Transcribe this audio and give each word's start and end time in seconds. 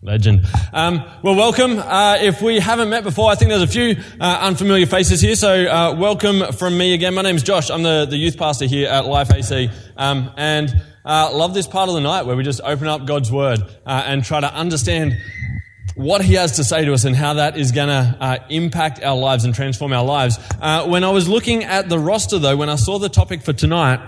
Legend. 0.00 0.46
Um, 0.72 1.02
well, 1.24 1.34
welcome. 1.34 1.76
Uh, 1.76 2.18
if 2.20 2.40
we 2.40 2.60
haven't 2.60 2.88
met 2.88 3.02
before, 3.02 3.32
I 3.32 3.34
think 3.34 3.48
there's 3.48 3.62
a 3.62 3.66
few 3.66 3.96
uh, 4.20 4.38
unfamiliar 4.42 4.86
faces 4.86 5.20
here. 5.20 5.34
So, 5.34 5.64
uh, 5.66 5.96
welcome 5.98 6.52
from 6.52 6.78
me 6.78 6.94
again. 6.94 7.14
My 7.14 7.22
name's 7.22 7.42
Josh. 7.42 7.68
I'm 7.68 7.82
the, 7.82 8.06
the 8.08 8.16
youth 8.16 8.38
pastor 8.38 8.66
here 8.66 8.88
at 8.88 9.06
Life 9.06 9.32
AC, 9.32 9.68
um, 9.96 10.30
and 10.36 10.70
uh, 11.04 11.32
love 11.34 11.52
this 11.52 11.66
part 11.66 11.88
of 11.88 11.96
the 11.96 12.00
night 12.00 12.26
where 12.26 12.36
we 12.36 12.44
just 12.44 12.60
open 12.62 12.86
up 12.86 13.06
God's 13.06 13.32
Word 13.32 13.60
uh, 13.60 14.04
and 14.06 14.24
try 14.24 14.38
to 14.38 14.54
understand 14.54 15.20
what 15.96 16.24
He 16.24 16.34
has 16.34 16.56
to 16.56 16.64
say 16.64 16.84
to 16.84 16.92
us 16.92 17.02
and 17.02 17.16
how 17.16 17.34
that 17.34 17.56
is 17.56 17.72
going 17.72 17.88
to 17.88 18.16
uh, 18.20 18.38
impact 18.50 19.02
our 19.02 19.16
lives 19.16 19.44
and 19.44 19.52
transform 19.52 19.92
our 19.92 20.04
lives. 20.04 20.38
when 20.86 21.02
I 21.02 21.10
was 21.10 21.28
looking 21.28 21.64
at 21.64 21.88
the 21.88 21.98
roster, 21.98 22.38
though, 22.38 22.56
when 22.56 22.68
I 22.68 22.76
saw 22.76 23.00
the 23.00 23.08
topic 23.08 23.42
for 23.42 23.52
tonight 23.52 23.98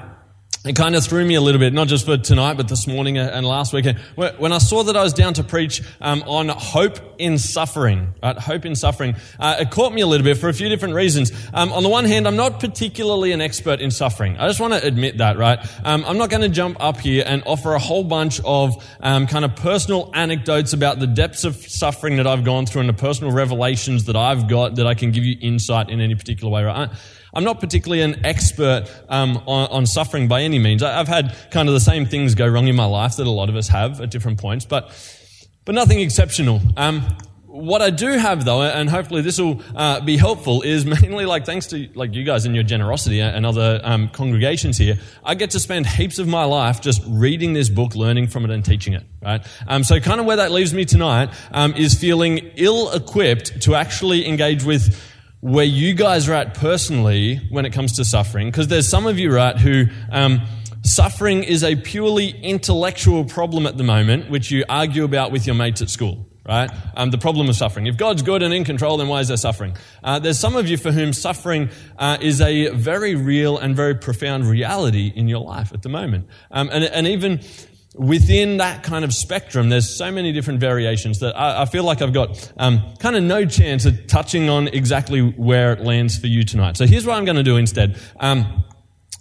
it 0.62 0.76
kind 0.76 0.94
of 0.94 1.02
threw 1.02 1.24
me 1.24 1.36
a 1.36 1.40
little 1.40 1.58
bit, 1.58 1.72
not 1.72 1.88
just 1.88 2.04
for 2.04 2.18
tonight, 2.18 2.58
but 2.58 2.68
this 2.68 2.86
morning 2.86 3.16
and 3.16 3.46
last 3.46 3.72
weekend. 3.72 3.98
When 4.14 4.52
I 4.52 4.58
saw 4.58 4.82
that 4.82 4.94
I 4.94 5.02
was 5.02 5.14
down 5.14 5.32
to 5.34 5.42
preach 5.42 5.82
um, 6.02 6.22
on 6.26 6.50
hope 6.50 6.98
in 7.16 7.38
suffering, 7.38 8.12
right? 8.22 8.36
Hope 8.36 8.66
in 8.66 8.76
suffering, 8.76 9.16
uh, 9.38 9.56
it 9.60 9.70
caught 9.70 9.94
me 9.94 10.02
a 10.02 10.06
little 10.06 10.24
bit 10.24 10.36
for 10.36 10.50
a 10.50 10.52
few 10.52 10.68
different 10.68 10.94
reasons. 10.94 11.32
Um, 11.54 11.72
on 11.72 11.82
the 11.82 11.88
one 11.88 12.04
hand, 12.04 12.28
I'm 12.28 12.36
not 12.36 12.60
particularly 12.60 13.32
an 13.32 13.40
expert 13.40 13.80
in 13.80 13.90
suffering. 13.90 14.36
I 14.36 14.48
just 14.48 14.60
want 14.60 14.74
to 14.74 14.86
admit 14.86 15.16
that, 15.16 15.38
right? 15.38 15.58
Um, 15.82 16.04
I'm 16.06 16.18
not 16.18 16.28
going 16.28 16.42
to 16.42 16.50
jump 16.50 16.76
up 16.78 16.98
here 16.98 17.24
and 17.26 17.42
offer 17.46 17.72
a 17.72 17.78
whole 17.78 18.04
bunch 18.04 18.38
of 18.44 18.86
um, 19.00 19.26
kind 19.26 19.46
of 19.46 19.56
personal 19.56 20.10
anecdotes 20.12 20.74
about 20.74 20.98
the 20.98 21.06
depths 21.06 21.44
of 21.44 21.56
suffering 21.56 22.16
that 22.16 22.26
I've 22.26 22.44
gone 22.44 22.66
through 22.66 22.80
and 22.80 22.88
the 22.90 22.94
personal 22.94 23.32
revelations 23.32 24.04
that 24.04 24.16
I've 24.16 24.46
got 24.46 24.74
that 24.74 24.86
I 24.86 24.92
can 24.92 25.10
give 25.10 25.24
you 25.24 25.38
insight 25.40 25.88
in 25.88 26.02
any 26.02 26.16
particular 26.16 26.52
way, 26.52 26.64
right? 26.64 26.90
I'm 27.32 27.44
not 27.44 27.60
particularly 27.60 28.02
an 28.02 28.24
expert 28.24 28.86
um, 29.08 29.38
on, 29.46 29.68
on, 29.70 29.86
suffering 29.86 30.28
by 30.28 30.42
any 30.42 30.58
means. 30.58 30.82
I've 30.82 31.08
had 31.08 31.36
kind 31.50 31.68
of 31.68 31.74
the 31.74 31.80
same 31.80 32.06
things 32.06 32.34
go 32.34 32.46
wrong 32.46 32.68
in 32.68 32.76
my 32.76 32.86
life 32.86 33.16
that 33.16 33.26
a 33.26 33.30
lot 33.30 33.48
of 33.48 33.56
us 33.56 33.68
have 33.68 34.00
at 34.00 34.10
different 34.10 34.38
points, 34.40 34.64
but 34.64 34.90
but 35.64 35.74
nothing 35.74 36.00
exceptional. 36.00 36.60
Um, 36.76 37.06
what 37.50 37.82
I 37.82 37.90
do 37.90 38.12
have 38.12 38.44
though, 38.44 38.62
and 38.62 38.88
hopefully 38.88 39.22
this 39.22 39.38
will 39.38 39.60
uh, 39.74 40.00
be 40.00 40.16
helpful, 40.16 40.62
is 40.62 40.84
mainly 41.02 41.26
like 41.26 41.44
thanks 41.44 41.66
to 41.68 41.88
like 41.94 42.14
you 42.14 42.24
guys 42.24 42.46
and 42.46 42.54
your 42.54 42.64
generosity 42.64 43.20
and 43.20 43.44
other 43.44 43.80
um, 43.82 44.08
congregations 44.08 44.78
here, 44.78 44.98
I 45.24 45.34
get 45.34 45.50
to 45.50 45.60
spend 45.60 45.86
heaps 45.86 46.18
of 46.18 46.28
my 46.28 46.44
life 46.44 46.80
just 46.80 47.02
reading 47.06 47.52
this 47.52 47.68
book, 47.68 47.94
learning 47.94 48.28
from 48.28 48.44
it, 48.44 48.50
and 48.50 48.64
teaching 48.64 48.94
it. 48.94 49.04
Right. 49.20 49.44
Um, 49.66 49.84
so 49.84 50.00
kind 50.00 50.20
of 50.20 50.26
where 50.26 50.36
that 50.36 50.52
leaves 50.52 50.72
me 50.72 50.84
tonight 50.84 51.30
um, 51.50 51.74
is 51.74 51.98
feeling 51.98 52.38
ill-equipped 52.56 53.62
to 53.62 53.74
actually 53.74 54.26
engage 54.26 54.64
with 54.64 54.96
where 55.40 55.64
you 55.64 55.94
guys 55.94 56.28
are 56.28 56.34
at 56.34 56.54
personally 56.54 57.36
when 57.50 57.64
it 57.64 57.72
comes 57.72 57.94
to 57.94 58.04
suffering, 58.04 58.48
because 58.48 58.68
there's 58.68 58.88
some 58.88 59.06
of 59.06 59.18
you, 59.18 59.34
right, 59.34 59.56
who 59.56 59.86
um, 60.10 60.40
suffering 60.82 61.42
is 61.44 61.64
a 61.64 61.76
purely 61.76 62.28
intellectual 62.28 63.24
problem 63.24 63.66
at 63.66 63.76
the 63.76 63.84
moment, 63.84 64.30
which 64.30 64.50
you 64.50 64.64
argue 64.68 65.04
about 65.04 65.32
with 65.32 65.46
your 65.46 65.54
mates 65.54 65.82
at 65.82 65.90
school. 65.90 66.26
Right? 66.48 66.70
Um, 66.96 67.10
the 67.10 67.18
problem 67.18 67.48
of 67.48 67.54
suffering. 67.54 67.86
If 67.86 67.96
God's 67.96 68.22
good 68.22 68.42
and 68.42 68.52
in 68.52 68.64
control, 68.64 68.96
then 68.96 69.06
why 69.06 69.20
is 69.20 69.28
there 69.28 69.36
suffering? 69.36 69.76
Uh, 70.02 70.18
there's 70.18 70.38
some 70.38 70.56
of 70.56 70.66
you 70.68 70.78
for 70.78 70.90
whom 70.90 71.12
suffering 71.12 71.68
uh, 71.96 72.16
is 72.20 72.40
a 72.40 72.70
very 72.70 73.14
real 73.14 73.58
and 73.58 73.76
very 73.76 73.94
profound 73.94 74.46
reality 74.46 75.12
in 75.14 75.28
your 75.28 75.44
life 75.44 75.72
at 75.72 75.82
the 75.82 75.90
moment. 75.90 76.26
Um, 76.50 76.68
and, 76.72 76.82
and 76.82 77.06
even 77.06 77.40
within 77.96 78.58
that 78.58 78.82
kind 78.82 79.04
of 79.04 79.12
spectrum, 79.12 79.68
there's 79.68 79.96
so 79.96 80.10
many 80.10 80.32
different 80.32 80.60
variations 80.60 81.20
that 81.20 81.36
I, 81.36 81.62
I 81.62 81.64
feel 81.64 81.84
like 81.84 82.02
I've 82.02 82.12
got 82.12 82.52
um, 82.56 82.94
kind 82.98 83.16
of 83.16 83.22
no 83.22 83.44
chance 83.44 83.84
of 83.84 84.06
touching 84.06 84.48
on 84.48 84.68
exactly 84.68 85.20
where 85.20 85.72
it 85.72 85.80
lands 85.80 86.18
for 86.18 86.26
you 86.26 86.44
tonight. 86.44 86.76
So 86.76 86.86
here's 86.86 87.06
what 87.06 87.16
I'm 87.16 87.24
going 87.24 87.36
to 87.36 87.42
do 87.42 87.56
instead. 87.56 87.98
Um, 88.18 88.64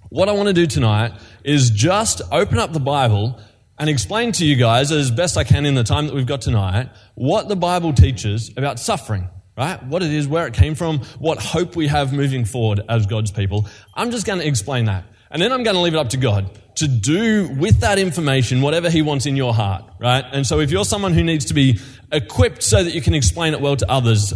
what 0.10 0.30
I 0.30 0.34
want 0.34 0.48
to 0.48 0.54
do 0.54 0.66
tonight 0.66 1.14
is 1.44 1.70
just 1.72 2.22
open 2.32 2.60
up 2.60 2.74
the 2.74 2.80
Bible 2.80 3.40
and 3.78 3.90
explain 3.90 4.32
to 4.34 4.46
you 4.46 4.56
guys, 4.56 4.92
as 4.92 5.10
best 5.10 5.38
I 5.38 5.44
can 5.44 5.66
in 5.66 5.74
the 5.74 5.84
time 5.84 6.08
that 6.08 6.14
we've 6.14 6.26
got 6.26 6.42
tonight, 6.42 6.90
what 7.16 7.48
the 7.48 7.56
Bible 7.56 7.94
teaches 7.94 8.52
about 8.58 8.80
suffering 8.80 9.30
right? 9.58 9.84
What 9.88 10.02
it 10.02 10.14
is, 10.14 10.26
where 10.26 10.48
it 10.48 10.54
came 10.54 10.74
from, 10.74 11.00
what 11.20 11.38
hope 11.38 11.76
we 11.76 11.88
have 11.88 12.14
moving 12.14 12.46
forward 12.46 12.80
as 12.88 13.06
God's 13.06 13.30
people. 13.30 13.68
I'm 13.94 14.10
just 14.10 14.26
going 14.26 14.40
to 14.40 14.48
explain 14.48 14.86
that. 14.86 15.04
And 15.32 15.42
then 15.42 15.52
I'm 15.52 15.64
going 15.64 15.76
to 15.76 15.82
leave 15.82 15.94
it 15.94 15.98
up 15.98 16.10
to 16.10 16.18
God 16.18 16.50
to 16.80 16.88
do 16.88 17.48
with 17.50 17.80
that 17.82 18.00
information 18.00 18.62
whatever 18.62 18.90
He 18.90 19.02
wants 19.02 19.26
in 19.26 19.36
your 19.36 19.54
heart, 19.54 19.86
right? 20.00 20.24
And 20.32 20.46
so 20.46 20.60
if 20.60 20.72
you're 20.72 20.86
someone 20.86 21.14
who 21.14 21.24
needs 21.24 21.46
to 21.46 21.54
be 21.54 21.80
equipped 22.12 22.64
so 22.64 22.84
that 22.84 22.94
you 22.94 23.02
can 23.02 23.14
explain 23.14 23.54
it 23.54 23.62
well 23.62 23.76
to 23.76 23.90
others, 23.90 24.34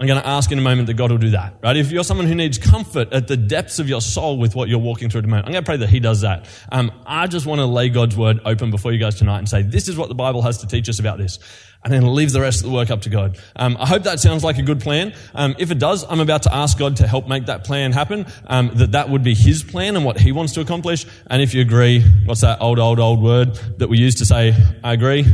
I'm 0.00 0.06
going 0.06 0.20
to 0.20 0.26
ask 0.26 0.50
in 0.50 0.58
a 0.58 0.62
moment 0.62 0.86
that 0.86 0.94
God 0.94 1.10
will 1.10 1.18
do 1.18 1.30
that, 1.30 1.56
right? 1.62 1.76
If 1.76 1.92
you're 1.92 2.04
someone 2.04 2.26
who 2.26 2.34
needs 2.34 2.56
comfort 2.56 3.12
at 3.12 3.28
the 3.28 3.36
depths 3.36 3.78
of 3.78 3.86
your 3.86 4.00
soul 4.00 4.38
with 4.38 4.54
what 4.54 4.70
you're 4.70 4.78
walking 4.78 5.10
through 5.10 5.18
at 5.18 5.24
the 5.24 5.28
moment, 5.28 5.46
I'm 5.46 5.52
going 5.52 5.62
to 5.62 5.68
pray 5.68 5.76
that 5.76 5.90
He 5.90 6.00
does 6.00 6.22
that. 6.22 6.48
Um, 6.72 6.90
I 7.04 7.26
just 7.26 7.44
want 7.44 7.58
to 7.58 7.66
lay 7.66 7.90
God's 7.90 8.16
word 8.16 8.40
open 8.46 8.70
before 8.70 8.92
you 8.92 8.98
guys 8.98 9.16
tonight 9.16 9.40
and 9.40 9.48
say, 9.48 9.60
this 9.60 9.88
is 9.88 9.98
what 9.98 10.08
the 10.08 10.14
Bible 10.14 10.40
has 10.40 10.56
to 10.58 10.66
teach 10.66 10.88
us 10.88 11.00
about 11.00 11.18
this 11.18 11.38
and 11.84 11.92
then 11.92 12.14
leave 12.14 12.32
the 12.32 12.40
rest 12.40 12.60
of 12.60 12.70
the 12.70 12.74
work 12.74 12.90
up 12.90 13.02
to 13.02 13.10
God. 13.10 13.38
Um, 13.56 13.76
I 13.78 13.86
hope 13.86 14.04
that 14.04 14.20
sounds 14.20 14.42
like 14.42 14.56
a 14.56 14.62
good 14.62 14.80
plan. 14.80 15.14
Um, 15.34 15.54
if 15.58 15.70
it 15.70 15.78
does, 15.78 16.02
I'm 16.08 16.20
about 16.20 16.44
to 16.44 16.54
ask 16.54 16.78
God 16.78 16.96
to 16.96 17.06
help 17.06 17.28
make 17.28 17.44
that 17.46 17.64
plan 17.64 17.92
happen. 17.92 18.24
Um, 18.46 18.70
that 18.76 18.92
that 18.92 19.10
would 19.10 19.22
be 19.22 19.34
His 19.34 19.62
plan 19.62 19.96
and 19.96 20.04
what 20.06 20.18
He 20.18 20.32
wants 20.32 20.54
to 20.54 20.62
accomplish. 20.62 21.04
And 21.26 21.42
if 21.42 21.52
you 21.52 21.60
agree, 21.60 22.02
what's 22.24 22.40
that 22.40 22.62
old, 22.62 22.78
old, 22.78 23.00
old 23.00 23.22
word 23.22 23.54
that 23.76 23.88
we 23.88 23.98
use 23.98 24.14
to 24.16 24.24
say, 24.24 24.54
"I 24.82 24.94
agree"? 24.94 25.26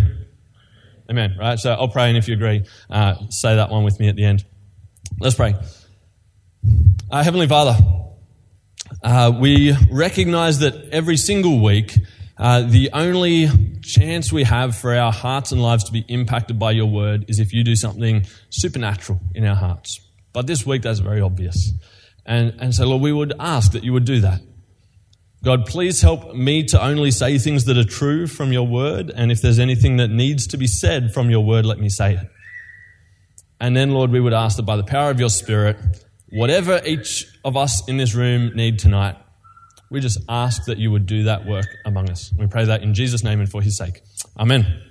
Amen. 1.09 1.37
Right. 1.39 1.59
So 1.59 1.73
I'll 1.73 1.89
pray, 1.89 2.09
and 2.09 2.19
if 2.19 2.27
you 2.27 2.35
agree, 2.35 2.65
uh, 2.91 3.15
say 3.29 3.55
that 3.55 3.71
one 3.71 3.85
with 3.85 4.01
me 4.01 4.09
at 4.09 4.17
the 4.17 4.25
end. 4.25 4.45
Let's 5.21 5.35
pray. 5.35 5.55
Uh, 7.11 7.23
Heavenly 7.23 7.47
Father, 7.47 7.77
uh, 9.03 9.33
we 9.39 9.77
recognize 9.91 10.59
that 10.61 10.91
every 10.91 11.17
single 11.17 11.63
week 11.63 11.97
uh, 12.39 12.63
the 12.63 12.91
only 12.93 13.49
chance 13.81 14.31
we 14.31 14.45
have 14.45 14.77
for 14.77 14.95
our 14.95 15.13
hearts 15.13 15.53
and 15.53 15.63
lives 15.63 15.85
to 15.85 15.93
be 15.93 16.05
impacted 16.09 16.59
by 16.59 16.73
your 16.73 16.87
word 16.87 17.25
is 17.29 17.39
if 17.39 17.53
you 17.53 17.65
do 17.65 17.75
something 17.75 18.27
supernatural 18.51 19.21
in 19.35 19.45
our 19.45 19.55
hearts. 19.55 20.01
But 20.33 20.47
this 20.47 20.67
week, 20.67 20.83
that's 20.83 20.99
very 20.99 21.23
obvious. 21.23 21.73
And, 22.27 22.55
and 22.59 22.75
so, 22.75 22.87
Lord, 22.87 23.01
we 23.01 23.13
would 23.13 23.33
ask 23.39 23.73
that 23.73 23.85
you 23.85 23.93
would 23.95 24.05
do 24.05 24.21
that. 24.21 24.43
God, 25.45 25.65
please 25.65 26.03
help 26.03 26.35
me 26.35 26.65
to 26.65 26.85
only 26.85 27.11
say 27.11 27.39
things 27.39 27.65
that 27.67 27.79
are 27.79 27.85
true 27.85 28.27
from 28.27 28.53
your 28.53 28.67
word. 28.67 29.11
And 29.15 29.33
if 29.33 29.41
there's 29.41 29.59
anything 29.59 29.97
that 29.99 30.09
needs 30.09 30.47
to 30.49 30.59
be 30.59 30.67
said 30.67 31.15
from 31.15 31.31
your 31.31 31.45
word, 31.45 31.65
let 31.65 31.79
me 31.79 31.89
say 31.89 32.15
it. 32.15 32.31
And 33.61 33.77
then, 33.77 33.91
Lord, 33.91 34.11
we 34.11 34.21
would 34.21 34.35
ask 34.35 34.57
that 34.57 34.65
by 34.65 34.77
the 34.77 34.85
power 34.85 35.11
of 35.11 35.19
your 35.19 35.31
spirit, 35.31 35.77
whatever 36.31 36.81
each 36.85 37.27
of 37.45 37.57
us 37.57 37.87
in 37.89 37.97
this 37.97 38.15
room 38.15 38.55
need 38.55 38.79
tonight, 38.79 39.17
we 39.91 40.01
just 40.01 40.19
ask 40.29 40.65
that 40.65 40.79
you 40.79 40.91
would 40.91 41.07
do 41.07 41.25
that 41.25 41.47
work 41.47 41.67
among 41.85 42.11
us. 42.11 42.33
We 42.37 42.47
pray 42.47 42.65
that 42.67 42.83
in 42.83 42.95
Jesus' 42.95 43.23
name 43.23 43.41
and 43.41 43.51
for 43.51 43.63
his 43.63 43.77
sake. 43.77 44.03
Amen. 44.39 44.83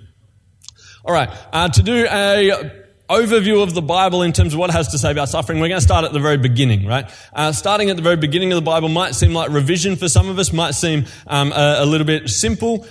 All 1.04 1.14
right, 1.14 1.30
uh, 1.52 1.68
to 1.68 1.82
do 1.82 2.06
a 2.10 2.84
overview 3.08 3.62
of 3.62 3.74
the 3.74 3.82
Bible 3.82 4.22
in 4.22 4.32
terms 4.32 4.52
of 4.52 4.58
what 4.58 4.70
it 4.70 4.72
has 4.72 4.88
to 4.88 4.98
say 4.98 5.12
about 5.12 5.28
suffering, 5.28 5.60
we're 5.60 5.68
going 5.68 5.80
to 5.80 5.84
start 5.84 6.04
at 6.04 6.12
the 6.12 6.18
very 6.18 6.36
beginning, 6.36 6.86
right? 6.86 7.08
Uh, 7.32 7.52
starting 7.52 7.90
at 7.90 7.96
the 7.96 8.02
very 8.02 8.16
beginning 8.16 8.52
of 8.52 8.56
the 8.56 8.62
Bible 8.62 8.88
might 8.88 9.14
seem 9.14 9.32
like 9.32 9.50
revision 9.50 9.94
for 9.96 10.08
some 10.08 10.28
of 10.28 10.38
us, 10.38 10.52
might 10.52 10.72
seem 10.72 11.04
um, 11.26 11.52
a, 11.52 11.76
a 11.80 11.86
little 11.86 12.06
bit 12.06 12.28
simple. 12.28 12.86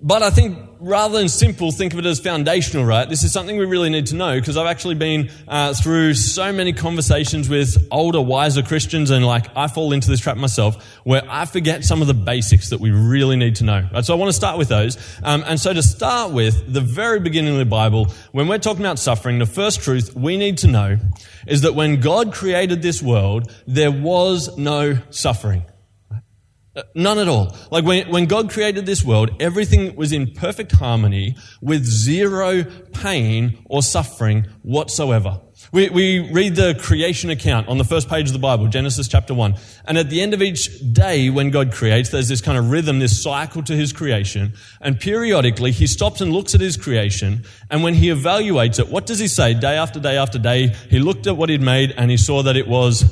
But 0.00 0.22
I 0.22 0.30
think 0.30 0.56
rather 0.78 1.18
than 1.18 1.28
simple, 1.28 1.72
think 1.72 1.92
of 1.92 1.98
it 1.98 2.06
as 2.06 2.20
foundational, 2.20 2.84
right? 2.84 3.08
This 3.08 3.24
is 3.24 3.32
something 3.32 3.56
we 3.56 3.64
really 3.64 3.90
need 3.90 4.06
to 4.06 4.14
know 4.14 4.38
because 4.38 4.56
I've 4.56 4.68
actually 4.68 4.94
been 4.94 5.28
uh, 5.48 5.74
through 5.74 6.14
so 6.14 6.52
many 6.52 6.72
conversations 6.72 7.48
with 7.48 7.88
older, 7.90 8.20
wiser 8.20 8.62
Christians, 8.62 9.10
and 9.10 9.26
like 9.26 9.46
I 9.56 9.66
fall 9.66 9.92
into 9.92 10.08
this 10.08 10.20
trap 10.20 10.36
myself 10.36 10.84
where 11.02 11.22
I 11.28 11.46
forget 11.46 11.84
some 11.84 12.00
of 12.00 12.06
the 12.06 12.14
basics 12.14 12.70
that 12.70 12.78
we 12.78 12.92
really 12.92 13.34
need 13.34 13.56
to 13.56 13.64
know. 13.64 13.88
Right? 13.92 14.04
So 14.04 14.14
I 14.14 14.16
want 14.16 14.28
to 14.28 14.36
start 14.36 14.56
with 14.56 14.68
those. 14.68 14.96
Um, 15.24 15.42
and 15.44 15.58
so 15.58 15.72
to 15.72 15.82
start 15.82 16.32
with, 16.32 16.72
the 16.72 16.80
very 16.80 17.18
beginning 17.18 17.54
of 17.54 17.58
the 17.58 17.64
Bible, 17.64 18.06
when 18.30 18.46
we're 18.46 18.58
talking 18.58 18.84
about 18.84 19.00
suffering, 19.00 19.40
the 19.40 19.46
first 19.46 19.80
truth 19.80 20.14
we 20.14 20.36
need 20.36 20.58
to 20.58 20.68
know 20.68 20.98
is 21.48 21.62
that 21.62 21.74
when 21.74 22.00
God 22.00 22.32
created 22.32 22.82
this 22.82 23.02
world, 23.02 23.50
there 23.66 23.90
was 23.90 24.56
no 24.56 24.98
suffering. 25.10 25.64
None 26.94 27.18
at 27.18 27.28
all. 27.28 27.56
Like 27.70 27.84
when, 27.84 28.10
when 28.10 28.26
God 28.26 28.50
created 28.50 28.86
this 28.86 29.04
world, 29.04 29.30
everything 29.40 29.96
was 29.96 30.12
in 30.12 30.32
perfect 30.32 30.72
harmony 30.72 31.36
with 31.60 31.84
zero 31.84 32.64
pain 32.92 33.64
or 33.66 33.82
suffering 33.82 34.46
whatsoever. 34.62 35.40
We, 35.72 35.90
we 35.90 36.30
read 36.32 36.54
the 36.54 36.78
creation 36.80 37.30
account 37.30 37.68
on 37.68 37.78
the 37.78 37.84
first 37.84 38.08
page 38.08 38.28
of 38.28 38.32
the 38.32 38.38
Bible, 38.38 38.68
Genesis 38.68 39.08
chapter 39.08 39.34
1. 39.34 39.54
And 39.86 39.98
at 39.98 40.08
the 40.08 40.22
end 40.22 40.32
of 40.32 40.40
each 40.40 40.70
day 40.92 41.30
when 41.30 41.50
God 41.50 41.72
creates, 41.72 42.10
there's 42.10 42.28
this 42.28 42.40
kind 42.40 42.56
of 42.56 42.70
rhythm, 42.70 43.00
this 43.00 43.22
cycle 43.22 43.62
to 43.64 43.74
his 43.74 43.92
creation. 43.92 44.54
And 44.80 44.98
periodically, 44.98 45.72
he 45.72 45.86
stops 45.86 46.20
and 46.20 46.32
looks 46.32 46.54
at 46.54 46.60
his 46.60 46.76
creation. 46.76 47.44
And 47.70 47.82
when 47.82 47.94
he 47.94 48.08
evaluates 48.08 48.78
it, 48.78 48.88
what 48.88 49.04
does 49.04 49.18
he 49.18 49.28
say? 49.28 49.52
Day 49.52 49.76
after 49.76 50.00
day 50.00 50.16
after 50.16 50.38
day, 50.38 50.68
he 50.88 51.00
looked 51.00 51.26
at 51.26 51.36
what 51.36 51.48
he'd 51.48 51.60
made 51.60 51.92
and 51.96 52.10
he 52.10 52.16
saw 52.16 52.42
that 52.44 52.56
it 52.56 52.68
was 52.68 53.04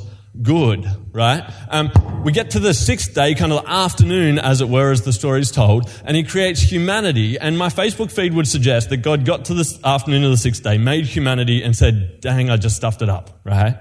good, 0.43 0.87
right? 1.13 1.43
Um, 1.69 1.91
we 2.25 2.33
get 2.33 2.51
to 2.51 2.59
the 2.59 2.75
sixth 2.75 3.15
day, 3.15 3.35
kind 3.35 3.53
of 3.53 3.65
afternoon, 3.67 4.39
as 4.39 4.61
it 4.61 4.69
were, 4.69 4.91
as 4.91 5.03
the 5.03 5.13
story 5.13 5.41
is 5.41 5.51
told, 5.51 5.91
and 6.05 6.17
he 6.17 6.25
creates 6.25 6.61
humanity. 6.61 7.39
And 7.39 7.59
my 7.59 7.69
Facebook 7.69 8.11
feed 8.11 8.35
would 8.35 8.49
suggest 8.49 8.91
that 8.91 8.99
God 8.99 9.25
got 9.25 9.47
to 9.47 9.55
the 9.55 9.79
afternoon 9.85 10.25
of 10.25 10.31
the 10.31 10.37
sixth 10.37 10.63
day, 10.63 10.79
made 10.79 11.07
humanity, 11.07 11.63
and 11.63 11.77
said, 11.77 12.21
dang, 12.21 12.51
I 12.51 12.57
just 12.57 12.77
stuffed 12.77 13.03
it 13.03 13.09
up, 13.09 13.41
right? 13.45 13.77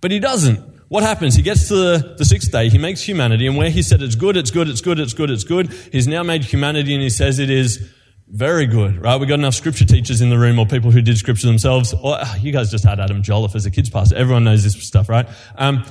But 0.00 0.10
he 0.10 0.18
doesn't. 0.18 0.78
What 0.88 1.02
happens? 1.02 1.34
He 1.34 1.42
gets 1.42 1.68
to 1.68 1.74
the, 1.74 2.14
the 2.16 2.24
sixth 2.24 2.50
day, 2.50 2.70
he 2.70 2.78
makes 2.78 3.02
humanity, 3.02 3.46
and 3.46 3.56
where 3.56 3.68
he 3.68 3.82
said 3.82 4.00
it's 4.00 4.14
good, 4.14 4.36
it's 4.38 4.50
good, 4.50 4.68
it's 4.68 4.80
good, 4.80 4.98
it's 4.98 5.12
good, 5.12 5.30
it's 5.30 5.44
good, 5.44 5.70
he's 5.92 6.08
now 6.08 6.22
made 6.22 6.44
humanity 6.44 6.94
and 6.94 7.02
he 7.02 7.10
says 7.10 7.38
it 7.38 7.50
is 7.50 7.92
Very 8.30 8.66
good, 8.66 9.02
right? 9.02 9.18
We 9.18 9.26
got 9.26 9.38
enough 9.38 9.54
scripture 9.54 9.86
teachers 9.86 10.20
in 10.20 10.28
the 10.28 10.38
room 10.38 10.58
or 10.58 10.66
people 10.66 10.90
who 10.90 11.00
did 11.00 11.16
scripture 11.16 11.46
themselves. 11.46 11.94
Or, 11.94 12.18
oh, 12.20 12.34
you 12.40 12.52
guys 12.52 12.70
just 12.70 12.84
had 12.84 13.00
Adam 13.00 13.22
Jolliffe 13.22 13.54
as 13.54 13.64
a 13.64 13.70
kids 13.70 13.88
pastor. 13.88 14.16
Everyone 14.16 14.44
knows 14.44 14.64
this 14.64 14.74
stuff, 14.86 15.08
right? 15.08 15.26
Um, 15.56 15.84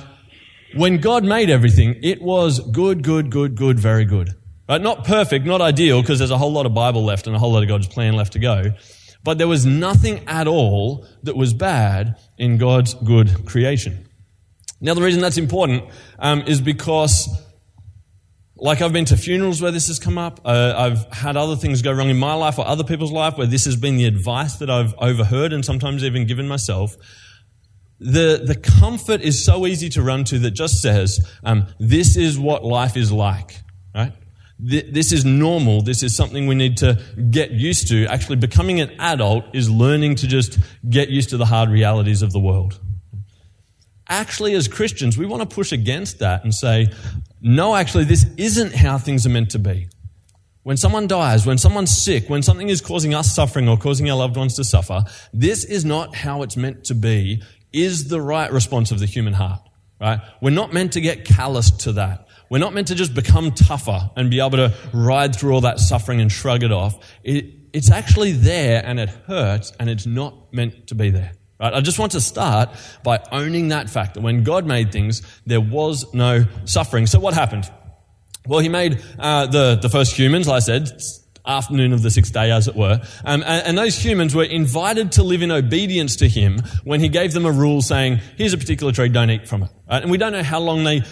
when 0.76 0.98
God 0.98 1.24
made 1.24 1.50
everything, 1.50 1.96
it 2.02 2.22
was 2.22 2.60
good, 2.60 3.02
good, 3.02 3.30
good, 3.30 3.56
good, 3.56 3.80
very 3.80 4.04
good. 4.04 4.34
Right? 4.68 4.80
Not 4.80 5.04
perfect, 5.04 5.46
not 5.46 5.60
ideal, 5.60 6.00
because 6.02 6.18
there's 6.18 6.30
a 6.30 6.38
whole 6.38 6.52
lot 6.52 6.66
of 6.66 6.74
Bible 6.74 7.04
left 7.04 7.26
and 7.26 7.34
a 7.34 7.38
whole 7.38 7.52
lot 7.52 7.62
of 7.62 7.68
God's 7.68 7.88
plan 7.88 8.14
left 8.14 8.34
to 8.34 8.38
go. 8.38 8.72
But 9.24 9.38
there 9.38 9.48
was 9.48 9.66
nothing 9.66 10.20
at 10.28 10.46
all 10.46 11.06
that 11.24 11.36
was 11.36 11.52
bad 11.54 12.18
in 12.36 12.58
God's 12.58 12.94
good 12.94 13.46
creation. 13.46 14.08
Now, 14.80 14.94
the 14.94 15.02
reason 15.02 15.20
that's 15.20 15.38
important 15.38 15.84
um, 16.20 16.42
is 16.42 16.60
because, 16.60 17.28
like 18.60 18.82
I've 18.82 18.92
been 18.92 19.04
to 19.06 19.16
funerals 19.16 19.62
where 19.62 19.70
this 19.70 19.88
has 19.88 19.98
come 19.98 20.18
up, 20.18 20.40
uh, 20.44 20.74
I've 20.76 21.12
had 21.12 21.36
other 21.36 21.56
things 21.56 21.82
go 21.82 21.92
wrong 21.92 22.10
in 22.10 22.18
my 22.18 22.34
life 22.34 22.58
or 22.58 22.66
other 22.66 22.84
people's 22.84 23.12
life 23.12 23.36
where 23.38 23.46
this 23.46 23.64
has 23.64 23.76
been 23.76 23.96
the 23.96 24.06
advice 24.06 24.56
that 24.56 24.68
I've 24.68 24.94
overheard 24.98 25.52
and 25.52 25.64
sometimes 25.64 26.04
even 26.04 26.26
given 26.26 26.48
myself. 26.48 26.96
The, 28.00 28.42
the 28.44 28.54
comfort 28.54 29.20
is 29.20 29.44
so 29.44 29.66
easy 29.66 29.88
to 29.90 30.02
run 30.02 30.24
to 30.24 30.38
that 30.40 30.52
just 30.52 30.80
says, 30.80 31.18
um, 31.44 31.66
this 31.78 32.16
is 32.16 32.38
what 32.38 32.64
life 32.64 32.96
is 32.96 33.10
like, 33.10 33.60
right? 33.94 34.12
This 34.60 35.12
is 35.12 35.24
normal. 35.24 35.82
This 35.82 36.02
is 36.02 36.16
something 36.16 36.48
we 36.48 36.56
need 36.56 36.78
to 36.78 37.00
get 37.30 37.52
used 37.52 37.88
to. 37.88 38.06
Actually, 38.06 38.36
becoming 38.36 38.80
an 38.80 38.90
adult 38.98 39.44
is 39.54 39.70
learning 39.70 40.16
to 40.16 40.26
just 40.26 40.58
get 40.88 41.10
used 41.10 41.30
to 41.30 41.36
the 41.36 41.46
hard 41.46 41.70
realities 41.70 42.22
of 42.22 42.32
the 42.32 42.40
world. 42.40 42.80
Actually, 44.08 44.54
as 44.54 44.68
Christians, 44.68 45.18
we 45.18 45.26
want 45.26 45.48
to 45.48 45.54
push 45.54 45.72
against 45.72 46.20
that 46.20 46.42
and 46.42 46.54
say, 46.54 46.88
no, 47.40 47.74
actually, 47.74 48.04
this 48.04 48.26
isn't 48.36 48.74
how 48.74 48.98
things 48.98 49.26
are 49.26 49.30
meant 49.30 49.50
to 49.50 49.58
be. 49.58 49.88
When 50.62 50.76
someone 50.76 51.06
dies, 51.06 51.46
when 51.46 51.58
someone's 51.58 51.96
sick, 51.96 52.28
when 52.28 52.42
something 52.42 52.68
is 52.68 52.80
causing 52.80 53.14
us 53.14 53.34
suffering 53.34 53.68
or 53.68 53.76
causing 53.76 54.10
our 54.10 54.16
loved 54.16 54.36
ones 54.36 54.54
to 54.56 54.64
suffer, 54.64 55.04
this 55.32 55.64
is 55.64 55.84
not 55.84 56.14
how 56.14 56.42
it's 56.42 56.56
meant 56.56 56.84
to 56.84 56.94
be, 56.94 57.42
is 57.72 58.08
the 58.08 58.20
right 58.20 58.52
response 58.52 58.90
of 58.90 58.98
the 58.98 59.06
human 59.06 59.34
heart, 59.34 59.60
right? 60.00 60.20
We're 60.42 60.50
not 60.50 60.72
meant 60.72 60.92
to 60.94 61.00
get 61.00 61.24
calloused 61.24 61.80
to 61.80 61.92
that. 61.92 62.26
We're 62.50 62.58
not 62.58 62.74
meant 62.74 62.88
to 62.88 62.94
just 62.94 63.14
become 63.14 63.52
tougher 63.52 64.10
and 64.16 64.30
be 64.30 64.40
able 64.40 64.56
to 64.58 64.74
ride 64.92 65.36
through 65.36 65.52
all 65.52 65.60
that 65.62 65.78
suffering 65.78 66.20
and 66.20 66.32
shrug 66.32 66.62
it 66.62 66.72
off. 66.72 66.98
It, 67.22 67.46
it's 67.72 67.90
actually 67.90 68.32
there 68.32 68.82
and 68.84 68.98
it 68.98 69.10
hurts 69.10 69.72
and 69.78 69.90
it's 69.90 70.06
not 70.06 70.52
meant 70.52 70.88
to 70.88 70.94
be 70.94 71.10
there. 71.10 71.32
Right? 71.60 71.74
I 71.74 71.80
just 71.80 71.98
want 71.98 72.12
to 72.12 72.20
start 72.20 72.70
by 73.02 73.20
owning 73.32 73.68
that 73.68 73.90
fact 73.90 74.14
that 74.14 74.22
when 74.22 74.44
God 74.44 74.66
made 74.66 74.92
things, 74.92 75.22
there 75.44 75.60
was 75.60 76.12
no 76.14 76.44
suffering. 76.64 77.06
So 77.06 77.18
what 77.18 77.34
happened? 77.34 77.70
Well, 78.46 78.60
he 78.60 78.68
made 78.68 79.02
uh, 79.18 79.46
the, 79.46 79.74
the 79.74 79.88
first 79.88 80.16
humans, 80.16 80.46
like 80.46 80.56
I 80.56 80.60
said, 80.60 81.02
afternoon 81.44 81.92
of 81.92 82.02
the 82.02 82.10
sixth 82.10 82.32
day, 82.32 82.50
as 82.50 82.68
it 82.68 82.76
were. 82.76 83.00
Um, 83.24 83.42
and, 83.42 83.66
and, 83.66 83.78
those 83.78 83.96
humans 83.96 84.34
were 84.34 84.44
invited 84.44 85.12
to 85.12 85.22
live 85.22 85.42
in 85.42 85.50
obedience 85.50 86.16
to 86.16 86.28
him 86.28 86.60
when 86.84 87.00
he 87.00 87.08
gave 87.08 87.32
them 87.32 87.46
a 87.46 87.52
rule 87.52 87.80
saying, 87.80 88.20
here's 88.36 88.52
a 88.52 88.58
particular 88.58 88.92
tree, 88.92 89.08
don't 89.08 89.30
eat 89.30 89.48
from 89.48 89.62
it. 89.62 89.70
Right? 89.90 90.02
And 90.02 90.10
we 90.10 90.18
don't 90.18 90.32
know 90.32 90.42
how 90.42 90.60
long 90.60 90.84
they 90.84 91.02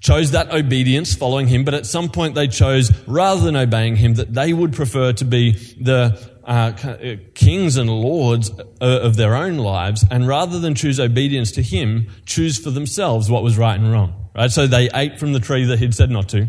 chose 0.00 0.32
that 0.32 0.52
obedience 0.52 1.14
following 1.14 1.46
him, 1.46 1.64
but 1.64 1.74
at 1.74 1.86
some 1.86 2.08
point 2.08 2.34
they 2.34 2.48
chose, 2.48 2.90
rather 3.06 3.42
than 3.42 3.56
obeying 3.56 3.96
him, 3.96 4.14
that 4.14 4.32
they 4.32 4.52
would 4.52 4.72
prefer 4.72 5.12
to 5.12 5.24
be 5.24 5.52
the 5.80 6.18
uh, 6.46 6.72
uh 6.82 7.16
kings 7.34 7.76
and 7.76 7.90
lords 7.90 8.50
uh, 8.50 8.64
of 8.80 9.16
their 9.16 9.34
own 9.34 9.58
lives, 9.58 10.04
and 10.10 10.26
rather 10.26 10.58
than 10.60 10.74
choose 10.74 11.00
obedience 11.00 11.52
to 11.52 11.62
him, 11.62 12.08
choose 12.24 12.58
for 12.58 12.70
themselves 12.70 13.30
what 13.30 13.42
was 13.42 13.58
right 13.58 13.78
and 13.78 13.90
wrong. 13.92 14.30
Right? 14.34 14.50
So 14.50 14.66
they 14.66 14.88
ate 14.94 15.18
from 15.18 15.32
the 15.32 15.40
tree 15.40 15.64
that 15.64 15.78
he'd 15.78 15.94
said 15.94 16.10
not 16.10 16.28
to. 16.30 16.48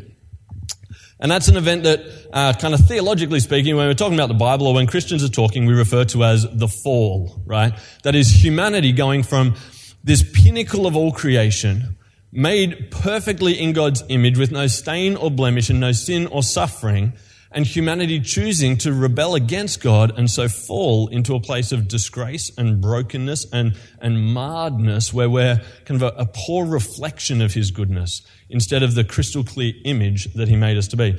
And 1.20 1.32
that's 1.32 1.48
an 1.48 1.58
event 1.58 1.84
that, 1.84 2.06
uh, 2.32 2.54
kind 2.54 2.74
of 2.74 2.82
theologically 2.82 3.40
speaking, 3.40 3.76
when 3.76 3.88
we're 3.88 3.96
talking 3.96 4.14
about 4.14 4.28
the 4.28 4.36
Bible 4.36 4.68
or 4.68 4.76
when 4.76 4.86
Christians 4.86 5.24
are 5.24 5.30
talking, 5.30 5.66
we 5.66 5.74
refer 5.74 6.06
to 6.06 6.24
as 6.24 6.46
the 6.52 6.68
fall, 6.68 7.42
right? 7.46 7.74
That 8.04 8.14
is 8.14 8.44
humanity 8.44 8.92
going 8.92 9.24
from 9.24 9.56
this 10.04 10.24
pinnacle 10.24 10.86
of 10.86 10.96
all 10.96 11.12
creation 11.12 11.98
made 12.32 12.92
perfectly 12.92 13.60
in 13.60 13.74
God's 13.74 14.04
image 14.10 14.38
with 14.38 14.52
no 14.52 14.68
stain 14.68 15.16
or 15.16 15.32
blemish 15.32 15.70
and 15.70 15.80
no 15.80 15.92
sin 15.92 16.28
or 16.28 16.44
suffering, 16.44 17.14
and 17.52 17.66
humanity 17.66 18.20
choosing 18.20 18.78
to 18.78 18.94
rebel 18.94 19.36
against 19.36 19.82
God 19.82 20.18
and 20.18 20.30
so 20.30 20.48
fall 20.48 21.08
into 21.08 21.36
a 21.36 21.40
place 21.40 21.72
of 21.72 21.88
disgrace 21.88 22.52
and 22.58 22.82
brokenness 22.82 23.46
and, 23.52 23.78
and 24.02 24.34
marredness 24.34 25.14
where 25.14 25.30
we're 25.30 25.62
kind 25.86 26.02
of 26.02 26.14
a, 26.14 26.22
a 26.22 26.26
poor 26.26 26.66
reflection 26.66 27.42
of 27.42 27.54
His 27.54 27.72
goodness 27.72 28.22
instead 28.50 28.84
of 28.84 28.96
the 28.96 29.04
crystal 29.04 29.44
clear 29.44 29.74
image 29.86 30.34
that 30.34 30.48
He 30.48 30.56
made 30.56 30.78
us 30.78 30.88
to 30.90 30.98
be. 30.98 31.18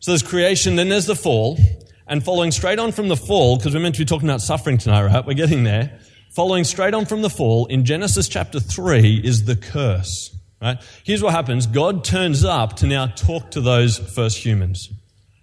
So 0.00 0.10
there's 0.10 0.22
creation, 0.22 0.76
then 0.76 0.88
there's 0.88 1.06
the 1.06 1.16
fall, 1.16 1.58
and 2.06 2.24
following 2.24 2.52
straight 2.52 2.78
on 2.78 2.92
from 2.92 3.08
the 3.08 3.16
fall, 3.16 3.56
because 3.56 3.74
we're 3.74 3.80
meant 3.80 3.94
to 3.96 4.00
be 4.00 4.04
talking 4.04 4.28
about 4.28 4.42
suffering 4.42 4.78
tonight, 4.78 5.04
right? 5.04 5.26
We're 5.26 5.34
getting 5.34 5.64
there. 5.64 5.98
Following 6.34 6.64
straight 6.64 6.92
on 6.92 7.06
from 7.06 7.22
the 7.22 7.30
fall, 7.30 7.66
in 7.66 7.84
Genesis 7.84 8.28
chapter 8.28 8.60
3 8.60 9.22
is 9.24 9.46
the 9.46 9.56
curse. 9.56 10.36
Right? 10.60 10.78
Here's 11.04 11.22
what 11.22 11.32
happens 11.32 11.66
God 11.66 12.04
turns 12.04 12.44
up 12.44 12.76
to 12.76 12.86
now 12.86 13.06
talk 13.06 13.50
to 13.52 13.60
those 13.60 13.98
first 13.98 14.38
humans. 14.38 14.88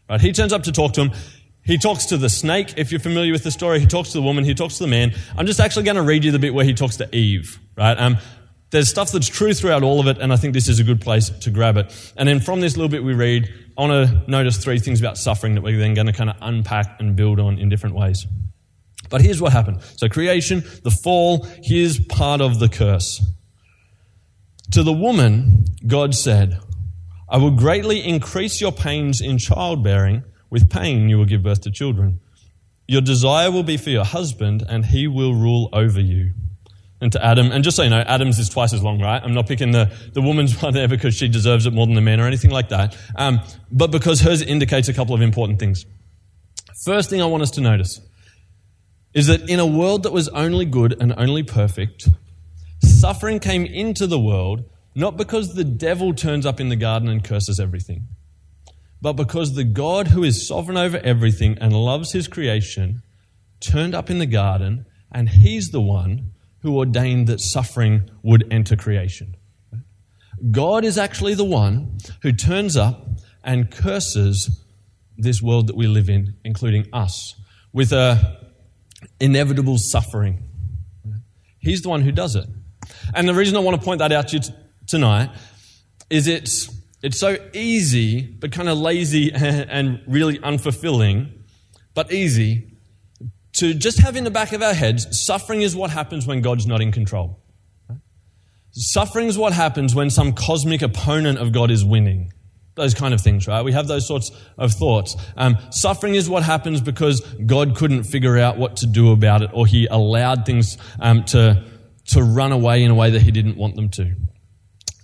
Right? 0.09 0.21
He 0.21 0.31
turns 0.31 0.53
up 0.53 0.63
to 0.63 0.71
talk 0.71 0.93
to 0.93 1.05
him. 1.05 1.11
He 1.65 1.77
talks 1.77 2.07
to 2.07 2.17
the 2.17 2.29
snake, 2.29 2.73
if 2.77 2.91
you're 2.91 2.99
familiar 2.99 3.31
with 3.31 3.43
the 3.43 3.51
story. 3.51 3.79
He 3.79 3.85
talks 3.85 4.09
to 4.09 4.17
the 4.17 4.21
woman. 4.21 4.43
He 4.43 4.53
talks 4.53 4.77
to 4.77 4.83
the 4.83 4.89
man. 4.89 5.13
I'm 5.37 5.45
just 5.45 5.59
actually 5.59 5.83
going 5.83 5.95
to 5.95 6.01
read 6.01 6.25
you 6.25 6.31
the 6.31 6.39
bit 6.39 6.53
where 6.53 6.65
he 6.65 6.73
talks 6.73 6.97
to 6.97 7.15
Eve. 7.15 7.59
Right? 7.77 7.97
Um, 7.97 8.17
there's 8.71 8.89
stuff 8.89 9.11
that's 9.11 9.27
true 9.27 9.53
throughout 9.53 9.83
all 9.83 9.99
of 9.99 10.07
it, 10.07 10.17
and 10.17 10.33
I 10.33 10.35
think 10.35 10.53
this 10.53 10.67
is 10.67 10.79
a 10.79 10.83
good 10.83 10.99
place 10.99 11.29
to 11.29 11.51
grab 11.51 11.77
it. 11.77 12.13
And 12.17 12.27
then 12.27 12.39
from 12.39 12.59
this 12.59 12.75
little 12.75 12.89
bit 12.89 13.03
we 13.03 13.13
read, 13.13 13.47
I 13.77 13.81
want 13.81 14.09
to 14.09 14.31
notice 14.31 14.57
three 14.57 14.79
things 14.79 14.99
about 14.99 15.17
suffering 15.17 15.53
that 15.55 15.61
we're 15.61 15.77
then 15.77 15.93
going 15.93 16.07
to 16.07 16.13
kind 16.13 16.29
of 16.29 16.35
unpack 16.41 16.99
and 16.99 17.15
build 17.15 17.39
on 17.39 17.59
in 17.59 17.69
different 17.69 17.95
ways. 17.95 18.25
But 19.09 19.21
here's 19.21 19.39
what 19.39 19.53
happened. 19.53 19.81
So 19.97 20.09
creation, 20.09 20.63
the 20.83 20.89
fall, 20.89 21.45
here's 21.61 21.99
part 21.99 22.41
of 22.41 22.59
the 22.59 22.67
curse. 22.67 23.23
To 24.71 24.81
the 24.81 24.93
woman, 24.93 25.65
God 25.85 26.15
said, 26.15 26.59
I 27.33 27.37
will 27.37 27.51
greatly 27.51 28.07
increase 28.07 28.61
your 28.61 28.71
pains 28.71 29.19
in 29.19 29.39
childbearing. 29.39 30.23
With 30.51 30.69
pain, 30.69 31.09
you 31.09 31.17
will 31.17 31.25
give 31.25 31.41
birth 31.41 31.61
to 31.61 31.71
children. 31.71 32.19
Your 32.87 33.01
desire 33.01 33.49
will 33.49 33.63
be 33.63 33.75
for 33.75 33.89
your 33.89 34.05
husband, 34.05 34.63
and 34.69 34.85
he 34.85 35.07
will 35.07 35.33
rule 35.33 35.67
over 35.73 35.99
you. 35.99 36.33
And 37.01 37.11
to 37.11 37.25
Adam, 37.25 37.51
and 37.51 37.63
just 37.63 37.75
so 37.75 37.81
you 37.81 37.89
know, 37.89 38.01
Adam's 38.01 38.37
is 38.37 38.49
twice 38.49 38.71
as 38.71 38.83
long, 38.83 39.01
right? 39.01 39.19
I'm 39.21 39.33
not 39.33 39.47
picking 39.47 39.71
the, 39.71 39.91
the 40.13 40.21
woman's 40.21 40.61
one 40.61 40.73
there 40.73 40.87
because 40.87 41.15
she 41.15 41.27
deserves 41.27 41.65
it 41.65 41.73
more 41.73 41.87
than 41.87 41.95
the 41.95 42.01
man 42.01 42.19
or 42.19 42.27
anything 42.27 42.51
like 42.51 42.69
that, 42.69 42.95
um, 43.15 43.41
but 43.71 43.89
because 43.89 44.21
hers 44.21 44.43
indicates 44.43 44.87
a 44.87 44.93
couple 44.93 45.15
of 45.15 45.21
important 45.21 45.59
things. 45.59 45.85
First 46.85 47.09
thing 47.09 47.19
I 47.19 47.25
want 47.25 47.41
us 47.41 47.51
to 47.51 47.61
notice 47.61 47.99
is 49.15 49.25
that 49.25 49.49
in 49.49 49.59
a 49.59 49.65
world 49.65 50.03
that 50.03 50.13
was 50.13 50.29
only 50.29 50.65
good 50.65 50.95
and 51.01 51.13
only 51.17 51.41
perfect, 51.41 52.07
Suffering 52.83 53.39
came 53.39 53.65
into 53.65 54.07
the 54.07 54.19
world 54.19 54.65
not 54.95 55.17
because 55.17 55.53
the 55.53 55.63
devil 55.63 56.13
turns 56.13 56.45
up 56.45 56.59
in 56.59 56.69
the 56.69 56.75
garden 56.75 57.09
and 57.09 57.23
curses 57.23 57.59
everything, 57.59 58.07
but 59.01 59.13
because 59.13 59.53
the 59.53 59.63
God 59.63 60.09
who 60.09 60.23
is 60.23 60.47
sovereign 60.47 60.77
over 60.77 60.97
everything 60.97 61.57
and 61.59 61.73
loves 61.73 62.13
his 62.13 62.27
creation 62.27 63.01
turned 63.59 63.95
up 63.95 64.09
in 64.09 64.19
the 64.19 64.25
garden, 64.25 64.85
and 65.11 65.29
he's 65.29 65.69
the 65.69 65.81
one 65.81 66.31
who 66.59 66.77
ordained 66.77 67.27
that 67.27 67.39
suffering 67.39 68.09
would 68.23 68.47
enter 68.51 68.75
creation. 68.75 69.35
God 70.51 70.85
is 70.85 70.97
actually 70.97 71.33
the 71.33 71.43
one 71.43 71.97
who 72.21 72.31
turns 72.31 72.77
up 72.77 73.07
and 73.43 73.69
curses 73.69 74.63
this 75.17 75.41
world 75.41 75.67
that 75.67 75.75
we 75.75 75.87
live 75.87 76.09
in, 76.09 76.35
including 76.43 76.87
us, 76.93 77.35
with 77.71 77.91
a 77.91 78.39
inevitable 79.19 79.77
suffering. 79.77 80.43
He's 81.59 81.81
the 81.81 81.89
one 81.89 82.01
who 82.01 82.11
does 82.11 82.35
it. 82.35 82.47
And 83.13 83.27
the 83.27 83.33
reason 83.33 83.55
I 83.55 83.59
want 83.59 83.79
to 83.79 83.83
point 83.83 83.99
that 83.99 84.11
out 84.11 84.29
to 84.29 84.37
you 84.37 84.43
tonight 84.87 85.29
is 86.09 86.27
it's, 86.27 86.69
it's 87.01 87.19
so 87.19 87.37
easy, 87.53 88.21
but 88.21 88.51
kind 88.51 88.69
of 88.69 88.77
lazy 88.77 89.31
and 89.33 90.01
really 90.07 90.39
unfulfilling, 90.39 91.31
but 91.93 92.11
easy 92.11 92.69
to 93.53 93.73
just 93.73 93.99
have 93.99 94.15
in 94.15 94.23
the 94.23 94.31
back 94.31 94.51
of 94.51 94.61
our 94.61 94.73
heads 94.73 95.25
suffering 95.25 95.61
is 95.61 95.75
what 95.75 95.91
happens 95.91 96.25
when 96.25 96.41
God's 96.41 96.65
not 96.65 96.81
in 96.81 96.91
control. 96.91 97.39
Suffering 98.71 99.27
is 99.27 99.37
what 99.37 99.53
happens 99.53 99.93
when 99.93 100.09
some 100.09 100.33
cosmic 100.33 100.81
opponent 100.81 101.37
of 101.37 101.51
God 101.51 101.69
is 101.69 101.85
winning. 101.85 102.33
Those 102.75 102.95
kind 102.95 103.13
of 103.13 103.21
things, 103.21 103.47
right? 103.47 103.61
We 103.61 103.71
have 103.73 103.87
those 103.87 104.07
sorts 104.07 104.31
of 104.57 104.71
thoughts. 104.71 105.15
Um, 105.37 105.59
suffering 105.69 106.15
is 106.15 106.27
what 106.27 106.41
happens 106.41 106.81
because 106.81 107.21
God 107.45 107.75
couldn't 107.75 108.05
figure 108.05 108.39
out 108.39 108.57
what 108.57 108.77
to 108.77 108.87
do 108.87 109.11
about 109.11 109.43
it, 109.43 109.51
or 109.53 109.67
He 109.67 109.85
allowed 109.85 110.47
things 110.47 110.79
um, 110.99 111.23
to 111.25 111.63
to 112.05 112.21
run 112.21 112.51
away 112.51 112.83
in 112.83 112.91
a 112.91 112.95
way 112.95 113.11
that 113.11 113.21
he 113.21 113.31
didn't 113.31 113.57
want 113.57 113.75
them 113.75 113.89
to. 113.89 114.15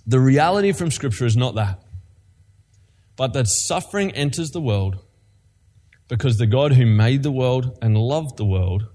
The 0.06 0.20
reality 0.20 0.72
from 0.72 0.90
Scripture 0.90 1.26
is 1.26 1.36
not 1.36 1.54
that, 1.54 1.82
but 3.16 3.32
that 3.34 3.46
suffering 3.46 4.10
enters 4.12 4.50
the 4.50 4.60
world 4.60 4.98
because 6.08 6.38
the 6.38 6.46
God 6.46 6.72
who 6.72 6.86
made 6.86 7.22
the 7.22 7.30
world 7.30 7.78
and 7.80 7.96
loved 7.96 8.36
the 8.36 8.44
world 8.44 8.86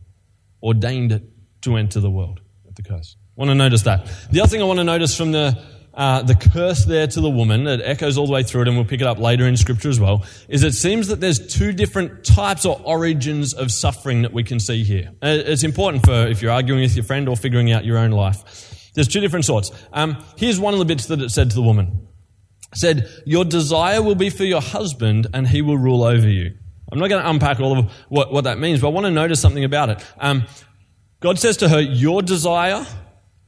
ordained 0.61 1.11
it 1.11 1.23
to 1.61 1.77
enter 1.77 1.99
the 1.99 2.09
world 2.09 2.41
at 2.67 2.75
the 2.75 2.83
curse. 2.83 3.15
I 3.37 3.41
want 3.41 3.49
to 3.49 3.55
notice 3.55 3.83
that. 3.83 4.09
The 4.31 4.41
other 4.41 4.49
thing 4.49 4.61
I 4.61 4.65
want 4.65 4.79
to 4.79 4.83
notice 4.83 5.15
from 5.15 5.31
the 5.31 5.61
uh, 5.95 6.21
the 6.23 6.35
curse 6.35 6.83
there 6.83 7.07
to 7.07 7.21
the 7.21 7.29
woman, 7.29 7.65
it 7.67 7.79
echoes 7.81 8.17
all 8.17 8.25
the 8.25 8.33
way 8.33 8.43
through 8.43 8.63
it, 8.63 8.67
and 8.67 8.75
we'll 8.75 8.85
pick 8.85 8.99
it 8.99 9.07
up 9.07 9.17
later 9.17 9.47
in 9.47 9.55
Scripture 9.55 9.89
as 9.89 9.97
well, 9.97 10.25
is 10.49 10.63
it 10.63 10.73
seems 10.73 11.07
that 11.07 11.21
there's 11.21 11.39
two 11.47 11.71
different 11.71 12.25
types 12.25 12.65
or 12.65 12.81
origins 12.83 13.53
of 13.53 13.71
suffering 13.71 14.23
that 14.23 14.33
we 14.33 14.43
can 14.43 14.59
see 14.59 14.83
here. 14.83 15.11
Uh, 15.23 15.27
it's 15.45 15.63
important 15.63 16.05
for 16.05 16.27
if 16.27 16.41
you're 16.41 16.51
arguing 16.51 16.81
with 16.81 16.95
your 16.97 17.05
friend 17.05 17.29
or 17.29 17.37
figuring 17.37 17.71
out 17.71 17.85
your 17.85 17.97
own 17.97 18.11
life. 18.11 18.84
There's 18.95 19.07
two 19.07 19.19
different 19.19 19.45
sorts. 19.45 19.71
Um, 19.93 20.23
here's 20.37 20.59
one 20.59 20.73
of 20.73 20.79
the 20.79 20.85
bits 20.85 21.05
that 21.07 21.21
it 21.21 21.29
said 21.29 21.49
to 21.51 21.55
the 21.55 21.61
woman. 21.61 22.07
It 22.71 22.77
said, 22.77 23.09
Your 23.25 23.45
desire 23.45 24.01
will 24.01 24.15
be 24.15 24.29
for 24.29 24.45
your 24.45 24.61
husband, 24.61 25.27
and 25.33 25.47
he 25.47 25.61
will 25.61 25.77
rule 25.77 26.03
over 26.03 26.27
you. 26.27 26.55
I'm 26.91 26.99
not 26.99 27.09
going 27.09 27.21
to 27.21 27.29
unpack 27.29 27.59
all 27.59 27.77
of 27.77 27.91
what, 28.09 28.31
what 28.31 28.45
that 28.45 28.57
means, 28.57 28.81
but 28.81 28.87
I 28.87 28.91
want 28.91 29.05
to 29.05 29.11
notice 29.11 29.39
something 29.39 29.63
about 29.63 29.89
it. 29.89 30.05
Um, 30.17 30.45
God 31.19 31.39
says 31.39 31.57
to 31.57 31.69
her, 31.69 31.81
Your 31.81 32.21
desire 32.21 32.85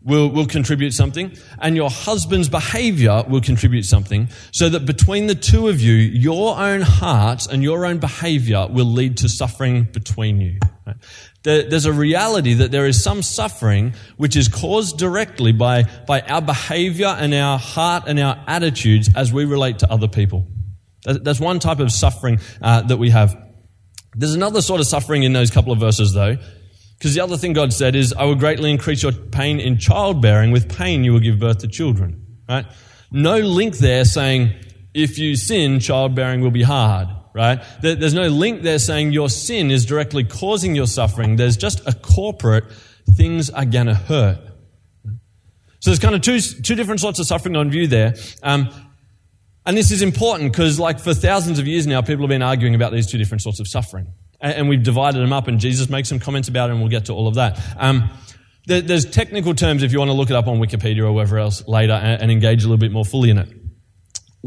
will, 0.04 0.30
will 0.30 0.48
contribute 0.48 0.92
something, 0.92 1.36
and 1.60 1.76
your 1.76 1.90
husband's 1.90 2.50
behavior 2.50 3.24
will 3.28 3.42
contribute 3.42 3.84
something, 3.84 4.30
so 4.52 4.70
that 4.70 4.86
between 4.86 5.28
the 5.28 5.36
two 5.36 5.68
of 5.68 5.80
you, 5.82 5.94
your 5.94 6.58
own 6.58 6.82
hearts 6.82 7.48
and 7.48 7.62
your 7.64 7.86
own 7.86 8.00
behavior 8.00 8.68
will 8.70 8.86
lead 8.86 9.18
to 9.18 9.30
suffering 9.30 9.84
between 9.84 10.42
you. 10.42 10.60
There's 11.48 11.86
a 11.86 11.94
reality 11.94 12.56
that 12.56 12.72
there 12.72 12.86
is 12.88 13.02
some 13.02 13.24
suffering 13.24 13.94
which 14.18 14.36
is 14.36 14.50
caused 14.50 14.98
directly 14.98 15.54
by, 15.54 15.84
by 16.06 16.20
our 16.20 16.42
behavior 16.42 17.08
and 17.08 17.34
our 17.34 17.58
heart 17.58 18.04
and 18.06 18.20
our 18.20 18.44
attitudes 18.48 19.10
as 19.16 19.32
we 19.32 19.46
relate 19.46 19.80
to 19.80 19.90
other 19.90 20.10
people. 20.10 20.46
That's 21.06 21.40
one 21.40 21.60
type 21.60 21.80
of 21.80 21.90
suffering 21.90 22.42
uh, 22.62 22.82
that 22.82 22.98
we 22.98 23.12
have. 23.12 23.42
There's 24.14 24.36
another 24.36 24.62
sort 24.62 24.82
of 24.82 24.88
suffering 24.88 25.24
in 25.24 25.32
those 25.32 25.50
couple 25.50 25.72
of 25.72 25.80
verses, 25.80 26.12
though, 26.12 26.36
because 26.98 27.16
the 27.16 27.22
other 27.22 27.38
thing 27.38 27.54
God 27.54 27.72
said 27.72 27.96
is, 27.96 28.12
I 28.12 28.26
will 28.26 28.36
greatly 28.36 28.70
increase 28.70 29.02
your 29.02 29.14
pain 29.14 29.62
in 29.62 29.78
childbearing. 29.78 30.52
With 30.52 30.76
pain, 30.76 31.06
you 31.06 31.14
will 31.14 31.22
give 31.22 31.40
birth 31.40 31.60
to 31.60 31.70
children. 31.70 32.26
Right? 32.50 32.66
No 33.10 33.38
link 33.38 33.78
there 33.78 34.04
saying, 34.04 34.54
if 34.94 35.18
you 35.18 35.38
sin, 35.38 35.80
childbearing 35.80 36.42
will 36.42 36.52
be 36.52 36.64
hard. 36.64 37.08
Right? 37.38 37.64
There's 37.82 38.14
no 38.14 38.28
link 38.28 38.64
there 38.64 38.80
saying 38.80 39.12
your 39.12 39.30
sin 39.30 39.72
is 39.72 39.86
directly 39.86 40.24
causing 40.24 40.76
your 40.76 40.88
suffering. 40.88 41.36
There's 41.36 41.56
just 41.56 41.88
a 41.88 41.94
corporate, 41.94 42.66
things 43.16 43.50
are 43.50 43.66
going 43.66 43.88
to 43.88 43.94
hurt. 43.94 44.40
So 45.80 45.92
there's 45.92 46.00
kind 46.00 46.16
of 46.16 46.22
two, 46.22 46.40
two 46.40 46.76
different 46.76 47.00
sorts 47.00 47.20
of 47.20 47.28
suffering 47.28 47.56
on 47.56 47.70
view 47.70 47.88
there. 47.88 48.16
Um, 48.42 48.70
and 49.66 49.78
this 49.78 49.92
is 49.92 50.02
important 50.02 50.52
because, 50.52 50.80
like, 50.80 51.00
for 51.00 51.14
thousands 51.14 51.60
of 51.60 51.68
years 51.68 51.86
now, 51.86 52.02
people 52.02 52.24
have 52.24 52.30
been 52.30 52.42
arguing 52.42 52.74
about 52.74 52.92
these 52.92 53.06
two 53.06 53.18
different 53.18 53.44
sorts 53.44 53.60
of 53.60 53.68
suffering 53.68 54.08
and 54.40 54.70
we've 54.70 54.84
divided 54.84 55.20
them 55.20 55.34
up, 55.34 55.48
and 55.48 55.60
Jesus 55.60 55.90
makes 55.90 56.10
some 56.10 56.20
comments 56.20 56.48
about 56.48 56.70
it, 56.70 56.74
and 56.74 56.82
we'll 56.82 56.92
get 56.92 57.06
to 57.06 57.14
all 57.14 57.28
of 57.28 57.36
that. 57.36 57.60
Um, 57.78 58.10
there, 58.66 58.82
there's 58.82 59.06
technical 59.06 59.56
terms 59.56 59.84
if 59.84 59.92
you 59.92 60.00
want 60.00 60.10
to 60.10 60.14
look 60.14 60.30
it 60.30 60.36
up 60.36 60.48
on 60.48 60.60
Wikipedia 60.60 61.04
or 61.04 61.14
wherever 61.14 61.38
else 61.38 61.68
later 61.68 61.94
and, 61.94 62.22
and 62.24 62.32
engage 62.32 62.64
a 62.64 62.68
little 62.68 62.78
bit 62.78 62.92
more 62.92 63.06
fully 63.06 63.30
in 63.30 63.38
it. 63.38 63.50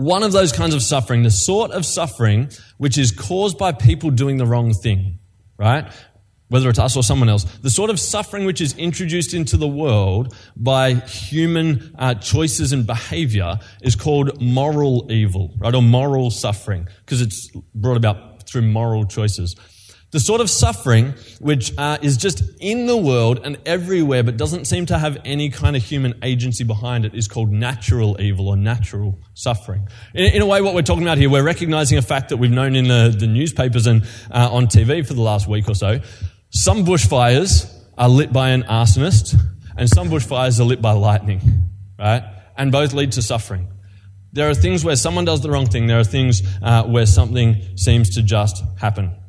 One 0.00 0.22
of 0.22 0.32
those 0.32 0.50
kinds 0.50 0.74
of 0.74 0.82
suffering, 0.82 1.24
the 1.24 1.30
sort 1.30 1.72
of 1.72 1.84
suffering 1.84 2.48
which 2.78 2.96
is 2.96 3.10
caused 3.10 3.58
by 3.58 3.72
people 3.72 4.10
doing 4.10 4.38
the 4.38 4.46
wrong 4.46 4.72
thing, 4.72 5.18
right? 5.58 5.92
Whether 6.48 6.70
it's 6.70 6.78
us 6.78 6.96
or 6.96 7.02
someone 7.02 7.28
else, 7.28 7.44
the 7.44 7.68
sort 7.68 7.90
of 7.90 8.00
suffering 8.00 8.46
which 8.46 8.62
is 8.62 8.74
introduced 8.78 9.34
into 9.34 9.58
the 9.58 9.68
world 9.68 10.34
by 10.56 10.94
human 10.94 11.94
uh, 11.98 12.14
choices 12.14 12.72
and 12.72 12.86
behavior 12.86 13.58
is 13.82 13.94
called 13.94 14.40
moral 14.40 15.06
evil, 15.12 15.54
right? 15.58 15.74
Or 15.74 15.82
moral 15.82 16.30
suffering, 16.30 16.88
because 17.04 17.20
it's 17.20 17.50
brought 17.74 17.98
about 17.98 18.48
through 18.48 18.62
moral 18.62 19.04
choices. 19.04 19.54
The 20.12 20.18
sort 20.18 20.40
of 20.40 20.50
suffering 20.50 21.14
which 21.38 21.72
uh, 21.78 21.98
is 22.02 22.16
just 22.16 22.42
in 22.58 22.86
the 22.86 22.96
world 22.96 23.40
and 23.44 23.58
everywhere 23.64 24.24
but 24.24 24.36
doesn't 24.36 24.64
seem 24.64 24.86
to 24.86 24.98
have 24.98 25.18
any 25.24 25.50
kind 25.50 25.76
of 25.76 25.84
human 25.84 26.18
agency 26.24 26.64
behind 26.64 27.04
it 27.04 27.14
is 27.14 27.28
called 27.28 27.52
natural 27.52 28.20
evil 28.20 28.48
or 28.48 28.56
natural 28.56 29.20
suffering. 29.34 29.86
In, 30.12 30.24
in 30.34 30.42
a 30.42 30.46
way, 30.46 30.62
what 30.62 30.74
we're 30.74 30.82
talking 30.82 31.04
about 31.04 31.18
here, 31.18 31.30
we're 31.30 31.44
recognizing 31.44 31.96
a 31.96 32.02
fact 32.02 32.30
that 32.30 32.38
we've 32.38 32.50
known 32.50 32.74
in 32.74 32.88
the, 32.88 33.14
the 33.16 33.28
newspapers 33.28 33.86
and 33.86 34.02
uh, 34.32 34.48
on 34.50 34.66
TV 34.66 35.06
for 35.06 35.14
the 35.14 35.22
last 35.22 35.46
week 35.46 35.68
or 35.68 35.76
so. 35.76 36.00
Some 36.50 36.84
bushfires 36.84 37.72
are 37.96 38.08
lit 38.08 38.32
by 38.32 38.50
an 38.50 38.64
arsonist 38.64 39.38
and 39.76 39.88
some 39.88 40.08
bushfires 40.08 40.58
are 40.58 40.64
lit 40.64 40.82
by 40.82 40.92
lightning, 40.92 41.40
right? 42.00 42.24
And 42.56 42.72
both 42.72 42.94
lead 42.94 43.12
to 43.12 43.22
suffering. 43.22 43.68
There 44.32 44.50
are 44.50 44.54
things 44.54 44.84
where 44.84 44.96
someone 44.96 45.24
does 45.24 45.40
the 45.40 45.50
wrong 45.50 45.66
thing. 45.66 45.86
There 45.86 46.00
are 46.00 46.04
things 46.04 46.42
uh, 46.62 46.82
where 46.84 47.06
something 47.06 47.76
seems 47.76 48.16
to 48.16 48.22
just 48.22 48.64
happen. 48.76 49.19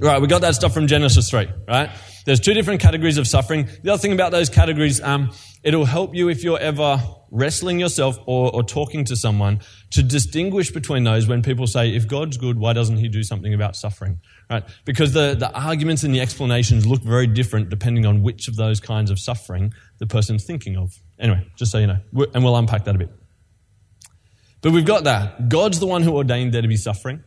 Right, 0.00 0.20
we 0.20 0.26
got 0.26 0.42
that 0.42 0.54
stuff 0.54 0.74
from 0.74 0.88
Genesis 0.88 1.30
3, 1.30 1.48
right? 1.66 1.90
There's 2.26 2.40
two 2.40 2.52
different 2.52 2.80
categories 2.82 3.16
of 3.16 3.26
suffering. 3.26 3.68
The 3.82 3.92
other 3.92 4.00
thing 4.00 4.12
about 4.12 4.30
those 4.30 4.50
categories, 4.50 5.00
um, 5.00 5.32
it'll 5.62 5.86
help 5.86 6.14
you 6.14 6.28
if 6.28 6.44
you're 6.44 6.58
ever 6.58 7.00
wrestling 7.30 7.80
yourself 7.80 8.18
or, 8.26 8.54
or 8.54 8.62
talking 8.62 9.04
to 9.06 9.16
someone 9.16 9.60
to 9.92 10.02
distinguish 10.02 10.70
between 10.70 11.04
those 11.04 11.26
when 11.26 11.42
people 11.42 11.66
say, 11.66 11.94
if 11.94 12.06
God's 12.06 12.36
good, 12.36 12.58
why 12.58 12.74
doesn't 12.74 12.98
he 12.98 13.08
do 13.08 13.22
something 13.22 13.54
about 13.54 13.74
suffering? 13.74 14.20
Right? 14.50 14.64
Because 14.84 15.14
the, 15.14 15.34
the 15.34 15.50
arguments 15.52 16.02
and 16.02 16.14
the 16.14 16.20
explanations 16.20 16.86
look 16.86 17.02
very 17.02 17.26
different 17.26 17.70
depending 17.70 18.04
on 18.04 18.22
which 18.22 18.48
of 18.48 18.56
those 18.56 18.80
kinds 18.80 19.10
of 19.10 19.18
suffering 19.18 19.72
the 19.98 20.06
person's 20.06 20.44
thinking 20.44 20.76
of. 20.76 20.92
Anyway, 21.18 21.46
just 21.56 21.72
so 21.72 21.78
you 21.78 21.86
know, 21.86 21.98
and 22.34 22.44
we'll 22.44 22.56
unpack 22.56 22.84
that 22.84 22.94
a 22.94 22.98
bit. 22.98 23.10
But 24.60 24.72
we've 24.72 24.84
got 24.84 25.04
that. 25.04 25.48
God's 25.48 25.80
the 25.80 25.86
one 25.86 26.02
who 26.02 26.14
ordained 26.16 26.52
there 26.52 26.62
to 26.62 26.68
be 26.68 26.76
suffering. 26.76 27.22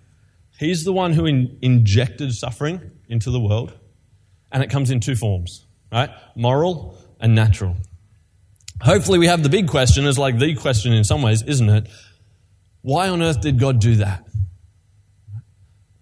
He's 0.59 0.83
the 0.83 0.91
one 0.91 1.13
who 1.13 1.25
in, 1.25 1.57
injected 1.61 2.33
suffering 2.33 2.91
into 3.07 3.31
the 3.31 3.39
world, 3.39 3.73
and 4.51 4.61
it 4.61 4.69
comes 4.69 4.91
in 4.91 4.99
two 4.99 5.15
forms, 5.15 5.65
right? 5.89 6.09
Moral 6.35 6.97
and 7.21 7.33
natural. 7.33 7.77
Hopefully, 8.81 9.19
we 9.19 9.27
have 9.27 9.41
the 9.41 9.49
big 9.49 9.69
question, 9.69 10.05
is 10.05 10.19
like 10.19 10.37
the 10.37 10.53
question 10.55 10.91
in 10.91 11.05
some 11.05 11.21
ways, 11.21 11.43
isn't 11.43 11.69
it? 11.69 11.87
Why 12.81 13.07
on 13.07 13.21
earth 13.21 13.39
did 13.39 13.57
God 13.57 13.79
do 13.79 13.95
that? 13.95 14.25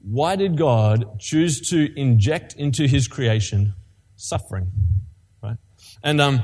Why 0.02 0.36
did 0.36 0.58
God 0.58 1.20
choose 1.20 1.70
to 1.70 1.94
inject 2.00 2.54
into 2.54 2.88
his 2.88 3.08
creation 3.08 3.76
suffering? 4.16 4.72
Right? 5.44 5.58
And 6.02 6.20
um, 6.20 6.42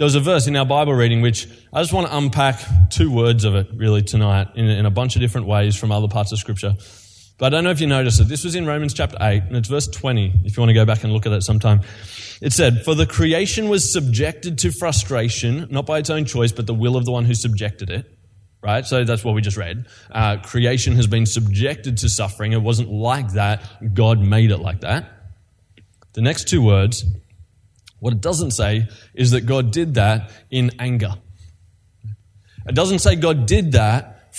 there 0.00 0.06
was 0.06 0.14
a 0.14 0.20
verse 0.20 0.46
in 0.46 0.56
our 0.56 0.64
Bible 0.64 0.94
reading 0.94 1.20
which 1.20 1.46
I 1.74 1.82
just 1.82 1.92
want 1.92 2.06
to 2.06 2.16
unpack 2.16 2.58
two 2.88 3.12
words 3.12 3.44
of 3.44 3.54
it 3.54 3.68
really 3.74 4.00
tonight 4.00 4.48
in, 4.54 4.64
in 4.64 4.86
a 4.86 4.90
bunch 4.90 5.14
of 5.14 5.20
different 5.20 5.46
ways 5.46 5.76
from 5.76 5.92
other 5.92 6.08
parts 6.08 6.32
of 6.32 6.38
Scripture. 6.38 6.72
But 7.36 7.44
I 7.44 7.48
don't 7.50 7.64
know 7.64 7.70
if 7.70 7.82
you 7.82 7.86
noticed 7.86 8.18
it. 8.18 8.24
This 8.24 8.42
was 8.42 8.54
in 8.54 8.64
Romans 8.64 8.94
chapter 8.94 9.18
8, 9.20 9.42
and 9.42 9.56
it's 9.58 9.68
verse 9.68 9.86
20, 9.88 10.40
if 10.46 10.56
you 10.56 10.60
want 10.62 10.70
to 10.70 10.74
go 10.74 10.86
back 10.86 11.04
and 11.04 11.12
look 11.12 11.26
at 11.26 11.32
it 11.32 11.42
sometime. 11.42 11.82
It 12.40 12.54
said, 12.54 12.82
For 12.82 12.94
the 12.94 13.04
creation 13.04 13.68
was 13.68 13.92
subjected 13.92 14.56
to 14.60 14.72
frustration, 14.72 15.66
not 15.70 15.84
by 15.84 15.98
its 15.98 16.08
own 16.08 16.24
choice, 16.24 16.50
but 16.50 16.66
the 16.66 16.72
will 16.72 16.96
of 16.96 17.04
the 17.04 17.12
one 17.12 17.26
who 17.26 17.34
subjected 17.34 17.90
it. 17.90 18.10
Right? 18.62 18.86
So 18.86 19.04
that's 19.04 19.22
what 19.22 19.34
we 19.34 19.42
just 19.42 19.58
read. 19.58 19.84
Uh, 20.10 20.38
creation 20.38 20.94
has 20.96 21.08
been 21.08 21.26
subjected 21.26 21.98
to 21.98 22.08
suffering. 22.08 22.52
It 22.52 22.62
wasn't 22.62 22.90
like 22.90 23.32
that. 23.32 23.62
God 23.92 24.18
made 24.18 24.50
it 24.50 24.60
like 24.60 24.80
that. 24.80 25.10
The 26.14 26.22
next 26.22 26.48
two 26.48 26.62
words 26.62 27.04
what 28.00 28.12
it 28.12 28.20
doesn't 28.20 28.50
say 28.50 28.88
is 29.14 29.30
that 29.30 29.42
God 29.42 29.70
did 29.70 29.94
that 29.94 30.30
in 30.50 30.72
anger. 30.78 31.14
It 32.66 32.74
doesn't 32.74 32.98
say 32.98 33.16
God 33.16 33.46
did 33.46 33.72
that 33.72 34.34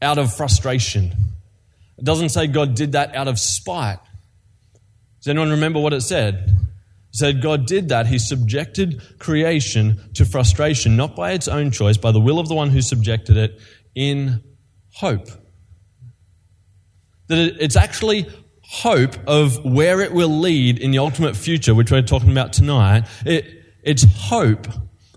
out 0.00 0.18
of 0.18 0.34
frustration. 0.34 1.12
It 1.98 2.04
doesn't 2.04 2.30
say 2.30 2.46
God 2.46 2.74
did 2.74 2.92
that 2.92 3.14
out 3.14 3.28
of 3.28 3.38
spite. 3.38 3.98
Does 5.18 5.28
anyone 5.28 5.50
remember 5.50 5.80
what 5.80 5.92
it 5.92 6.00
said? 6.00 6.34
It 6.48 7.16
said 7.16 7.42
God 7.42 7.66
did 7.66 7.90
that. 7.90 8.06
He 8.06 8.18
subjected 8.18 9.02
creation 9.18 10.00
to 10.14 10.24
frustration, 10.24 10.96
not 10.96 11.14
by 11.14 11.32
its 11.32 11.46
own 11.46 11.70
choice, 11.70 11.96
by 11.96 12.10
the 12.10 12.20
will 12.20 12.38
of 12.38 12.48
the 12.48 12.54
one 12.54 12.70
who 12.70 12.82
subjected 12.82 13.36
it, 13.36 13.60
in 13.94 14.42
hope. 14.94 15.28
That 17.28 17.56
it's 17.60 17.76
actually 17.76 18.28
hope 18.62 19.16
of 19.26 19.64
where 19.64 20.00
it 20.00 20.12
will 20.12 20.40
lead 20.40 20.78
in 20.78 20.90
the 20.90 20.98
ultimate 20.98 21.36
future, 21.36 21.74
which 21.74 21.90
we're 21.90 22.02
talking 22.02 22.30
about 22.30 22.52
tonight, 22.52 23.06
it, 23.26 23.46
it's 23.82 24.04
hope 24.04 24.66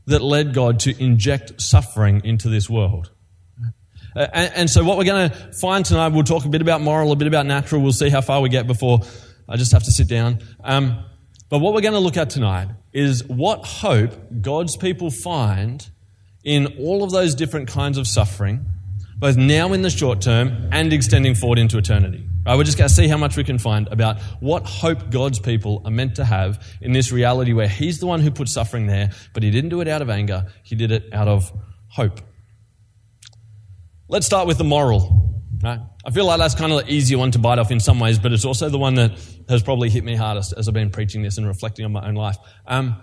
that 0.08 0.22
led 0.22 0.54
God 0.54 0.80
to 0.82 1.04
inject 1.04 1.62
suffering 1.62 2.22
into 2.24 2.50
this 2.50 2.70
world. 2.70 3.12
And, 4.16 4.52
and, 4.56 4.70
so, 4.70 4.84
what 4.84 4.98
we're 4.98 5.04
going 5.04 5.30
to 5.30 5.36
find 5.54 5.86
tonight, 5.86 6.10
we'll 6.10 6.24
talk 6.24 6.46
a 6.46 6.50
bit 6.50 6.62
about 6.62 6.80
moral, 6.80 7.12
a 7.12 7.16
bit 7.18 7.28
about 7.28 7.46
natural. 7.46 7.82
We'll 7.82 7.92
see 7.92 8.10
how 8.10 8.22
far 8.22 8.40
we 8.40 8.48
get 8.48 8.66
before 8.66 9.02
I 9.48 9.58
just 9.58 9.74
have 9.74 9.84
to 9.84 9.92
sit 9.92 10.08
down. 10.08 10.40
Um, 10.64 11.04
but 11.50 11.60
what 11.60 11.74
we're 11.74 11.82
going 11.82 11.94
to 11.94 12.00
look 12.00 12.18
at 12.18 12.30
tonight 12.30 12.70
is 12.94 13.26
what 13.26 13.66
hope 13.66 14.42
God's 14.42 14.78
people 14.78 15.12
find 15.12 15.88
in 16.46 16.78
all 16.80 17.04
of 17.04 17.12
those 17.12 17.36
different 17.36 17.68
kinds 17.68 17.98
of 17.98 18.08
suffering, 18.08 18.66
both 19.18 19.36
now 19.36 19.74
in 19.74 19.82
the 19.82 19.90
short 19.90 20.22
term 20.22 20.70
and 20.72 20.94
extending 20.94 21.36
forward 21.36 21.60
into 21.60 21.78
eternity. 21.78 22.26
Right, 22.46 22.56
we're 22.58 22.64
just 22.64 22.78
going 22.78 22.88
to 22.88 22.94
see 22.94 23.08
how 23.08 23.18
much 23.18 23.38
we 23.38 23.44
can 23.44 23.58
find 23.58 23.88
about 23.88 24.22
what 24.40 24.66
hope 24.66 25.10
God's 25.10 25.40
people 25.40 25.82
are 25.84 25.90
meant 25.90 26.16
to 26.18 26.26
have 26.26 26.64
in 26.80 26.92
this 26.92 27.12
reality 27.12 27.54
where 27.54 27.68
He's 27.68 28.00
the 28.00 28.06
one 28.06 28.20
who 28.20 28.30
put 28.30 28.50
suffering 28.50 28.86
there, 28.86 29.12
but 29.34 29.42
He 29.42 29.50
didn't 29.50 29.72
do 29.72 29.82
it 29.82 29.88
out 29.88 30.04
of 30.04 30.12
anger, 30.12 30.46
He 30.62 30.76
did 30.76 30.92
it 30.92 31.12
out 31.12 31.28
of 31.28 31.52
hope. 31.88 32.22
Let's 34.08 34.28
start 34.28 34.46
with 34.48 34.60
the 34.60 34.64
moral. 34.64 35.24
Right? 35.64 35.80
I 36.06 36.12
feel 36.12 36.26
like 36.26 36.38
that's 36.38 36.54
kind 36.54 36.72
of 36.72 36.86
the 36.86 36.94
easier 36.94 37.18
one 37.18 37.32
to 37.32 37.40
bite 37.40 37.58
off 37.58 37.72
in 37.72 37.80
some 37.80 38.00
ways, 38.00 38.20
but 38.20 38.32
it's 38.32 38.46
also 38.46 38.70
the 38.70 38.78
one 38.78 38.94
that 38.96 39.20
has 39.50 39.64
probably 39.64 39.90
hit 39.90 40.04
me 40.04 40.16
hardest 40.16 40.54
as 40.56 40.68
I've 40.68 40.74
been 40.76 40.92
preaching 40.92 41.24
this 41.24 41.40
and 41.40 41.48
reflecting 41.48 41.86
on 41.86 41.94
my 41.94 42.08
own 42.08 42.14
life. 42.14 42.38
Um, 42.68 43.02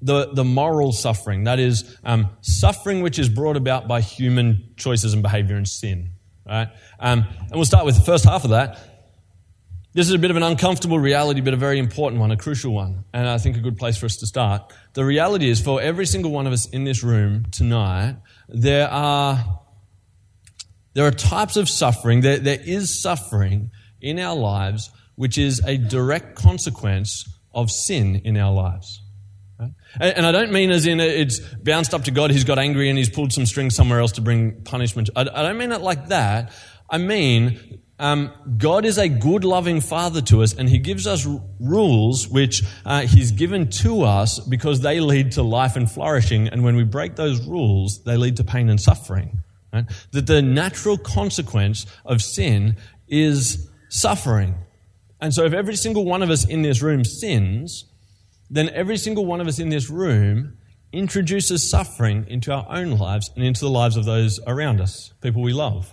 the, 0.00 0.32
the 0.32 0.44
moral 0.44 0.92
suffering, 0.92 1.44
that 1.44 1.58
is, 1.58 1.98
um, 2.02 2.30
suffering 2.40 3.02
which 3.02 3.18
is 3.18 3.28
brought 3.28 3.58
about 3.58 3.88
by 3.88 4.00
human 4.00 4.72
choices 4.76 5.12
and 5.12 5.22
behavior 5.22 5.56
and 5.56 5.68
sin. 5.68 6.13
Right? 6.46 6.68
Um, 6.98 7.24
and 7.40 7.52
we'll 7.52 7.64
start 7.64 7.84
with 7.84 7.96
the 7.96 8.02
first 8.02 8.24
half 8.24 8.44
of 8.44 8.50
that. 8.50 8.78
This 9.94 10.08
is 10.08 10.14
a 10.14 10.18
bit 10.18 10.32
of 10.32 10.36
an 10.36 10.42
uncomfortable 10.42 10.98
reality, 10.98 11.40
but 11.40 11.54
a 11.54 11.56
very 11.56 11.78
important 11.78 12.20
one, 12.20 12.32
a 12.32 12.36
crucial 12.36 12.72
one, 12.72 13.04
and 13.12 13.28
I 13.28 13.38
think 13.38 13.56
a 13.56 13.60
good 13.60 13.76
place 13.78 13.96
for 13.96 14.06
us 14.06 14.16
to 14.16 14.26
start. 14.26 14.72
The 14.94 15.04
reality 15.04 15.48
is, 15.48 15.60
for 15.60 15.80
every 15.80 16.04
single 16.04 16.32
one 16.32 16.48
of 16.48 16.52
us 16.52 16.68
in 16.68 16.82
this 16.82 17.04
room 17.04 17.46
tonight, 17.52 18.16
there 18.48 18.88
are 18.88 19.60
there 20.94 21.06
are 21.06 21.12
types 21.12 21.56
of 21.56 21.68
suffering. 21.68 22.22
There, 22.22 22.38
there 22.38 22.60
is 22.60 23.00
suffering 23.00 23.70
in 24.00 24.18
our 24.18 24.34
lives, 24.34 24.90
which 25.14 25.38
is 25.38 25.60
a 25.64 25.76
direct 25.76 26.36
consequence 26.36 27.24
of 27.52 27.70
sin 27.70 28.22
in 28.24 28.36
our 28.36 28.52
lives. 28.52 29.00
And 30.00 30.26
I 30.26 30.32
don't 30.32 30.52
mean 30.52 30.70
as 30.70 30.86
in 30.86 31.00
it's 31.00 31.38
bounced 31.38 31.94
up 31.94 32.04
to 32.04 32.10
God, 32.10 32.30
he's 32.30 32.44
got 32.44 32.58
angry 32.58 32.88
and 32.88 32.98
he's 32.98 33.10
pulled 33.10 33.32
some 33.32 33.46
strings 33.46 33.74
somewhere 33.74 34.00
else 34.00 34.12
to 34.12 34.20
bring 34.20 34.62
punishment. 34.62 35.10
I 35.16 35.24
don't 35.24 35.58
mean 35.58 35.72
it 35.72 35.80
like 35.80 36.08
that. 36.08 36.52
I 36.90 36.98
mean 36.98 37.80
um, 37.98 38.32
God 38.58 38.84
is 38.84 38.98
a 38.98 39.08
good, 39.08 39.44
loving 39.44 39.80
Father 39.80 40.20
to 40.22 40.42
us, 40.42 40.52
and 40.52 40.68
He 40.68 40.78
gives 40.78 41.06
us 41.06 41.26
rules 41.60 42.28
which 42.28 42.62
uh, 42.84 43.02
He's 43.02 43.30
given 43.30 43.70
to 43.70 44.02
us 44.02 44.40
because 44.40 44.80
they 44.80 45.00
lead 45.00 45.32
to 45.32 45.42
life 45.42 45.76
and 45.76 45.90
flourishing. 45.90 46.48
And 46.48 46.64
when 46.64 46.76
we 46.76 46.84
break 46.84 47.16
those 47.16 47.40
rules, 47.46 48.02
they 48.02 48.16
lead 48.16 48.36
to 48.38 48.44
pain 48.44 48.68
and 48.68 48.80
suffering. 48.80 49.42
Right? 49.72 49.84
That 50.10 50.26
the 50.26 50.42
natural 50.42 50.98
consequence 50.98 51.86
of 52.04 52.20
sin 52.20 52.76
is 53.06 53.68
suffering. 53.88 54.56
And 55.20 55.32
so, 55.32 55.44
if 55.44 55.52
every 55.52 55.76
single 55.76 56.04
one 56.04 56.22
of 56.22 56.30
us 56.30 56.44
in 56.44 56.62
this 56.62 56.82
room 56.82 57.04
sins, 57.04 57.84
then 58.54 58.70
every 58.70 58.96
single 58.96 59.26
one 59.26 59.40
of 59.40 59.48
us 59.48 59.58
in 59.58 59.68
this 59.68 59.90
room 59.90 60.56
introduces 60.92 61.68
suffering 61.68 62.24
into 62.28 62.52
our 62.52 62.64
own 62.70 62.92
lives 62.92 63.28
and 63.34 63.44
into 63.44 63.60
the 63.60 63.68
lives 63.68 63.96
of 63.96 64.04
those 64.04 64.38
around 64.46 64.80
us, 64.80 65.12
people 65.20 65.42
we 65.42 65.52
love. 65.52 65.92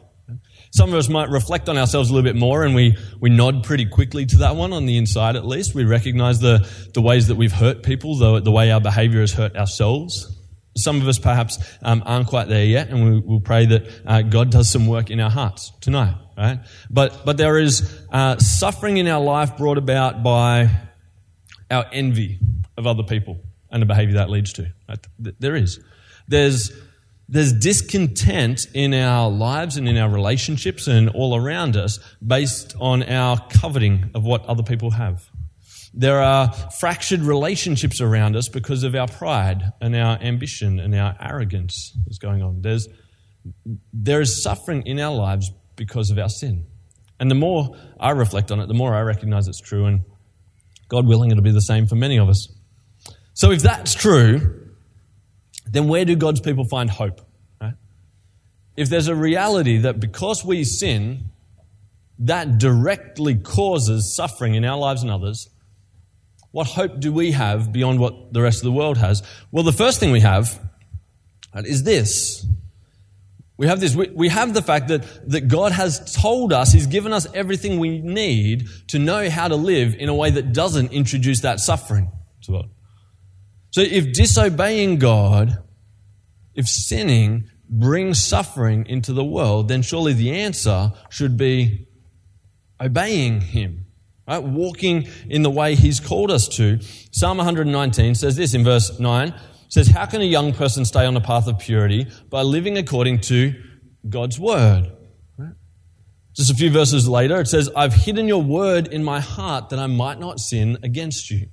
Some 0.70 0.90
of 0.90 0.96
us 0.96 1.10
might 1.10 1.30
reflect 1.30 1.70
on 1.70 1.78
ourselves 1.78 2.12
a 2.12 2.14
little 2.14 2.32
bit 2.32 2.40
more 2.40 2.64
and 2.64 2.76
we, 2.76 2.96
we 3.20 3.32
nod 3.32 3.64
pretty 3.64 3.88
quickly 3.88 4.28
to 4.28 4.38
that 4.38 4.56
one 4.56 4.74
on 4.74 4.86
the 4.86 4.98
inside 4.98 5.36
at 5.36 5.46
least. 5.46 5.74
We 5.74 5.86
recognize 5.86 6.40
the, 6.40 6.70
the 6.94 7.02
ways 7.02 7.30
that 7.30 7.36
we've 7.36 7.52
hurt 7.52 7.82
people, 7.82 8.16
the, 8.18 8.40
the 8.42 8.52
way 8.52 8.72
our 8.72 8.80
behavior 8.80 9.22
has 9.22 9.34
hurt 9.34 9.56
ourselves. 9.56 10.38
Some 10.78 11.02
of 11.02 11.08
us 11.08 11.18
perhaps 11.18 11.58
um, 11.82 12.04
aren't 12.06 12.28
quite 12.28 12.48
there 12.48 12.64
yet, 12.64 12.90
and 12.90 13.04
we, 13.04 13.20
will 13.20 13.42
pray 13.42 13.66
that 13.66 13.90
uh, 14.06 14.22
God 14.22 14.52
does 14.52 14.70
some 14.70 14.86
work 14.86 15.10
in 15.10 15.20
our 15.20 15.32
hearts 15.32 15.72
tonight, 15.82 16.16
right? 16.38 16.60
But, 16.92 17.26
but 17.26 17.38
there 17.38 17.58
is 17.58 18.02
uh, 18.12 18.38
suffering 18.38 18.98
in 18.98 19.08
our 19.08 19.22
life 19.22 19.58
brought 19.58 19.80
about 19.80 20.24
by 20.24 20.70
our 21.72 21.86
envy 21.92 22.40
of 22.78 22.86
other 22.86 23.04
people 23.04 23.40
and 23.72 23.82
the 23.82 23.86
behavior 23.86 24.16
that 24.16 24.30
leads 24.30 24.54
to. 24.54 24.72
Uh, 24.88 24.98
there 25.18 25.56
is. 25.56 25.80
There's 26.28 26.72
there's 27.32 27.54
discontent 27.54 28.68
in 28.74 28.94
our 28.94 29.32
lives 29.32 29.78
and 29.78 29.88
in 29.88 29.98
our 29.98 30.10
relationships 30.10 30.88
and 30.88 31.08
all 31.08 31.34
around 31.34 31.78
us 31.78 31.98
based 32.26 32.76
on 32.78 33.04
our 33.04 33.40
coveting 33.50 34.12
of 34.14 34.26
what 34.26 34.46
other 34.48 34.64
people 34.64 34.92
have. 34.92 35.30
There 35.94 36.22
are 36.22 36.52
fractured 36.52 37.22
relationships 37.22 38.02
around 38.02 38.36
us 38.36 38.50
because 38.50 38.84
of 38.84 38.96
our 38.96 39.08
pride 39.08 39.72
and 39.80 39.96
our 39.96 40.18
ambition 40.22 40.78
and 40.82 40.94
our 40.94 41.16
arrogance 41.22 41.98
that's 42.06 42.18
going 42.18 42.42
on. 42.42 42.62
There's, 42.62 42.90
there 43.94 44.20
is 44.20 44.44
suffering 44.44 44.84
in 44.86 45.00
our 45.00 45.16
lives 45.16 45.52
because 45.78 46.12
of 46.12 46.20
our 46.20 46.30
sin. 46.30 46.66
And 47.18 47.32
the 47.32 47.36
more 47.36 47.78
I 47.98 48.12
reflect 48.12 48.52
on 48.52 48.60
it, 48.60 48.68
the 48.68 48.74
more 48.74 48.94
I 48.94 49.02
recognize 49.02 49.48
it's 49.48 49.62
true, 49.62 49.86
and 49.86 50.02
God 50.92 51.08
willing, 51.08 51.32
it'll 51.32 51.42
be 51.42 51.52
the 51.52 51.62
same 51.62 51.88
for 51.88 51.96
many 51.96 52.18
of 52.18 52.28
us. 52.28 52.50
So 53.34 53.52
if 53.52 53.62
that's 53.62 53.96
true, 53.96 54.68
then 55.66 55.88
where 55.88 56.04
do 56.04 56.18
God's 56.18 56.42
people 56.42 56.66
find 56.66 56.90
hope? 56.90 57.22
Right? 57.62 57.76
If 58.76 58.90
there's 58.90 59.08
a 59.08 59.16
reality 59.16 59.78
that 59.78 60.02
because 60.02 60.44
we 60.44 60.66
sin, 60.66 61.30
that 62.20 62.58
directly 62.58 63.36
causes 63.36 64.14
suffering 64.14 64.56
in 64.56 64.66
our 64.66 64.78
lives 64.78 65.02
and 65.02 65.10
others, 65.10 65.50
what 66.52 66.68
hope 66.68 67.00
do 67.00 67.14
we 67.14 67.32
have 67.32 67.72
beyond 67.72 68.02
what 68.02 68.34
the 68.34 68.42
rest 68.42 68.58
of 68.58 68.66
the 68.66 68.74
world 68.74 68.98
has? 68.98 69.24
Well, 69.50 69.64
the 69.64 69.72
first 69.72 70.02
thing 70.02 70.12
we 70.12 70.20
have 70.20 70.60
is 71.56 71.84
this. 71.84 72.46
We 73.62 73.68
have 73.68 73.80
this. 73.80 73.96
We, 73.96 74.10
we 74.10 74.30
have 74.30 74.56
the 74.56 74.64
fact 74.64 74.88
that, 74.88 75.06
that 75.30 75.42
God 75.42 75.72
has 75.72 76.16
told 76.16 76.52
us, 76.52 76.74
He's 76.74 76.88
given 76.88 77.14
us 77.14 77.28
everything 77.32 77.78
we 77.78 78.00
need 78.00 78.68
to 78.88 78.98
know 78.98 79.30
how 79.30 79.48
to 79.48 79.56
live 79.56 79.94
in 79.94 80.10
a 80.10 80.16
way 80.16 80.32
that 80.32 80.52
doesn't 80.52 80.92
introduce 80.92 81.42
that 81.42 81.60
suffering 81.60 82.12
to 82.46 82.58
us. 82.58 82.66
So 83.70 83.82
if 83.82 84.14
disobeying 84.14 84.98
God, 84.98 85.62
if 86.56 86.68
sinning 86.68 87.52
brings 87.70 88.18
suffering 88.24 88.88
into 88.88 89.14
the 89.14 89.24
world, 89.24 89.68
then 89.68 89.84
surely 89.84 90.14
the 90.14 90.32
answer 90.32 90.94
should 91.12 91.38
be 91.38 91.86
obeying 92.82 93.42
Him. 93.42 93.86
Right? 94.28 94.42
Walking 94.42 95.08
in 95.30 95.44
the 95.44 95.52
way 95.52 95.76
He's 95.76 96.00
called 96.00 96.32
us 96.32 96.48
to. 96.56 96.80
Psalm 97.12 97.38
119 97.38 98.16
says 98.16 98.36
this 98.36 98.56
in 98.56 98.64
verse 98.64 99.00
9 99.00 99.36
says, 99.72 99.88
How 99.88 100.06
can 100.06 100.22
a 100.22 100.26
young 100.26 100.54
person 100.54 100.86
stay 100.86 101.06
on 101.06 101.16
the 101.16 101.22
path 101.22 101.48
of 101.48 101.60
purity? 101.60 102.08
By 102.30 102.44
living 102.44 102.78
according 102.78 103.22
to 103.22 103.54
God's 104.08 104.40
word. 104.40 104.92
Just 106.34 106.50
a 106.50 106.56
few 106.56 106.70
verses 106.70 107.10
later, 107.10 107.42
it 107.42 107.48
says, 107.48 107.70
I've 107.76 107.94
hidden 107.94 108.28
your 108.28 108.42
word 108.42 108.88
in 108.88 109.04
my 109.04 109.20
heart 109.20 109.70
that 109.70 109.80
I 109.80 109.88
might 109.88 110.18
not 110.18 110.40
sin 110.40 110.78
against 110.82 111.30
you 111.30 111.48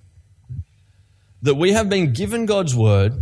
that 1.42 1.54
we 1.54 1.72
have 1.72 1.88
been 1.88 2.12
given 2.12 2.46
God's 2.46 2.74
word, 2.74 3.12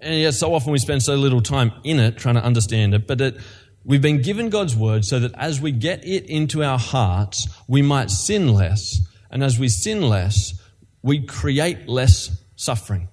and 0.00 0.20
yet 0.20 0.34
so 0.34 0.54
often 0.54 0.72
we 0.72 0.78
spend 0.78 1.02
so 1.02 1.14
little 1.16 1.40
time 1.40 1.72
in 1.84 1.98
it 1.98 2.16
trying 2.16 2.36
to 2.36 2.44
understand 2.44 2.94
it, 2.94 3.06
but 3.06 3.18
that 3.18 3.36
we've 3.84 4.02
been 4.02 4.22
given 4.22 4.48
God's 4.48 4.74
word 4.74 5.04
so 5.04 5.18
that 5.20 5.32
as 5.34 5.60
we 5.60 5.72
get 5.72 6.04
it 6.04 6.24
into 6.26 6.62
our 6.62 6.78
hearts, 6.78 7.48
we 7.68 7.82
might 7.82 8.10
sin 8.10 8.52
less. 8.54 9.00
And 9.30 9.42
as 9.42 9.58
we 9.58 9.68
sin 9.68 10.02
less, 10.02 10.54
we 11.02 11.24
create 11.24 11.88
less 11.88 12.30
suffering 12.56 13.08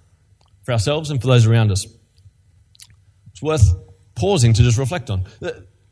for 0.63 0.71
ourselves 0.71 1.10
and 1.10 1.21
for 1.21 1.28
those 1.28 1.45
around 1.45 1.71
us. 1.71 1.86
It's 3.32 3.41
worth 3.41 3.74
pausing 4.15 4.54
to 4.54 4.62
just 4.62 4.78
reflect 4.78 5.10
on. 5.10 5.26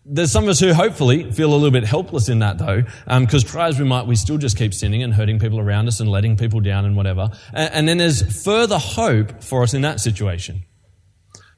There's 0.05 0.32
some 0.32 0.45
of 0.45 0.49
us 0.49 0.60
who 0.60 0.73
hopefully 0.73 1.32
feel 1.32 1.53
a 1.53 1.55
little 1.55 1.71
bit 1.71 1.84
helpless 1.84 2.29
in 2.29 2.39
that 2.39 2.58
though, 2.58 2.82
because 2.82 3.43
um, 3.43 3.49
try 3.49 3.67
as 3.67 3.79
we 3.79 3.86
might, 3.86 4.08
we 4.08 4.15
still 4.15 4.38
just 4.38 4.58
keep 4.58 4.73
sinning 4.73 5.03
and 5.03 5.13
hurting 5.13 5.39
people 5.39 5.60
around 5.60 5.88
us 5.88 5.99
and 5.99 6.10
letting 6.10 6.36
people 6.36 6.60
down 6.60 6.86
and 6.86 6.95
whatever. 6.95 7.29
And, 7.53 7.73
and 7.73 7.88
then 7.88 7.97
there's 7.97 8.43
further 8.43 8.77
hope 8.77 9.43
for 9.43 9.63
us 9.63 9.73
in 9.73 9.82
that 9.84 9.99
situation. 9.99 10.63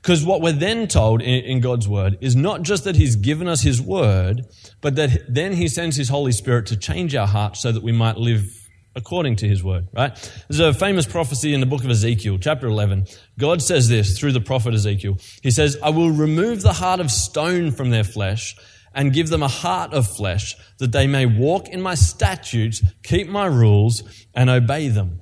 Because 0.02 0.26
what 0.26 0.42
we're 0.42 0.52
then 0.52 0.88
told 0.88 1.22
in, 1.22 1.46
in, 1.46 1.62
God's 1.62 1.88
word 1.88 2.18
is 2.22 2.36
not 2.36 2.64
just 2.64 2.86
that 2.86 2.96
He's 2.96 3.16
given 3.16 3.48
us 3.48 3.62
His 3.62 3.80
word, 3.80 4.48
but 4.82 4.96
that 4.96 5.22
then 5.30 5.54
He 5.54 5.68
sends 5.68 5.96
His 5.96 6.10
Holy 6.10 6.32
Spirit 6.32 6.66
to 6.68 6.78
change 6.78 7.16
our 7.16 7.28
hearts 7.28 7.62
so 7.62 7.72
that 7.72 7.84
we 7.84 7.92
might 7.92 8.18
live 8.18 8.61
according 8.96 9.38
to 9.38 9.48
his 9.48 9.64
word, 9.64 9.88
right? 9.94 10.14
There's 10.48 10.60
a 10.60 10.74
famous 10.74 11.06
prophecy 11.06 11.54
in 11.54 11.60
the 11.60 11.66
book 11.66 11.84
of 11.84 11.90
Ezekiel, 11.90 12.38
chapter 12.40 12.68
11. 12.68 13.08
God 13.40 13.62
says 13.62 13.88
this 13.88 14.20
through 14.20 14.34
the 14.34 14.42
prophet 14.42 14.74
Ezekiel. 14.74 15.18
He 15.42 15.52
says, 15.52 15.78
I 15.82 15.90
will 15.90 16.12
remove 16.12 16.62
the 16.62 16.74
heart 16.74 17.00
of 17.00 17.10
stone 17.10 17.72
from 17.72 17.90
their 17.90 18.04
flesh 18.04 18.56
and 18.94 19.14
give 19.14 19.30
them 19.30 19.44
a 19.44 19.48
heart 19.48 19.94
of 19.94 20.08
flesh 20.08 20.56
that 20.80 20.92
they 20.92 21.08
may 21.08 21.26
walk 21.26 21.70
in 21.70 21.82
my 21.82 21.96
statutes, 21.96 22.84
keep 23.04 23.28
my 23.28 23.46
rules, 23.46 24.04
and 24.34 24.50
obey 24.50 24.90
them. 24.90 25.22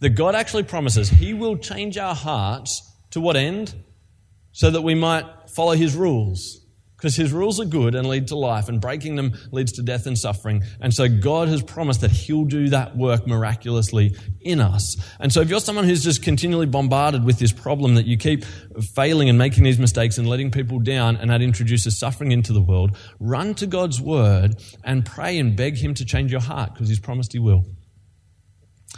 That 0.00 0.10
God 0.10 0.34
actually 0.34 0.62
promises 0.62 1.10
he 1.10 1.34
will 1.34 1.58
change 1.58 1.98
our 1.98 2.14
hearts 2.14 2.90
to 3.10 3.20
what 3.20 3.36
end? 3.36 3.74
So 4.52 4.70
that 4.70 4.80
we 4.80 4.94
might 4.94 5.26
follow 5.50 5.72
his 5.72 5.94
rules 5.94 6.59
because 7.00 7.16
his 7.16 7.32
rules 7.32 7.58
are 7.58 7.64
good 7.64 7.94
and 7.94 8.06
lead 8.06 8.28
to 8.28 8.36
life, 8.36 8.68
and 8.68 8.78
breaking 8.78 9.16
them 9.16 9.32
leads 9.52 9.72
to 9.72 9.82
death 9.82 10.06
and 10.06 10.18
suffering. 10.18 10.62
And 10.82 10.92
so 10.92 11.08
God 11.08 11.48
has 11.48 11.62
promised 11.62 12.02
that 12.02 12.10
he'll 12.10 12.44
do 12.44 12.68
that 12.68 12.94
work 12.94 13.26
miraculously 13.26 14.14
in 14.42 14.60
us. 14.60 14.98
And 15.18 15.32
so 15.32 15.40
if 15.40 15.48
you're 15.48 15.60
someone 15.60 15.86
who's 15.86 16.04
just 16.04 16.22
continually 16.22 16.66
bombarded 16.66 17.24
with 17.24 17.38
this 17.38 17.52
problem 17.52 17.94
that 17.94 18.04
you 18.04 18.18
keep 18.18 18.44
failing 18.94 19.30
and 19.30 19.38
making 19.38 19.64
these 19.64 19.78
mistakes 19.78 20.18
and 20.18 20.28
letting 20.28 20.50
people 20.50 20.78
down, 20.78 21.16
and 21.16 21.30
that 21.30 21.40
introduces 21.40 21.98
suffering 21.98 22.32
into 22.32 22.52
the 22.52 22.60
world, 22.60 22.94
run 23.18 23.54
to 23.54 23.66
God's 23.66 23.98
word 23.98 24.62
and 24.84 25.06
pray 25.06 25.38
and 25.38 25.56
beg 25.56 25.78
him 25.78 25.94
to 25.94 26.04
change 26.04 26.30
your 26.30 26.42
heart 26.42 26.74
because 26.74 26.90
he's 26.90 27.00
promised 27.00 27.32
he 27.32 27.38
will. 27.38 27.64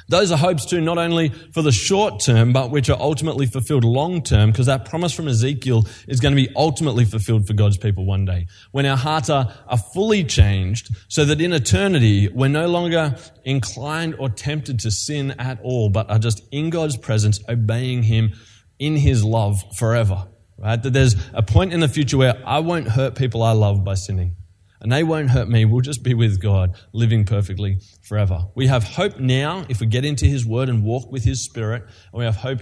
Those 0.08 0.32
are 0.32 0.38
hopes 0.38 0.66
too, 0.66 0.80
not 0.80 0.98
only 0.98 1.30
for 1.52 1.62
the 1.62 1.72
short 1.72 2.20
term, 2.20 2.52
but 2.52 2.70
which 2.70 2.90
are 2.90 2.98
ultimately 2.98 3.46
fulfilled 3.46 3.84
long 3.84 4.22
term, 4.22 4.50
because 4.50 4.66
that 4.66 4.84
promise 4.84 5.12
from 5.12 5.28
Ezekiel 5.28 5.86
is 6.08 6.20
going 6.20 6.34
to 6.34 6.40
be 6.40 6.52
ultimately 6.54 7.04
fulfilled 7.04 7.46
for 7.46 7.54
God's 7.54 7.78
people 7.78 8.04
one 8.04 8.24
day. 8.24 8.46
When 8.70 8.86
our 8.86 8.96
hearts 8.96 9.30
are, 9.30 9.52
are 9.66 9.78
fully 9.78 10.24
changed, 10.24 10.94
so 11.08 11.24
that 11.24 11.40
in 11.40 11.52
eternity, 11.52 12.28
we're 12.28 12.48
no 12.48 12.68
longer 12.68 13.16
inclined 13.44 14.16
or 14.18 14.28
tempted 14.28 14.80
to 14.80 14.90
sin 14.90 15.32
at 15.32 15.60
all, 15.62 15.88
but 15.88 16.10
are 16.10 16.18
just 16.18 16.42
in 16.50 16.70
God's 16.70 16.96
presence, 16.96 17.40
obeying 17.48 18.02
Him 18.02 18.32
in 18.78 18.96
His 18.96 19.24
love 19.24 19.62
forever. 19.76 20.28
Right? 20.58 20.80
That 20.80 20.92
there's 20.92 21.16
a 21.32 21.42
point 21.42 21.72
in 21.72 21.80
the 21.80 21.88
future 21.88 22.16
where 22.16 22.40
I 22.46 22.60
won't 22.60 22.88
hurt 22.88 23.16
people 23.16 23.42
I 23.42 23.52
love 23.52 23.84
by 23.84 23.94
sinning. 23.94 24.36
And 24.82 24.90
they 24.90 25.04
won't 25.04 25.30
hurt 25.30 25.48
me. 25.48 25.64
We'll 25.64 25.80
just 25.80 26.02
be 26.02 26.12
with 26.12 26.42
God, 26.42 26.76
living 26.92 27.24
perfectly 27.24 27.78
forever. 28.02 28.46
We 28.56 28.66
have 28.66 28.82
hope 28.82 29.18
now 29.18 29.64
if 29.68 29.80
we 29.80 29.86
get 29.86 30.04
into 30.04 30.26
His 30.26 30.44
Word 30.44 30.68
and 30.68 30.82
walk 30.82 31.10
with 31.10 31.24
His 31.24 31.44
Spirit, 31.44 31.84
and 31.84 32.18
we 32.18 32.24
have 32.24 32.36
hope 32.36 32.60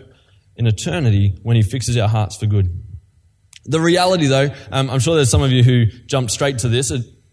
in 0.54 0.66
eternity 0.66 1.38
when 1.42 1.56
He 1.56 1.62
fixes 1.62 1.96
our 1.96 2.09
hearts 2.09 2.37
for 2.37 2.44
good. 2.44 2.85
The 3.64 3.80
reality, 3.80 4.26
though, 4.26 4.50
um, 4.70 4.90
I'm 4.90 5.00
sure 5.00 5.16
there's 5.16 5.30
some 5.30 5.42
of 5.42 5.50
you 5.50 5.62
who 5.62 5.87
jumped 5.87 6.30
straight 6.30 6.59
to 6.59 6.68
this. 6.68 6.92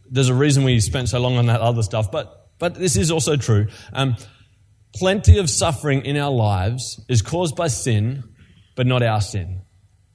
There's 0.10 0.30
a 0.30 0.34
reason 0.34 0.64
we 0.64 0.80
spent 0.80 1.10
so 1.10 1.20
long 1.20 1.36
on 1.36 1.48
that 1.48 1.60
other 1.60 1.84
stuff, 1.84 2.10
but, 2.10 2.50
but 2.58 2.76
this 2.76 2.96
is 2.96 3.12
also 3.12 3.36
true. 3.36 3.68
Um, 3.92 4.16
plenty 4.96 5.38
of 5.38 5.50
suffering 5.50 6.06
in 6.06 6.16
our 6.16 6.32
lives 6.32 7.04
is 7.10 7.22
caused 7.22 7.58
by 7.58 7.68
sin, 7.68 8.24
but 8.78 8.88
not 8.88 9.04
our 9.04 9.20
sin, 9.20 9.64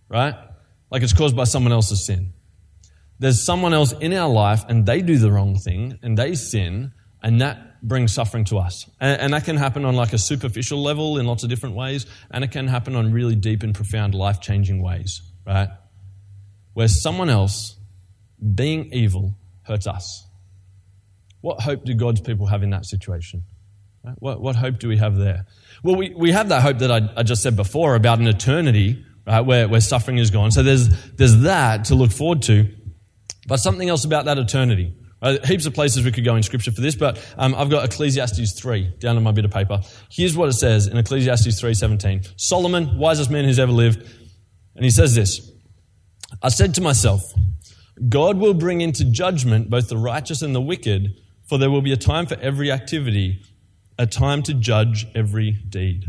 right? 0.08 0.34
Like 0.90 1.02
it's 1.02 1.12
caused 1.12 1.36
by 1.36 1.44
someone 1.44 1.72
else's 1.72 2.06
sin. 2.06 2.32
There's 3.22 3.44
someone 3.44 3.72
else 3.72 3.92
in 3.92 4.12
our 4.12 4.28
life 4.28 4.64
and 4.68 4.84
they 4.84 5.00
do 5.00 5.16
the 5.16 5.30
wrong 5.30 5.56
thing 5.56 5.96
and 6.02 6.18
they 6.18 6.34
sin, 6.34 6.92
and 7.22 7.40
that 7.40 7.80
brings 7.80 8.12
suffering 8.12 8.44
to 8.46 8.58
us. 8.58 8.90
And, 9.00 9.20
and 9.20 9.32
that 9.32 9.44
can 9.44 9.56
happen 9.56 9.84
on 9.84 9.94
like 9.94 10.12
a 10.12 10.18
superficial 10.18 10.82
level 10.82 11.18
in 11.18 11.26
lots 11.26 11.44
of 11.44 11.48
different 11.48 11.76
ways, 11.76 12.04
and 12.32 12.42
it 12.42 12.50
can 12.50 12.66
happen 12.66 12.96
on 12.96 13.12
really 13.12 13.36
deep 13.36 13.62
and 13.62 13.76
profound 13.76 14.16
life 14.16 14.40
changing 14.40 14.82
ways, 14.82 15.22
right? 15.46 15.68
Where 16.72 16.88
someone 16.88 17.30
else 17.30 17.76
being 18.56 18.92
evil 18.92 19.36
hurts 19.62 19.86
us. 19.86 20.26
What 21.42 21.60
hope 21.60 21.84
do 21.84 21.94
God's 21.94 22.20
people 22.20 22.46
have 22.46 22.64
in 22.64 22.70
that 22.70 22.86
situation? 22.86 23.44
What, 24.18 24.40
what 24.40 24.56
hope 24.56 24.80
do 24.80 24.88
we 24.88 24.96
have 24.96 25.16
there? 25.16 25.46
Well, 25.84 25.94
we, 25.94 26.12
we 26.12 26.32
have 26.32 26.48
that 26.48 26.62
hope 26.62 26.78
that 26.78 26.90
I, 26.90 27.08
I 27.16 27.22
just 27.22 27.40
said 27.40 27.54
before 27.54 27.94
about 27.94 28.18
an 28.18 28.26
eternity, 28.26 29.04
right, 29.24 29.42
where, 29.42 29.68
where 29.68 29.80
suffering 29.80 30.18
is 30.18 30.32
gone. 30.32 30.50
So 30.50 30.64
there's, 30.64 30.88
there's 31.12 31.42
that 31.42 31.84
to 31.84 31.94
look 31.94 32.10
forward 32.10 32.42
to, 32.42 32.68
but 33.46 33.58
something 33.58 33.88
else 33.88 34.04
about 34.04 34.26
that 34.26 34.38
eternity. 34.38 34.94
Right? 35.22 35.44
Heaps 35.44 35.66
of 35.66 35.74
places 35.74 36.04
we 36.04 36.12
could 36.12 36.24
go 36.24 36.34
in 36.36 36.42
scripture 36.42 36.72
for 36.72 36.80
this, 36.80 36.96
but 36.96 37.24
um, 37.36 37.54
I've 37.54 37.70
got 37.70 37.84
Ecclesiastes 37.84 38.58
3 38.58 38.94
down 38.98 39.16
on 39.16 39.22
my 39.22 39.32
bit 39.32 39.44
of 39.44 39.50
paper. 39.50 39.80
Here's 40.10 40.36
what 40.36 40.48
it 40.48 40.54
says 40.54 40.86
in 40.86 40.96
Ecclesiastes 40.96 41.60
3.17. 41.60 42.32
Solomon, 42.36 42.98
wisest 42.98 43.30
man 43.30 43.44
who's 43.44 43.58
ever 43.58 43.72
lived, 43.72 44.02
and 44.74 44.84
he 44.84 44.90
says 44.90 45.14
this, 45.14 45.50
I 46.42 46.48
said 46.48 46.74
to 46.74 46.80
myself, 46.80 47.32
God 48.08 48.38
will 48.38 48.54
bring 48.54 48.80
into 48.80 49.04
judgment 49.04 49.70
both 49.70 49.88
the 49.88 49.96
righteous 49.96 50.42
and 50.42 50.54
the 50.54 50.60
wicked, 50.60 51.16
for 51.46 51.58
there 51.58 51.70
will 51.70 51.82
be 51.82 51.92
a 51.92 51.96
time 51.96 52.26
for 52.26 52.36
every 52.40 52.72
activity 52.72 53.42
a 53.98 54.06
time 54.06 54.42
to 54.42 54.54
judge 54.54 55.06
every 55.14 55.52
deed. 55.52 56.06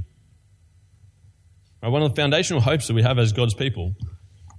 Right, 1.81 1.89
one 1.89 2.01
of 2.01 2.15
the 2.15 2.21
foundational 2.21 2.61
hopes 2.61 2.87
that 2.87 2.93
we 2.93 3.03
have 3.03 3.19
as 3.19 3.33
God's 3.33 3.53
people 3.53 3.95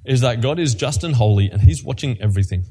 is 0.04 0.20
that 0.20 0.40
God 0.40 0.58
is 0.58 0.74
just 0.74 1.04
and 1.04 1.14
holy 1.14 1.50
and 1.50 1.62
He's 1.62 1.82
watching 1.82 2.20
everything. 2.20 2.64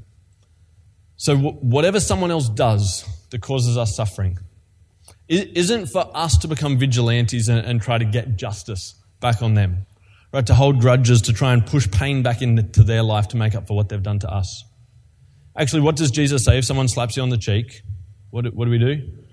So, 1.16 1.38
whatever 1.38 2.00
someone 2.00 2.32
else 2.32 2.50
does 2.50 3.06
that 3.30 3.42
causes 3.42 3.78
us 3.78 3.96
suffering 3.96 4.38
isn't 5.28 5.88
for 5.88 6.10
us 6.14 6.38
to 6.40 6.48
become 6.48 6.78
vigilantes 6.78 7.48
and, 7.48 7.66
and 7.66 7.82
try 7.82 7.98
to 7.98 8.06
get 8.06 8.36
justice 8.36 8.96
back 9.20 9.42
on 9.42 9.54
them, 9.54 9.86
right? 10.34 10.46
To 10.46 10.54
hold 10.54 10.80
grudges, 10.80 11.22
to 11.24 11.34
try 11.34 11.54
and 11.54 11.66
push 11.66 11.90
pain 11.90 12.24
back 12.24 12.42
into 12.42 12.84
their 12.84 13.04
life 13.04 13.30
to 13.30 13.38
make 13.38 13.56
up 13.56 13.68
for 13.68 13.76
what 13.76 13.90
they've 13.90 14.04
done 14.04 14.20
to 14.20 14.30
us. 14.30 14.64
Actually, 15.58 15.82
what 15.82 15.96
does 15.96 16.12
Jesus 16.12 16.44
say 16.46 16.58
if 16.58 16.66
someone 16.66 16.88
slaps 16.88 17.16
you 17.16 17.24
on 17.24 17.30
the 17.30 17.38
cheek? 17.38 17.82
What, 18.32 18.54
what 18.54 18.66
do 18.66 18.72
we 18.72 18.80
do? 18.80 19.24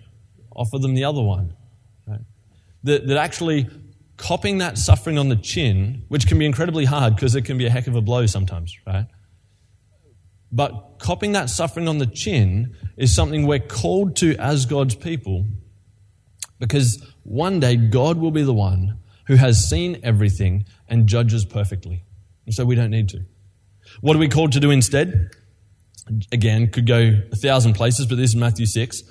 offer 0.55 0.79
them 0.79 0.95
the 0.95 1.05
other 1.05 1.23
one. 1.23 1.55
Right? 2.07 2.21
That, 2.85 3.07
that 3.07 3.17
actually 3.17 3.69
copying 4.21 4.59
that 4.59 4.77
suffering 4.77 5.17
on 5.17 5.31
the 5.31 5.37
chin, 5.37 6.05
which 6.09 6.27
can 6.27 6.39
be 6.39 6.45
incredibly 6.45 6.85
hard 6.85 7.15
because 7.17 7.35
it 7.35 7.43
can 7.43 7.57
be 7.57 7.67
a 7.67 7.71
heck 7.71 7.87
of 7.87 7.97
a 7.97 8.03
blow 8.03 8.27
sometimes, 8.27 8.77
right? 8.87 9.07
But 10.53 10.99
copping 10.99 11.33
that 11.33 11.49
suffering 11.49 11.89
on 11.89 11.99
the 11.99 12.07
chin 12.07 12.77
is 12.99 13.15
something 13.15 13.47
we're 13.47 13.61
called 13.61 14.17
to 14.17 14.37
as 14.37 14.67
God's 14.67 14.95
people 14.95 15.47
because 16.59 17.03
one 17.23 17.61
day 17.61 17.77
God 17.77 18.19
will 18.19 18.31
be 18.31 18.43
the 18.43 18.53
one 18.53 18.99
who 19.27 19.37
has 19.37 19.67
seen 19.67 19.99
everything 20.03 20.67
and 20.87 21.07
judges 21.07 21.47
perfectly. 21.47 22.05
And 22.45 22.55
so 22.55 22.67
we 22.67 22.75
don't 22.75 22.91
need 22.91 23.09
to. 23.11 23.25
What 24.03 24.17
are 24.17 24.19
we 24.19 24.29
called 24.29 24.53
to 24.53 24.61
do 24.61 24.71
instead? 24.71 25.31
Again, 26.31 26.71
could 26.71 26.87
go 26.87 27.23
a 27.33 27.37
thousand 27.37 27.73
places, 27.73 28.07
but 28.07 28.17
this 28.17 28.31
is 28.31 28.37
Matthew 28.37 28.67
6 28.67 29.01
It 29.01 29.07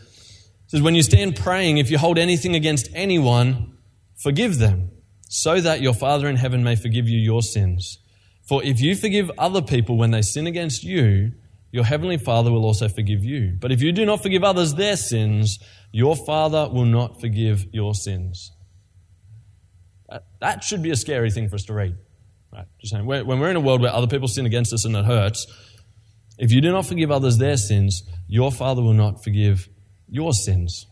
says, 0.68 0.82
When 0.82 0.94
you 0.94 1.02
stand 1.02 1.36
praying, 1.36 1.80
if 1.80 1.90
you 1.90 1.98
hold 1.98 2.20
anything 2.20 2.54
against 2.54 2.90
anyone, 2.94 3.78
forgive 4.18 4.60
them, 4.60 4.92
so 5.30 5.62
that 5.62 5.80
your 5.80 5.94
Father 5.94 6.28
in 6.28 6.36
heaven 6.36 6.64
may 6.64 6.76
forgive 6.76 7.08
you 7.08 7.20
your 7.20 7.44
sins. 7.44 8.00
For 8.48 8.64
if 8.64 8.82
you 8.82 8.96
forgive 8.96 9.32
other 9.38 9.62
people 9.62 9.96
when 9.96 10.10
they 10.10 10.24
sin 10.24 10.48
against 10.48 10.84
you, 10.84 11.34
your 11.72 11.84
heavenly 11.84 12.18
Father 12.18 12.52
will 12.52 12.66
also 12.66 12.90
forgive 12.90 13.24
you. 13.24 13.56
But 13.60 13.72
if 13.72 13.80
you 13.80 13.92
do 13.92 14.08
not 14.08 14.24
forgive 14.24 14.44
others 14.44 14.74
their 14.74 14.98
sins, 14.98 15.60
your 15.92 16.16
Father 16.16 16.68
will 16.68 16.86
not 16.86 17.22
forgive 17.22 17.68
your 17.72 17.94
sins. 17.94 18.52
That, 20.42 20.64
should 20.64 20.82
be 20.82 20.90
a 20.90 20.96
scary 20.96 21.30
thing 21.30 21.48
for 21.48 21.56
us 21.56 21.66
to 21.66 21.74
read. 21.74 21.96
Right? 22.52 22.66
Just 22.82 22.94
saying, 22.94 23.06
when 23.06 23.40
we're 23.40 23.52
in 23.52 23.56
a 23.56 23.62
world 23.62 23.82
where 23.82 23.94
other 23.94 24.08
people 24.08 24.28
sin 24.28 24.48
against 24.48 24.74
us 24.74 24.84
and 24.84 24.96
it 24.96 25.06
hurts, 25.06 25.46
if 26.40 26.52
you 26.52 26.60
do 26.60 26.72
not 26.72 26.88
forgive 26.88 27.12
others 27.12 27.38
their 27.38 27.58
sins, 27.58 28.02
your 28.28 28.52
Father 28.52 28.82
will 28.82 28.94
not 28.94 29.24
forgive 29.24 29.70
your 30.08 30.34
sins. 30.34 30.88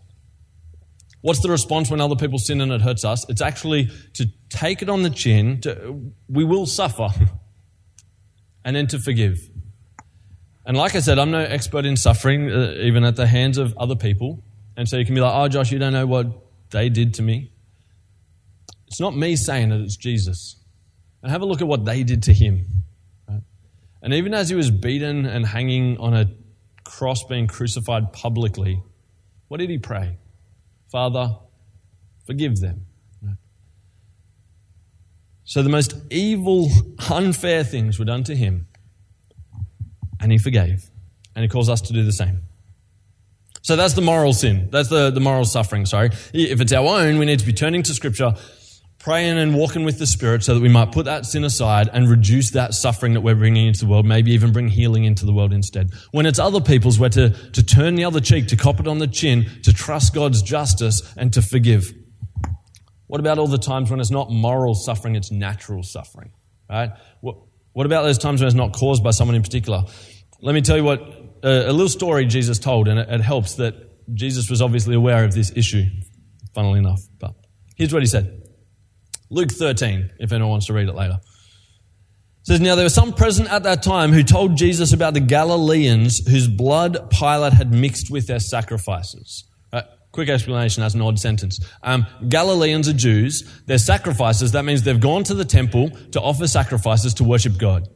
What's 1.27 1.41
the 1.41 1.49
response 1.49 1.91
when 1.91 1.99
other 1.99 2.15
people 2.15 2.39
sin 2.39 2.61
and 2.61 2.71
it 2.71 2.79
hurts 2.79 3.03
us? 3.03 3.25
It's 3.27 3.41
actually 3.41 3.89
to 4.13 4.29
take 4.47 4.81
it 4.81 4.87
on 4.87 5.03
the 5.03 5.09
chin, 5.09 5.59
to, 5.59 6.13
we 6.29 6.45
will 6.45 6.65
suffer, 6.65 7.09
and 8.63 8.77
then 8.77 8.87
to 8.87 8.97
forgive. 8.97 9.37
And 10.65 10.77
like 10.77 10.95
I 10.95 11.01
said, 11.01 11.19
I'm 11.19 11.31
no 11.31 11.39
expert 11.41 11.85
in 11.85 11.97
suffering, 11.97 12.49
uh, 12.49 12.75
even 12.77 13.03
at 13.03 13.17
the 13.17 13.27
hands 13.27 13.57
of 13.57 13.77
other 13.77 13.97
people. 13.97 14.41
And 14.77 14.87
so 14.87 14.95
you 14.95 15.03
can 15.03 15.15
be 15.15 15.19
like, 15.19 15.33
oh, 15.35 15.49
Josh, 15.49 15.69
you 15.69 15.79
don't 15.79 15.91
know 15.91 16.07
what 16.07 16.27
they 16.69 16.87
did 16.87 17.15
to 17.15 17.23
me. 17.23 17.51
It's 18.87 19.01
not 19.01 19.13
me 19.13 19.35
saying 19.35 19.73
it, 19.73 19.81
it's 19.81 19.97
Jesus. 19.97 20.55
And 21.21 21.29
have 21.29 21.41
a 21.41 21.45
look 21.45 21.59
at 21.59 21.67
what 21.67 21.83
they 21.83 22.03
did 22.03 22.23
to 22.23 22.33
him. 22.33 22.85
Right? 23.27 23.41
And 24.01 24.13
even 24.13 24.33
as 24.33 24.47
he 24.47 24.55
was 24.55 24.71
beaten 24.71 25.25
and 25.25 25.45
hanging 25.45 25.97
on 25.97 26.13
a 26.13 26.31
cross, 26.85 27.25
being 27.25 27.47
crucified 27.47 28.13
publicly, 28.13 28.81
what 29.49 29.57
did 29.57 29.69
he 29.69 29.77
pray? 29.77 30.19
Father, 30.91 31.35
forgive 32.25 32.59
them. 32.59 32.85
So 35.43 35.63
the 35.63 35.69
most 35.69 35.95
evil, 36.11 36.69
unfair 37.09 37.63
things 37.63 37.97
were 37.97 38.03
done 38.03 38.25
to 38.25 38.35
him, 38.35 38.67
and 40.19 40.29
he 40.29 40.37
forgave. 40.37 40.89
And 41.35 41.43
he 41.43 41.47
calls 41.47 41.69
us 41.69 41.79
to 41.81 41.93
do 41.93 42.03
the 42.03 42.11
same. 42.11 42.41
So 43.61 43.75
that's 43.77 43.93
the 43.93 44.01
moral 44.01 44.33
sin. 44.33 44.67
That's 44.71 44.89
the, 44.89 45.09
the 45.09 45.21
moral 45.21 45.45
suffering, 45.45 45.85
sorry. 45.85 46.09
If 46.33 46.59
it's 46.59 46.73
our 46.73 46.85
own, 46.85 47.17
we 47.17 47.25
need 47.25 47.39
to 47.39 47.45
be 47.45 47.53
turning 47.53 47.81
to 47.83 47.93
Scripture 47.93 48.35
praying 48.99 49.37
and 49.37 49.55
walking 49.55 49.85
with 49.85 49.99
the 49.99 50.07
Spirit 50.07 50.43
so 50.43 50.53
that 50.53 50.61
we 50.61 50.69
might 50.69 50.91
put 50.91 51.05
that 51.05 51.25
sin 51.25 51.43
aside 51.43 51.89
and 51.93 52.09
reduce 52.09 52.51
that 52.51 52.73
suffering 52.73 53.13
that 53.13 53.21
we're 53.21 53.35
bringing 53.35 53.67
into 53.67 53.81
the 53.81 53.85
world, 53.85 54.05
maybe 54.05 54.31
even 54.31 54.51
bring 54.51 54.67
healing 54.67 55.03
into 55.03 55.25
the 55.25 55.33
world 55.33 55.53
instead. 55.53 55.91
When 56.11 56.25
it's 56.25 56.39
other 56.39 56.59
people's, 56.59 56.99
we're 56.99 57.09
to, 57.09 57.29
to 57.29 57.63
turn 57.63 57.95
the 57.95 58.05
other 58.05 58.19
cheek, 58.19 58.47
to 58.47 58.57
cop 58.57 58.79
it 58.79 58.87
on 58.87 58.99
the 58.99 59.07
chin, 59.07 59.49
to 59.63 59.71
trust 59.71 60.13
God's 60.13 60.41
justice 60.41 61.13
and 61.15 61.31
to 61.33 61.41
forgive. 61.41 61.93
What 63.05 63.19
about 63.19 63.37
all 63.37 63.47
the 63.47 63.57
times 63.57 63.89
when 63.89 63.99
it's 63.99 64.11
not 64.11 64.31
moral 64.31 64.75
suffering, 64.75 65.15
it's 65.15 65.31
natural 65.31 65.83
suffering, 65.83 66.31
right? 66.69 66.91
What, 67.21 67.37
what 67.73 67.85
about 67.85 68.03
those 68.03 68.17
times 68.17 68.41
when 68.41 68.47
it's 68.47 68.55
not 68.55 68.73
caused 68.73 69.03
by 69.03 69.11
someone 69.11 69.35
in 69.35 69.43
particular? 69.43 69.83
Let 70.41 70.53
me 70.53 70.61
tell 70.61 70.75
you 70.75 70.83
what, 70.83 71.01
a, 71.43 71.69
a 71.69 71.71
little 71.71 71.87
story 71.87 72.25
Jesus 72.25 72.59
told, 72.59 72.87
and 72.87 72.99
it, 72.99 73.09
it 73.09 73.21
helps 73.21 73.55
that 73.55 73.75
Jesus 74.13 74.49
was 74.49 74.61
obviously 74.61 74.95
aware 74.95 75.23
of 75.23 75.33
this 75.33 75.51
issue, 75.55 75.85
funnily 76.53 76.79
enough. 76.79 77.01
But 77.19 77.35
here's 77.75 77.93
what 77.93 78.01
he 78.01 78.07
said. 78.07 78.46
Luke 79.29 79.51
13, 79.51 80.11
if 80.19 80.31
anyone 80.31 80.51
wants 80.51 80.67
to 80.67 80.73
read 80.73 80.87
it 80.87 80.95
later. 80.95 81.19
It 81.19 82.47
says, 82.47 82.61
Now 82.61 82.75
there 82.75 82.85
were 82.85 82.89
some 82.89 83.13
present 83.13 83.51
at 83.51 83.63
that 83.63 83.83
time 83.83 84.13
who 84.13 84.23
told 84.23 84.55
Jesus 84.55 84.93
about 84.93 85.13
the 85.13 85.19
Galileans 85.19 86.25
whose 86.27 86.47
blood 86.47 87.09
Pilate 87.09 87.53
had 87.53 87.73
mixed 87.73 88.09
with 88.09 88.27
their 88.27 88.39
sacrifices. 88.39 89.43
Uh, 89.73 89.81
quick 90.13 90.29
explanation, 90.29 90.81
that's 90.81 90.95
an 90.95 91.01
odd 91.01 91.19
sentence. 91.19 91.59
Um, 91.83 92.07
Galileans 92.29 92.87
are 92.87 92.93
Jews. 92.93 93.43
Their 93.65 93.77
sacrifices, 93.77 94.53
that 94.53 94.63
means 94.63 94.83
they've 94.83 94.99
gone 94.99 95.25
to 95.25 95.33
the 95.33 95.45
temple 95.45 95.89
to 96.11 96.21
offer 96.21 96.47
sacrifices 96.47 97.13
to 97.15 97.25
worship 97.25 97.57
God. 97.57 97.87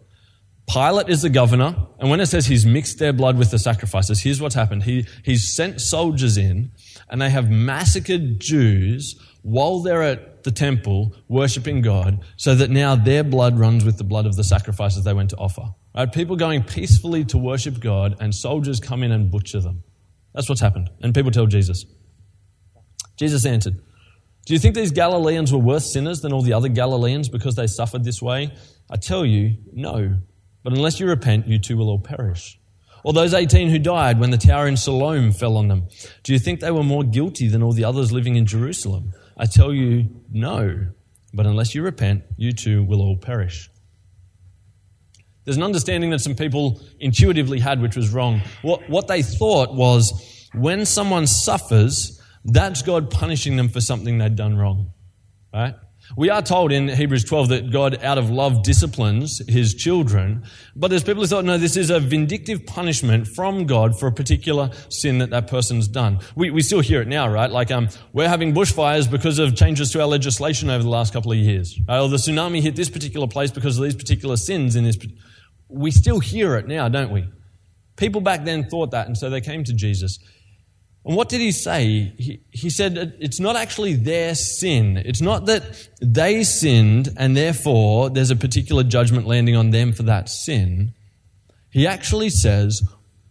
Pilate 0.71 1.09
is 1.09 1.21
the 1.21 1.29
governor, 1.29 1.75
and 1.99 2.09
when 2.09 2.19
it 2.19 2.27
says 2.27 2.45
he's 2.45 2.65
mixed 2.65 2.99
their 2.99 3.11
blood 3.11 3.37
with 3.37 3.51
the 3.51 3.59
sacrifices, 3.59 4.21
here's 4.21 4.39
what's 4.39 4.55
happened. 4.55 4.83
He, 4.83 5.05
he's 5.23 5.53
sent 5.53 5.81
soldiers 5.81 6.37
in, 6.37 6.71
and 7.09 7.21
they 7.21 7.29
have 7.29 7.49
massacred 7.49 8.39
Jews 8.39 9.19
while 9.41 9.81
they're 9.81 10.03
at 10.03 10.30
the 10.43 10.51
temple 10.51 11.15
worshiping 11.27 11.81
God, 11.81 12.23
so 12.37 12.55
that 12.55 12.69
now 12.69 12.95
their 12.95 13.23
blood 13.23 13.59
runs 13.59 13.85
with 13.85 13.97
the 13.97 14.03
blood 14.03 14.25
of 14.25 14.35
the 14.35 14.43
sacrifices 14.43 15.03
they 15.03 15.13
went 15.13 15.29
to 15.31 15.37
offer. 15.37 15.73
Right? 15.95 16.11
People 16.11 16.35
going 16.35 16.63
peacefully 16.63 17.25
to 17.25 17.37
worship 17.37 17.79
God, 17.79 18.15
and 18.19 18.33
soldiers 18.33 18.79
come 18.79 19.03
in 19.03 19.11
and 19.11 19.31
butcher 19.31 19.59
them. 19.59 19.83
That's 20.33 20.47
what's 20.47 20.61
happened. 20.61 20.89
And 21.01 21.13
people 21.13 21.31
tell 21.31 21.47
Jesus. 21.47 21.85
Jesus 23.17 23.45
answered, 23.45 23.75
Do 24.45 24.53
you 24.53 24.59
think 24.59 24.75
these 24.75 24.91
Galileans 24.91 25.51
were 25.51 25.59
worse 25.59 25.91
sinners 25.91 26.21
than 26.21 26.33
all 26.33 26.41
the 26.41 26.53
other 26.53 26.69
Galileans 26.69 27.29
because 27.29 27.55
they 27.55 27.67
suffered 27.67 28.03
this 28.03 28.21
way? 28.21 28.51
I 28.89 28.97
tell 28.97 29.25
you, 29.25 29.57
no. 29.73 30.17
But 30.63 30.73
unless 30.73 30.99
you 30.99 31.07
repent, 31.07 31.47
you 31.47 31.59
too 31.59 31.77
will 31.77 31.89
all 31.89 31.99
perish. 31.99 32.57
Or 33.03 33.13
those 33.13 33.33
18 33.33 33.69
who 33.69 33.79
died 33.79 34.19
when 34.19 34.29
the 34.29 34.37
tower 34.37 34.67
in 34.67 34.77
Siloam 34.77 35.31
fell 35.31 35.57
on 35.57 35.67
them? 35.67 35.87
Do 36.23 36.33
you 36.33 36.39
think 36.39 36.59
they 36.59 36.71
were 36.71 36.83
more 36.83 37.03
guilty 37.03 37.47
than 37.47 37.63
all 37.63 37.73
the 37.73 37.83
others 37.83 38.11
living 38.11 38.35
in 38.35 38.45
Jerusalem? 38.45 39.13
I 39.41 39.47
tell 39.47 39.73
you, 39.73 40.07
no. 40.31 40.85
But 41.33 41.47
unless 41.47 41.73
you 41.73 41.81
repent, 41.81 42.23
you 42.37 42.53
too 42.53 42.83
will 42.83 43.01
all 43.01 43.17
perish. 43.17 43.71
There's 45.43 45.57
an 45.57 45.63
understanding 45.63 46.11
that 46.11 46.21
some 46.21 46.35
people 46.35 46.79
intuitively 46.99 47.59
had 47.59 47.81
which 47.81 47.95
was 47.95 48.11
wrong. 48.11 48.41
What, 48.61 48.87
what 48.87 49.07
they 49.07 49.23
thought 49.23 49.73
was 49.73 50.47
when 50.53 50.85
someone 50.85 51.25
suffers, 51.25 52.21
that's 52.45 52.83
God 52.83 53.09
punishing 53.09 53.57
them 53.57 53.67
for 53.67 53.81
something 53.81 54.19
they'd 54.19 54.35
done 54.35 54.55
wrong. 54.55 54.93
Right? 55.51 55.73
We 56.17 56.29
are 56.29 56.41
told 56.41 56.71
in 56.71 56.87
Hebrews 56.87 57.23
12 57.23 57.49
that 57.49 57.71
God, 57.71 58.03
out 58.03 58.17
of 58.17 58.29
love, 58.29 58.63
disciplines 58.63 59.41
his 59.47 59.73
children. 59.73 60.43
But 60.75 60.89
there's 60.89 61.03
people 61.03 61.21
who 61.23 61.27
thought, 61.27 61.45
no, 61.45 61.57
this 61.57 61.77
is 61.77 61.89
a 61.89 61.99
vindictive 61.99 62.65
punishment 62.65 63.27
from 63.27 63.65
God 63.65 63.97
for 63.97 64.07
a 64.07 64.11
particular 64.11 64.71
sin 64.89 65.19
that 65.19 65.29
that 65.29 65.47
person's 65.47 65.87
done. 65.87 66.19
We, 66.35 66.51
we 66.51 66.61
still 66.61 66.81
hear 66.81 67.01
it 67.01 67.07
now, 67.07 67.29
right? 67.29 67.49
Like, 67.49 67.71
um, 67.71 67.89
we're 68.13 68.29
having 68.29 68.53
bushfires 68.53 69.09
because 69.09 69.39
of 69.39 69.55
changes 69.55 69.91
to 69.91 70.01
our 70.01 70.07
legislation 70.07 70.69
over 70.69 70.83
the 70.83 70.89
last 70.89 71.13
couple 71.13 71.31
of 71.31 71.37
years. 71.37 71.79
Right? 71.87 71.99
Or 71.99 72.09
the 72.09 72.17
tsunami 72.17 72.61
hit 72.61 72.75
this 72.75 72.89
particular 72.89 73.27
place 73.27 73.51
because 73.51 73.77
of 73.77 73.83
these 73.83 73.95
particular 73.95 74.37
sins 74.37 74.75
in 74.75 74.83
this. 74.83 74.97
We 75.69 75.91
still 75.91 76.19
hear 76.19 76.55
it 76.55 76.67
now, 76.67 76.89
don't 76.89 77.11
we? 77.11 77.25
People 77.95 78.21
back 78.21 78.43
then 78.45 78.67
thought 78.69 78.91
that, 78.91 79.07
and 79.07 79.17
so 79.17 79.29
they 79.29 79.41
came 79.41 79.63
to 79.63 79.73
Jesus. 79.73 80.19
And 81.03 81.15
what 81.15 81.29
did 81.29 81.41
he 81.41 81.51
say? 81.51 82.13
He, 82.17 82.41
he 82.51 82.69
said 82.69 83.15
it's 83.19 83.39
not 83.39 83.55
actually 83.55 83.95
their 83.95 84.35
sin. 84.35 84.97
It's 84.97 85.21
not 85.21 85.47
that 85.47 85.89
they 86.01 86.43
sinned 86.43 87.09
and 87.17 87.35
therefore 87.35 88.09
there's 88.09 88.29
a 88.29 88.35
particular 88.35 88.83
judgment 88.83 89.25
landing 89.25 89.55
on 89.55 89.71
them 89.71 89.93
for 89.93 90.03
that 90.03 90.29
sin. 90.29 90.93
He 91.71 91.87
actually 91.87 92.29
says 92.29 92.81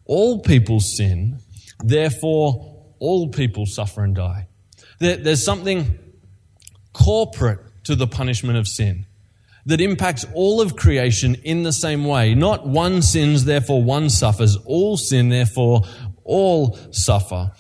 all 0.05 0.41
people 0.41 0.81
sin, 0.81 1.39
therefore 1.85 2.77
all 2.99 3.29
people 3.29 3.67
suffer 3.67 4.03
and 4.03 4.17
die. 4.17 4.49
There, 4.99 5.17
there's 5.17 5.45
something 5.45 5.99
corporate 6.93 7.61
to 7.85 7.95
the 7.95 8.07
punishment 8.07 8.59
of 8.59 8.67
sin 8.67 9.07
that 9.67 9.81
impacts 9.81 10.25
all 10.35 10.61
of 10.61 10.77
creation 10.77 11.37
in 11.45 11.63
the 11.63 11.73
same 11.73 12.05
way. 12.05 12.35
Not 12.35 12.67
one 12.67 13.03
sins, 13.03 13.45
therefore 13.45 13.83
one 13.83 14.11
suffers. 14.11 14.57
All 14.65 14.97
sin, 14.97 15.29
therefore 15.29 15.83
all 16.31 16.79
suffer. 16.93 17.53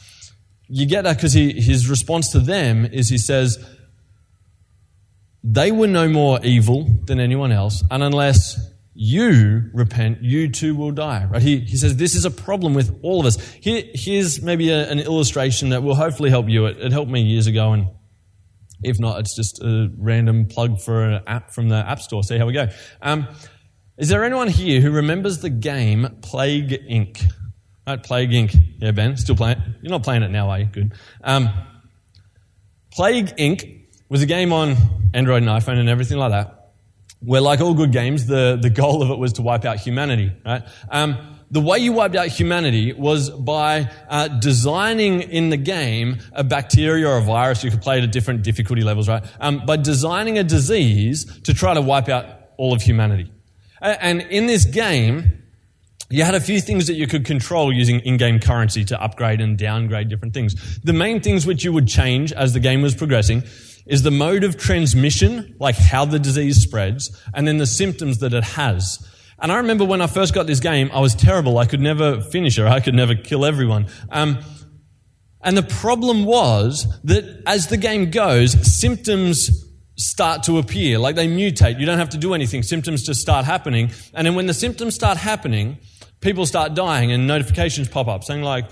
You 0.69 0.87
get 0.87 1.03
that 1.03 1.17
because 1.17 1.33
his 1.33 1.89
response 1.89 2.31
to 2.31 2.39
them 2.39 2.87
is 2.87 3.09
he 3.09 3.19
says, 3.19 3.59
they 5.43 5.73
were 5.73 5.89
no 5.89 6.09
more 6.09 6.39
evil 6.45 6.87
than 7.07 7.19
anyone 7.19 7.51
else, 7.51 7.83
and 7.91 8.03
unless 8.03 8.61
you 8.95 9.71
repent, 9.73 10.23
you 10.23 10.51
too 10.51 10.75
will 10.75 10.91
die. 10.91 11.25
Right? 11.25 11.41
He, 11.41 11.61
he 11.61 11.77
says 11.77 11.97
this 11.97 12.15
is 12.15 12.25
a 12.25 12.31
problem 12.31 12.75
with 12.75 12.99
all 13.03 13.21
of 13.21 13.27
us. 13.27 13.41
Here, 13.55 13.83
here's 13.95 14.43
maybe 14.43 14.71
a, 14.71 14.89
an 14.91 15.01
illustration 15.01 15.71
that 15.71 15.83
will 15.83 15.95
hopefully 15.95 16.29
help 16.29 16.49
you. 16.49 16.67
It, 16.67 16.79
it 16.79 16.93
helped 16.93 17.11
me 17.11 17.23
years 17.23 17.47
ago, 17.47 17.73
and 17.73 17.87
if 18.83 19.01
not, 19.01 19.21
it's 19.21 19.35
just 19.35 19.63
a 19.63 19.91
random 19.97 20.47
plug 20.47 20.81
for 20.81 21.03
an 21.03 21.23
app 21.27 21.53
from 21.53 21.69
the 21.69 21.77
App 21.77 22.01
Store. 22.01 22.23
See 22.23 22.39
how 22.39 22.47
we 22.47 22.53
go. 22.53 22.69
Um, 23.01 23.27
is 23.97 24.09
there 24.09 24.25
anyone 24.25 24.49
here 24.49 24.81
who 24.81 24.91
remembers 24.91 25.39
the 25.39 25.51
game 25.51 26.19
Plague 26.23 26.87
Inc.? 26.89 27.23
Right, 27.87 28.03
Plague 28.03 28.31
Inc. 28.31 28.57
Yeah, 28.79 28.93
Ben, 28.93 29.16
still 29.16 29.37
playing. 29.37 29.59
It. 29.59 29.64
You're 29.83 29.90
not 29.90 30.03
playing 30.03 30.23
it 30.23 30.31
now, 30.31 30.51
are 30.51 30.59
you? 30.59 30.66
Good. 30.66 30.93
Um, 31.25 31.51
Plague 32.93 33.37
Inc. 33.37 33.87
was 34.09 34.23
a 34.23 34.27
game 34.27 34.53
on 34.53 34.77
Android 35.14 35.43
and 35.43 35.51
iPhone 35.51 35.79
and 35.79 35.88
everything 35.88 36.19
like 36.19 36.31
that, 36.31 36.73
where, 37.21 37.40
like 37.40 37.61
all 37.61 37.75
good 37.75 37.93
games, 37.93 38.27
the, 38.27 38.59
the 38.61 38.71
goal 38.71 39.03
of 39.03 39.11
it 39.11 39.19
was 39.19 39.35
to 39.35 39.43
wipe 39.43 39.64
out 39.64 39.79
humanity. 39.79 40.33
Right? 40.45 40.62
Um, 40.90 41.37
the 41.51 41.61
way 41.61 41.79
you 41.79 41.93
wiped 41.93 42.14
out 42.14 42.29
humanity 42.29 42.93
was 42.93 43.29
by 43.29 43.90
uh, 44.09 44.29
designing 44.29 45.23
in 45.23 45.51
the 45.51 45.57
game 45.57 46.19
a 46.33 46.45
bacteria 46.45 47.09
or 47.09 47.16
a 47.16 47.23
virus. 47.23 47.64
You 47.64 47.73
could 47.73 47.83
play 47.83 47.99
it 47.99 48.05
at 48.05 48.12
different 48.12 48.43
difficulty 48.43 48.83
levels, 48.83 49.09
right? 49.09 49.25
Um, 49.40 49.66
by 49.66 49.77
designing 49.77 50.38
a 50.38 50.45
disease 50.45 51.25
to 51.43 51.55
try 51.55 51.75
to 51.75 51.81
wipe 51.81 52.09
out 52.09 52.27
all 52.57 52.73
of 52.73 52.83
humanity. 52.83 53.33
And 53.81 54.21
in 54.21 54.47
this 54.47 54.64
game, 54.64 55.39
you 56.11 56.25
had 56.25 56.35
a 56.35 56.40
few 56.40 56.61
things 56.61 56.88
that 56.88 56.94
you 56.94 57.07
could 57.07 57.25
control 57.25 57.73
using 57.73 58.01
in-game 58.01 58.40
currency 58.40 58.85
to 58.87 59.01
upgrade 59.01 59.40
and 59.40 59.57
downgrade 59.57 60.09
different 60.09 60.35
things. 60.35 60.81
The 60.81 60.92
main 60.92 61.20
things 61.20 61.46
which 61.46 61.64
you 61.64 61.73
would 61.73 61.87
change 61.87 62.33
as 62.33 62.53
the 62.53 62.61
game 62.61 62.83
was 62.83 62.94
progressing 62.96 63.44
is 63.87 64.03
the 64.03 64.11
mode 64.11 64.42
of 64.42 64.57
transmission, 64.57 65.55
like 65.61 65.77
how 65.77 66.05
the 66.05 66.18
disease 66.18 66.61
spreads, 66.61 67.16
and 67.33 67.46
then 67.46 67.59
the 67.59 67.66
symptoms 67.66 68.18
that 68.18 68.35
it 68.35 68.44
has. 68.44 68.99
And 69.38 69.51
I 69.51 69.57
remember 69.57 69.85
when 69.85 70.03
I 70.03 70.07
first 70.07 70.35
got 70.35 70.46
this 70.46 70.61
game, 70.61 70.90
I 70.92 71.01
was 71.01 71.14
terrible. 71.14 71.59
I 71.59 71.64
could 71.64 71.81
never 71.81 72.20
finish 72.20 72.59
it. 72.59 72.66
I 72.66 72.81
could 72.81 72.94
never 72.94 73.14
kill 73.14 73.44
everyone. 73.44 73.87
Um, 74.11 74.38
and 75.42 75.57
the 75.57 75.62
problem 75.62 76.25
was 76.25 76.87
that 77.05 77.42
as 77.46 77.68
the 77.68 77.77
game 77.77 78.11
goes, 78.11 78.53
symptoms 78.79 79.49
start 79.96 80.42
to 80.44 80.59
appear, 80.59 80.99
like 80.99 81.14
they 81.14 81.29
mutate. 81.29 81.79
You 81.79 81.87
don't 81.87 81.99
have 81.99 82.11
to 82.11 82.18
do 82.18 82.35
anything. 82.35 82.62
Symptoms 82.62 83.03
just 83.03 83.20
start 83.20 83.44
happening. 83.44 83.90
And 84.12 84.27
then 84.27 84.35
when 84.35 84.46
the 84.46 84.55
symptoms 84.55 84.94
start 84.94 85.16
happening, 85.16 85.79
people 86.21 86.47
start 86.47 86.75
dying 86.75 87.13
and 87.13 87.27
notifications 87.27 87.89
pop 87.89 88.09
up 88.09 88.25
saying 88.25 88.43
like 88.43 88.71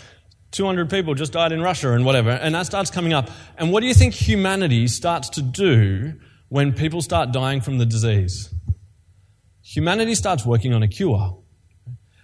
200 0.50 0.88
people 0.88 1.14
just 1.14 1.32
died 1.32 1.52
in 1.52 1.60
Russia 1.60 1.92
and 1.92 2.04
whatever. 2.04 2.30
And 2.30 2.54
that 2.54 2.66
starts 2.66 2.90
coming 2.90 3.12
up. 3.12 3.30
And 3.56 3.72
what 3.72 3.80
do 3.80 3.86
you 3.86 3.94
think 3.94 4.14
humanity 4.14 4.86
starts 4.86 5.28
to 5.30 5.42
do 5.42 6.14
when 6.48 6.72
people 6.72 7.02
start 7.02 7.32
dying 7.32 7.60
from 7.60 7.78
the 7.78 7.86
disease? 7.86 8.52
Humanity 9.62 10.14
starts 10.14 10.46
working 10.46 10.72
on 10.72 10.82
a 10.82 10.88
cure. 10.88 11.38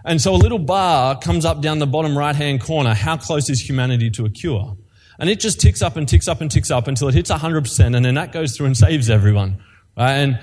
And 0.07 0.21
so 0.21 0.35
a 0.35 0.37
little 0.37 0.59
bar 0.59 1.19
comes 1.19 1.45
up 1.45 1.61
down 1.61 1.79
the 1.79 1.87
bottom 1.87 2.17
right 2.17 2.37
hand 2.37 2.63
corner. 2.63 2.95
How 2.95 3.17
close 3.17 3.49
is 3.49 3.61
humanity 3.61 4.11
to 4.11 4.25
a 4.25 4.31
cure? 4.31 4.77
And 5.19 5.31
it 5.31 5.41
just 5.41 5.61
ticks 5.61 5.81
up 5.81 5.97
and 5.97 6.09
ticks 6.09 6.29
up 6.29 6.41
and 6.41 6.51
ticks 6.51 6.71
up 6.71 6.89
until 6.89 7.09
it 7.09 7.15
hits 7.15 7.31
100%, 7.31 7.97
and 7.97 8.05
then 8.05 8.15
that 8.15 8.33
goes 8.33 8.57
through 8.57 8.67
and 8.67 8.77
saves 8.77 9.09
everyone. 9.09 9.63
Right? 9.97 10.15
And 10.15 10.41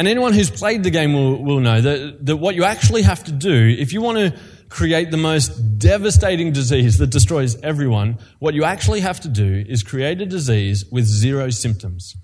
and 0.00 0.08
anyone 0.08 0.32
who's 0.32 0.50
played 0.50 0.82
the 0.82 0.88
game 0.88 1.12
will, 1.12 1.44
will 1.44 1.60
know 1.60 1.78
that, 1.78 2.24
that 2.24 2.36
what 2.38 2.54
you 2.54 2.64
actually 2.64 3.02
have 3.02 3.22
to 3.24 3.32
do, 3.32 3.76
if 3.78 3.92
you 3.92 4.00
want 4.00 4.16
to 4.16 4.40
create 4.70 5.10
the 5.10 5.18
most 5.18 5.78
devastating 5.78 6.54
disease 6.54 6.96
that 6.96 7.08
destroys 7.08 7.60
everyone, 7.60 8.16
what 8.38 8.54
you 8.54 8.64
actually 8.64 9.00
have 9.00 9.20
to 9.20 9.28
do 9.28 9.62
is 9.68 9.82
create 9.82 10.22
a 10.22 10.24
disease 10.24 10.86
with 10.90 11.04
zero 11.04 11.50
symptoms. 11.50 12.16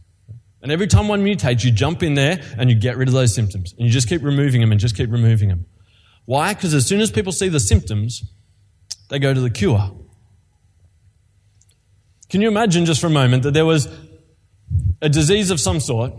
And 0.62 0.72
every 0.72 0.86
time 0.86 1.06
one 1.06 1.22
mutates, 1.22 1.64
you 1.64 1.70
jump 1.70 2.02
in 2.02 2.14
there 2.14 2.40
and 2.56 2.70
you 2.70 2.76
get 2.76 2.96
rid 2.96 3.08
of 3.08 3.14
those 3.14 3.34
symptoms. 3.34 3.74
And 3.74 3.86
you 3.86 3.92
just 3.92 4.08
keep 4.08 4.22
removing 4.22 4.62
them 4.62 4.72
and 4.72 4.80
just 4.80 4.96
keep 4.96 5.12
removing 5.12 5.50
them. 5.50 5.66
Why? 6.24 6.54
Because 6.54 6.72
as 6.72 6.86
soon 6.86 7.02
as 7.02 7.10
people 7.10 7.30
see 7.30 7.50
the 7.50 7.60
symptoms, 7.60 8.24
they 9.10 9.18
go 9.18 9.34
to 9.34 9.40
the 9.40 9.50
cure. 9.50 9.92
Can 12.30 12.40
you 12.40 12.48
imagine 12.48 12.86
just 12.86 13.02
for 13.02 13.08
a 13.08 13.10
moment 13.10 13.42
that 13.42 13.52
there 13.52 13.66
was 13.66 13.86
a 15.02 15.10
disease 15.10 15.50
of 15.50 15.60
some 15.60 15.78
sort 15.78 16.14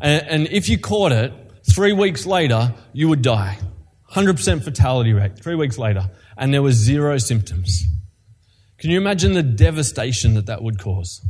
and, 0.00 0.26
and 0.28 0.48
if 0.48 0.68
you 0.68 0.78
caught 0.78 1.12
it, 1.12 1.32
three 1.68 1.92
weeks 1.92 2.26
later, 2.26 2.74
you 2.92 3.08
would 3.08 3.22
die. 3.22 3.58
100% 4.12 4.64
fatality 4.64 5.12
rate, 5.12 5.38
three 5.38 5.54
weeks 5.54 5.78
later. 5.78 6.10
And 6.36 6.52
there 6.52 6.62
was 6.62 6.74
zero 6.74 7.18
symptoms. 7.18 7.84
Can 8.78 8.90
you 8.90 8.98
imagine 8.98 9.32
the 9.32 9.42
devastation 9.42 10.34
that 10.34 10.46
that 10.46 10.62
would 10.62 10.78
cause? 10.78 11.24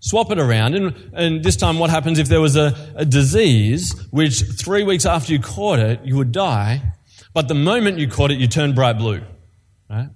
Swap 0.00 0.30
it 0.30 0.38
around, 0.38 0.74
and, 0.74 0.94
and 1.12 1.44
this 1.44 1.56
time, 1.56 1.78
what 1.78 1.90
happens 1.90 2.18
if 2.20 2.28
there 2.28 2.40
was 2.40 2.56
a, 2.56 2.74
a 2.94 3.04
disease 3.04 3.92
which 4.10 4.42
three 4.42 4.84
weeks 4.84 5.04
after 5.04 5.32
you 5.32 5.40
caught 5.40 5.80
it, 5.80 6.00
you 6.04 6.16
would 6.16 6.30
die, 6.30 6.80
but 7.34 7.48
the 7.48 7.54
moment 7.54 7.98
you 7.98 8.08
caught 8.08 8.30
it, 8.30 8.38
you 8.38 8.46
turned 8.46 8.76
bright 8.76 8.96
blue, 8.96 9.20
right? 9.90 10.08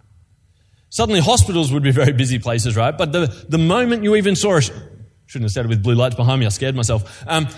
Suddenly, 0.88 1.20
hospitals 1.20 1.72
would 1.72 1.82
be 1.82 1.90
very 2.02 2.12
busy 2.12 2.38
places, 2.38 2.76
right? 2.76 2.96
But 2.96 3.12
the, 3.12 3.26
the 3.48 3.58
moment 3.58 4.04
you 4.04 4.14
even 4.14 4.36
saw 4.36 4.58
a, 4.58 4.60
Shouldn't 5.26 5.46
have 5.46 5.52
said 5.52 5.64
it 5.64 5.68
with 5.68 5.82
blue 5.82 5.94
lights 5.94 6.14
behind 6.14 6.40
me. 6.40 6.46
I 6.46 6.50
scared 6.50 6.74
myself. 6.74 7.24
Um, 7.26 7.48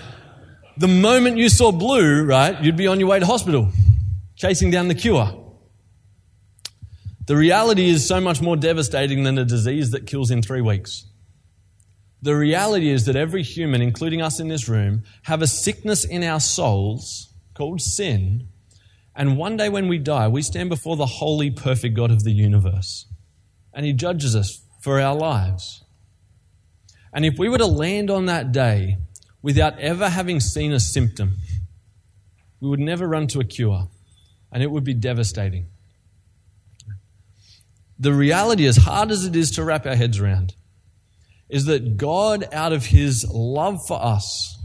the 0.77 0.87
moment 0.87 1.37
you 1.37 1.49
saw 1.49 1.71
blue, 1.71 2.25
right, 2.25 2.61
you'd 2.61 2.75
be 2.75 2.87
on 2.87 2.99
your 2.99 3.09
way 3.09 3.19
to 3.19 3.25
hospital, 3.25 3.69
chasing 4.35 4.71
down 4.71 4.87
the 4.87 4.95
cure. 4.95 5.41
The 7.27 7.35
reality 7.35 7.89
is 7.89 8.07
so 8.07 8.21
much 8.21 8.41
more 8.41 8.55
devastating 8.55 9.23
than 9.23 9.37
a 9.37 9.45
disease 9.45 9.91
that 9.91 10.05
kills 10.05 10.29
in 10.29 10.41
three 10.41 10.61
weeks. 10.61 11.05
The 12.21 12.35
reality 12.35 12.89
is 12.89 13.05
that 13.05 13.15
every 13.15 13.43
human, 13.43 13.81
including 13.81 14.21
us 14.21 14.39
in 14.39 14.47
this 14.47 14.67
room, 14.67 15.03
have 15.23 15.41
a 15.41 15.47
sickness 15.47 16.03
in 16.03 16.23
our 16.23 16.39
souls 16.39 17.33
called 17.53 17.81
sin. 17.81 18.47
And 19.15 19.37
one 19.37 19.57
day 19.57 19.69
when 19.69 19.87
we 19.87 19.97
die, 19.97 20.27
we 20.27 20.41
stand 20.41 20.69
before 20.69 20.97
the 20.97 21.05
holy, 21.05 21.51
perfect 21.51 21.95
God 21.95 22.11
of 22.11 22.23
the 22.23 22.33
universe. 22.33 23.05
And 23.73 23.85
He 23.85 23.93
judges 23.93 24.35
us 24.35 24.61
for 24.81 24.99
our 24.99 25.15
lives. 25.15 25.84
And 27.15 27.25
if 27.25 27.39
we 27.39 27.47
were 27.47 27.57
to 27.57 27.65
land 27.65 28.11
on 28.11 28.25
that 28.25 28.51
day 28.51 28.97
without 29.41 29.79
ever 29.79 30.09
having 30.09 30.41
seen 30.41 30.73
a 30.73 30.81
symptom, 30.81 31.37
we 32.59 32.67
would 32.67 32.81
never 32.81 33.07
run 33.07 33.27
to 33.27 33.39
a 33.39 33.45
cure, 33.45 33.87
and 34.51 34.61
it 34.61 34.69
would 34.69 34.83
be 34.83 34.93
devastating. 34.93 35.67
The 37.97 38.11
reality, 38.11 38.67
as 38.67 38.75
hard 38.75 39.11
as 39.11 39.23
it 39.23 39.33
is 39.33 39.51
to 39.51 39.63
wrap 39.63 39.85
our 39.85 39.95
heads 39.95 40.19
around, 40.19 40.55
is 41.47 41.65
that 41.65 41.95
God, 41.95 42.49
out 42.51 42.73
of 42.73 42.87
His 42.87 43.25
love 43.31 43.79
for 43.87 44.03
us, 44.03 44.57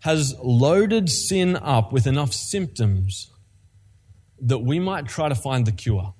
has 0.00 0.36
loaded 0.40 1.10
sin 1.10 1.56
up 1.56 1.92
with 1.92 2.06
enough 2.06 2.32
symptoms 2.32 3.32
that 4.40 4.58
we 4.58 4.78
might 4.78 5.06
try 5.08 5.28
to 5.28 5.34
find 5.34 5.66
the 5.66 5.72
cure. 5.72 6.14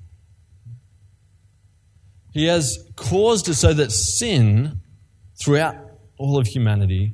He 2.32 2.46
has 2.46 2.84
caused 2.96 3.48
it 3.48 3.54
so 3.54 3.72
that 3.72 3.92
sin 3.92 4.81
throughout 5.42 5.76
all 6.18 6.38
of 6.38 6.46
humanity 6.46 7.12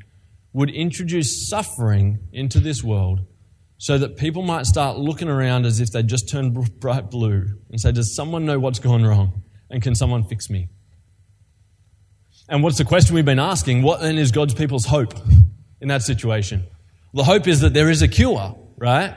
would 0.53 0.71
introduce 0.71 1.49
suffering 1.49 2.19
into 2.33 2.61
this 2.61 2.83
world 2.83 3.21
so 3.79 3.97
that 3.97 4.17
people 4.17 4.43
might 4.43 4.67
start 4.67 4.99
looking 4.99 5.29
around 5.29 5.65
as 5.65 5.81
if 5.81 5.93
they 5.93 6.03
just 6.03 6.29
turned 6.29 6.53
bright 6.81 7.11
blue 7.11 7.47
and 7.71 7.81
say, 7.81 7.93
Does 7.93 8.15
someone 8.15 8.45
know 8.45 8.59
what's 8.59 8.81
gone 8.81 9.05
wrong? 9.05 9.43
And 9.71 9.83
can 9.83 9.95
someone 9.95 10.25
fix 10.25 10.51
me? 10.51 10.69
And 12.49 12.63
what's 12.63 12.79
the 12.79 12.85
question 12.85 13.15
we've 13.15 13.25
been 13.25 13.39
asking? 13.39 13.83
What 13.83 14.01
then 14.01 14.17
is 14.17 14.33
God's 14.33 14.55
people's 14.55 14.87
hope 14.87 15.15
in 15.81 15.89
that 15.89 16.03
situation? 16.03 16.65
The 17.15 17.25
hope 17.25 17.47
is 17.47 17.61
that 17.61 17.75
there 17.75 17.91
is 17.91 18.03
a 18.03 18.09
cure, 18.09 18.59
right? 18.77 19.15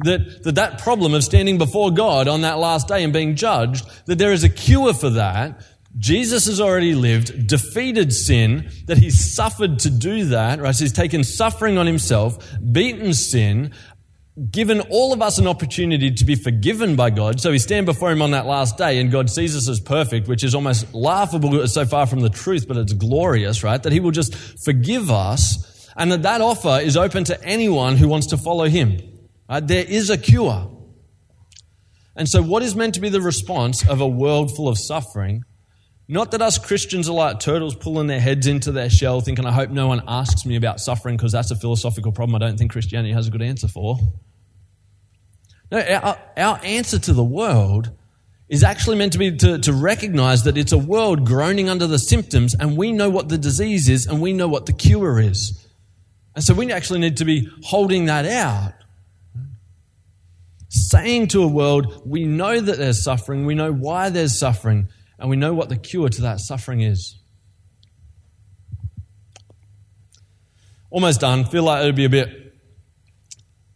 That, 0.00 0.42
that 0.44 0.54
that 0.54 0.80
problem 0.80 1.12
of 1.14 1.22
standing 1.22 1.58
before 1.58 1.90
God 1.90 2.28
on 2.28 2.40
that 2.40 2.58
last 2.58 2.88
day 2.88 3.04
and 3.04 3.12
being 3.12 3.36
judged, 3.36 3.86
that 4.06 4.16
there 4.16 4.32
is 4.32 4.42
a 4.42 4.48
cure 4.48 4.94
for 4.94 5.10
that. 5.10 5.62
Jesus 5.98 6.46
has 6.46 6.60
already 6.60 6.94
lived, 6.94 7.46
defeated 7.46 8.12
sin, 8.12 8.70
that 8.86 8.98
he's 8.98 9.34
suffered 9.34 9.78
to 9.80 9.90
do 9.90 10.26
that, 10.26 10.60
right? 10.60 10.74
So 10.74 10.84
he's 10.84 10.92
taken 10.92 11.24
suffering 11.24 11.78
on 11.78 11.86
himself, 11.86 12.38
beaten 12.72 13.14
sin, 13.14 13.72
given 14.50 14.82
all 14.82 15.12
of 15.12 15.22
us 15.22 15.38
an 15.38 15.46
opportunity 15.46 16.10
to 16.10 16.24
be 16.24 16.34
forgiven 16.34 16.94
by 16.94 17.10
God. 17.10 17.40
So 17.40 17.50
we 17.50 17.58
stand 17.58 17.86
before 17.86 18.10
Him 18.10 18.20
on 18.20 18.32
that 18.32 18.46
last 18.46 18.76
day 18.76 19.00
and 19.00 19.10
God 19.10 19.30
sees 19.30 19.56
us 19.56 19.68
as 19.68 19.80
perfect, 19.80 20.28
which 20.28 20.44
is 20.44 20.54
almost 20.54 20.92
laughable 20.94 21.66
so 21.66 21.86
far 21.86 22.06
from 22.06 22.20
the 22.20 22.28
truth, 22.28 22.68
but 22.68 22.76
it's 22.76 22.92
glorious, 22.92 23.62
right? 23.62 23.82
That 23.82 23.92
He 23.92 24.00
will 24.00 24.10
just 24.10 24.34
forgive 24.62 25.10
us 25.10 25.88
and 25.96 26.12
that 26.12 26.22
that 26.22 26.42
offer 26.42 26.80
is 26.82 26.96
open 26.96 27.24
to 27.24 27.42
anyone 27.42 27.96
who 27.96 28.08
wants 28.08 28.26
to 28.28 28.36
follow 28.36 28.68
Him. 28.68 29.00
Right? 29.48 29.66
There 29.66 29.84
is 29.84 30.10
a 30.10 30.18
cure. 30.18 30.70
And 32.14 32.28
so 32.28 32.42
what 32.42 32.62
is 32.62 32.76
meant 32.76 32.94
to 32.94 33.00
be 33.00 33.08
the 33.08 33.20
response 33.20 33.88
of 33.88 34.00
a 34.00 34.08
world 34.08 34.54
full 34.54 34.68
of 34.68 34.78
suffering? 34.78 35.44
Not 36.08 36.30
that 36.30 36.42
us 36.42 36.56
Christians 36.56 37.08
are 37.08 37.14
like 37.14 37.40
turtles 37.40 37.74
pulling 37.74 38.06
their 38.06 38.20
heads 38.20 38.46
into 38.46 38.70
their 38.70 38.88
shell 38.88 39.20
thinking, 39.20 39.44
I 39.44 39.50
hope 39.50 39.70
no 39.70 39.88
one 39.88 40.02
asks 40.06 40.46
me 40.46 40.54
about 40.56 40.80
suffering 40.80 41.16
because 41.16 41.32
that's 41.32 41.50
a 41.50 41.56
philosophical 41.56 42.12
problem 42.12 42.36
I 42.36 42.38
don't 42.38 42.56
think 42.56 42.70
Christianity 42.70 43.12
has 43.12 43.26
a 43.26 43.30
good 43.30 43.42
answer 43.42 43.66
for. 43.66 43.98
No, 45.70 45.80
our, 45.80 46.16
our 46.36 46.60
answer 46.62 46.98
to 47.00 47.12
the 47.12 47.24
world 47.24 47.90
is 48.48 48.62
actually 48.62 48.96
meant 48.96 49.12
to 49.14 49.18
be 49.18 49.36
to, 49.36 49.58
to 49.58 49.72
recognize 49.72 50.44
that 50.44 50.56
it's 50.56 50.70
a 50.70 50.78
world 50.78 51.26
groaning 51.26 51.68
under 51.68 51.88
the 51.88 51.98
symptoms, 51.98 52.54
and 52.54 52.76
we 52.76 52.92
know 52.92 53.10
what 53.10 53.28
the 53.28 53.38
disease 53.38 53.88
is, 53.88 54.06
and 54.06 54.20
we 54.20 54.32
know 54.32 54.46
what 54.46 54.66
the 54.66 54.72
cure 54.72 55.18
is. 55.18 55.66
And 56.36 56.44
so 56.44 56.54
we 56.54 56.70
actually 56.70 57.00
need 57.00 57.16
to 57.16 57.24
be 57.24 57.48
holding 57.64 58.04
that 58.06 58.26
out. 58.26 58.74
Saying 60.68 61.28
to 61.28 61.42
a 61.42 61.48
world, 61.48 62.02
we 62.06 62.24
know 62.24 62.60
that 62.60 62.78
there's 62.78 63.02
suffering, 63.02 63.46
we 63.46 63.54
know 63.54 63.72
why 63.72 64.10
there's 64.10 64.38
suffering, 64.38 64.88
and 65.18 65.30
we 65.30 65.36
know 65.36 65.54
what 65.54 65.68
the 65.68 65.76
cure 65.76 66.08
to 66.08 66.22
that 66.22 66.40
suffering 66.40 66.80
is. 66.80 67.18
Almost 70.90 71.20
done. 71.20 71.44
Feel 71.44 71.64
like 71.64 71.82
it 71.82 71.86
would 71.86 71.96
be 71.96 72.04
a 72.04 72.10
bit 72.10 72.46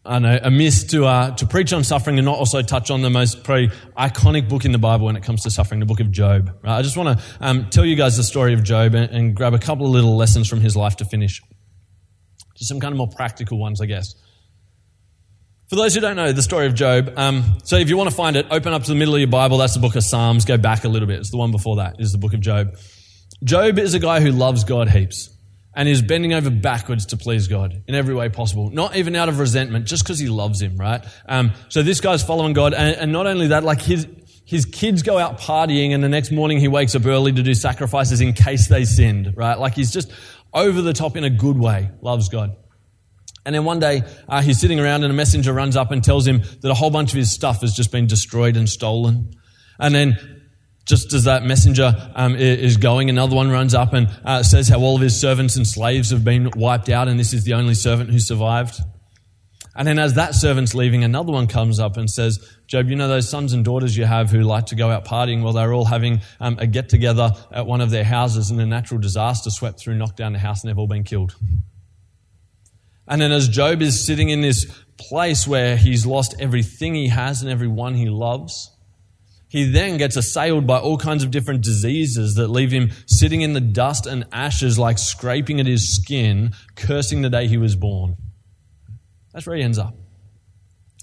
I 0.05 0.18
know, 0.18 0.38
amiss 0.42 0.85
to, 0.85 1.05
uh, 1.05 1.35
to 1.37 1.46
preach 1.46 1.74
on 1.74 1.85
suffering 1.85 2.18
and 2.18 2.24
not 2.24 2.38
also 2.38 2.62
touch 2.62 2.90
on 2.90 3.03
the 3.03 3.11
most 3.11 3.44
probably 3.44 3.68
iconic 3.98 4.48
book 4.48 4.64
in 4.64 4.72
the 4.72 4.79
Bible 4.79 5.07
when 5.07 5.16
it 5.16 5.22
comes 5.22 5.42
to 5.42 5.50
suffering, 5.50 5.79
the 5.79 5.87
book 5.87 6.00
of 6.00 6.11
Job. 6.11 6.57
Right? 6.64 6.79
I 6.79 6.83
just 6.83 6.96
want 6.96 7.18
to 7.18 7.24
um, 7.40 7.68
tell 7.68 7.85
you 7.85 7.96
guys 7.96 8.16
the 8.16 8.22
story 8.22 8.55
of 8.55 8.62
Job 8.62 8.94
and, 8.94 9.11
and, 9.11 9.37
grab 9.37 9.53
a 9.53 9.59
couple 9.59 9.85
of 9.85 9.92
little 9.92 10.16
lessons 10.16 10.48
from 10.48 10.61
his 10.61 10.74
life 10.74 10.96
to 10.96 11.05
finish. 11.05 11.42
Just 12.57 12.68
some 12.68 12.81
kind 12.81 12.92
of 12.92 12.98
more 12.98 13.09
practical 13.09 13.59
ones, 13.59 13.83
I 13.83 13.87
guess. 13.87 14.14
For 15.71 15.77
those 15.77 15.95
who 15.95 16.01
don't 16.01 16.17
know 16.17 16.33
the 16.33 16.43
story 16.43 16.67
of 16.67 16.75
Job, 16.75 17.13
um, 17.17 17.45
so 17.63 17.77
if 17.77 17.89
you 17.89 17.97
want 17.97 18.11
to 18.11 18.17
find 18.17 18.35
it, 18.35 18.45
open 18.51 18.73
up 18.73 18.83
to 18.83 18.89
the 18.89 18.97
middle 18.97 19.15
of 19.15 19.21
your 19.21 19.29
Bible. 19.29 19.57
That's 19.57 19.75
the 19.75 19.79
book 19.79 19.95
of 19.95 20.03
Psalms. 20.03 20.45
Go 20.45 20.59
back 20.59 20.83
a 20.83 20.89
little 20.89 21.07
bit. 21.07 21.21
It's 21.21 21.31
the 21.31 21.37
one 21.37 21.53
before 21.53 21.77
that, 21.77 22.01
is 22.01 22.11
the 22.11 22.19
book 22.19 22.35
of 22.35 22.41
Job. 22.41 22.77
Job 23.45 23.79
is 23.79 23.95
a 23.95 24.01
guy 24.01 24.19
who 24.19 24.33
loves 24.33 24.65
God 24.65 24.89
heaps 24.89 25.31
and 25.73 25.89
is 25.89 26.03
bending 26.03 26.33
over 26.33 26.51
backwards 26.51 27.07
to 27.07 27.17
please 27.17 27.47
God 27.47 27.85
in 27.87 27.95
every 27.95 28.17
way 28.17 28.29
possible. 28.29 28.69
Not 28.69 28.97
even 28.97 29.15
out 29.15 29.29
of 29.29 29.39
resentment, 29.39 29.87
just 29.87 30.03
because 30.03 30.19
he 30.19 30.29
loves 30.29 30.61
him, 30.61 30.77
right? 30.77 31.07
Um, 31.27 31.53
so 31.69 31.85
this 31.85 32.01
guy's 32.01 32.25
following 32.25 32.53
God, 32.53 32.75
and, 32.75 32.97
and 32.97 33.13
not 33.13 33.29
only 33.29 33.47
that, 33.47 33.63
like 33.63 33.81
his 33.81 34.09
his 34.45 34.65
kids 34.65 35.05
go 35.05 35.19
out 35.19 35.39
partying, 35.39 35.95
and 35.95 36.03
the 36.03 36.09
next 36.09 36.33
morning 36.33 36.59
he 36.59 36.67
wakes 36.67 36.97
up 36.97 37.07
early 37.07 37.31
to 37.31 37.45
do 37.45 37.55
sacrifices 37.55 38.21
in 38.21 38.33
case 38.33 38.67
they 38.67 38.85
sinned, 38.85 39.35
right? 39.37 39.57
Like 39.57 39.75
he's 39.75 39.93
just 39.93 40.11
over 40.53 40.83
the 40.83 40.95
top 40.95 41.17
in 41.17 41.23
a 41.23 41.31
good 41.31 41.57
way, 41.57 41.93
loves 42.03 42.29
God. 42.29 42.57
And 43.44 43.55
then 43.55 43.64
one 43.64 43.79
day 43.79 44.03
uh, 44.29 44.42
he's 44.42 44.61
sitting 44.61 44.81
around, 44.81 45.03
and 45.05 45.12
a 45.12 45.16
messenger 45.16 45.53
runs 45.53 45.76
up 45.76 45.90
and 45.90 46.05
tells 46.05 46.26
him 46.26 46.42
that 46.61 46.70
a 46.70 46.74
whole 46.74 46.90
bunch 46.90 47.12
of 47.12 47.16
his 47.16 47.33
stuff 47.33 47.62
has 47.62 47.72
just 47.72 47.90
been 47.90 48.07
destroyed 48.07 48.57
and 48.57 48.68
stolen. 48.68 49.33
And 49.79 49.94
then 49.94 50.40
just 50.85 51.12
as 51.12 51.24
that 51.24 51.44
messenger 51.44 51.94
um, 52.14 52.35
is 52.37 52.76
going, 52.76 53.09
another 53.09 53.37
one 53.37 53.50
runs 53.50 53.74
up 53.74 53.92
and 53.92 54.09
uh, 54.24 54.42
says 54.42 54.68
how 54.68 54.81
all 54.81 54.96
of 54.96 55.00
his 55.00 55.18
servants 55.18 55.57
and 55.57 55.66
slaves 55.66 56.11
have 56.11 56.24
been 56.24 56.50
wiped 56.57 56.88
out, 56.88 57.09
and 57.09 57.18
this 57.18 57.33
is 57.33 57.44
the 57.44 57.55
only 57.55 57.74
servant 57.74 58.11
who 58.11 58.18
survived. 58.18 58.81
And 59.76 59.87
then, 59.87 60.00
as 60.00 60.14
that 60.14 60.35
servant's 60.35 60.74
leaving, 60.74 61.05
another 61.05 61.33
one 61.33 61.46
comes 61.46 61.79
up 61.79 61.96
and 61.96 62.11
says, 62.11 62.44
Job, 62.66 62.88
you 62.88 62.96
know 62.96 63.07
those 63.07 63.29
sons 63.29 63.53
and 63.53 63.64
daughters 63.64 63.96
you 63.96 64.05
have 64.05 64.31
who 64.31 64.40
like 64.40 64.66
to 64.66 64.74
go 64.74 64.90
out 64.90 65.05
partying? 65.05 65.44
Well, 65.44 65.53
they're 65.53 65.72
all 65.72 65.85
having 65.85 66.22
um, 66.40 66.59
a 66.59 66.66
get 66.66 66.88
together 66.88 67.31
at 67.53 67.66
one 67.66 67.81
of 67.81 67.90
their 67.90 68.05
houses, 68.05 68.50
and 68.50 68.61
a 68.61 68.66
natural 68.66 69.00
disaster 69.00 69.48
swept 69.48 69.79
through, 69.79 69.94
knocked 69.94 70.16
down 70.16 70.33
the 70.33 70.40
house, 70.40 70.62
and 70.62 70.68
they've 70.68 70.79
all 70.79 70.88
been 70.88 71.05
killed. 71.05 71.37
And 73.11 73.20
then, 73.20 73.33
as 73.33 73.49
Job 73.49 73.83
is 73.83 74.07
sitting 74.07 74.29
in 74.29 74.40
this 74.40 74.66
place 74.96 75.46
where 75.46 75.77
he's 75.77 76.07
lost 76.07 76.37
everything 76.38 76.94
he 76.94 77.09
has 77.09 77.42
and 77.42 77.51
everyone 77.51 77.96
he 77.96 78.09
loves, 78.09 78.70
he 79.49 79.64
then 79.64 79.96
gets 79.96 80.14
assailed 80.14 80.64
by 80.64 80.79
all 80.79 80.96
kinds 80.96 81.25
of 81.25 81.33
different 81.33 81.64
diseases 81.64 82.37
that 82.37 82.46
leave 82.46 82.70
him 82.70 82.92
sitting 83.07 83.40
in 83.40 83.53
the 83.53 83.61
dust 83.61 84.07
and 84.07 84.27
ashes, 84.31 84.79
like 84.79 84.96
scraping 84.96 85.59
at 85.59 85.66
his 85.66 85.96
skin, 85.96 86.53
cursing 86.77 87.23
the 87.23 87.29
day 87.29 87.49
he 87.49 87.59
was 87.59 87.75
born. 87.75 88.16
That's 89.33 89.44
where 89.44 89.57
he 89.57 89.62
ends 89.64 89.79
up. 89.79 89.96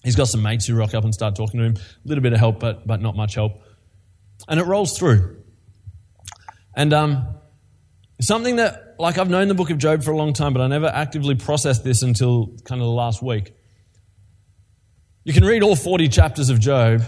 He's 0.01 0.15
got 0.15 0.29
some 0.29 0.41
mates 0.41 0.65
who 0.65 0.75
rock 0.75 0.93
up 0.93 1.03
and 1.03 1.13
start 1.13 1.35
talking 1.35 1.59
to 1.59 1.65
him. 1.65 1.75
A 1.75 2.07
little 2.07 2.21
bit 2.21 2.31
of 2.31 2.39
help, 2.39 2.61
but, 2.61 2.87
but 2.87 3.01
not 3.01 3.17
much 3.17 3.35
help. 3.35 3.61
And 4.47 4.61
it 4.61 4.63
rolls 4.63 4.97
through. 4.97 5.43
And 6.73 6.93
um, 6.93 7.36
something 8.21 8.55
that, 8.57 8.95
like, 8.97 9.17
I've 9.17 9.29
known 9.29 9.47
the 9.47 9.53
book 9.53 9.69
of 9.69 9.77
Job 9.77 10.03
for 10.03 10.11
a 10.11 10.17
long 10.17 10.33
time, 10.33 10.53
but 10.53 10.61
I 10.61 10.67
never 10.67 10.87
actively 10.87 11.35
processed 11.35 11.83
this 11.83 12.01
until 12.01 12.47
kind 12.63 12.81
of 12.81 12.87
the 12.87 12.93
last 12.93 13.21
week. 13.21 13.53
You 15.23 15.33
can 15.33 15.45
read 15.45 15.61
all 15.61 15.75
40 15.75 16.07
chapters 16.07 16.49
of 16.49 16.59
Job, 16.59 17.03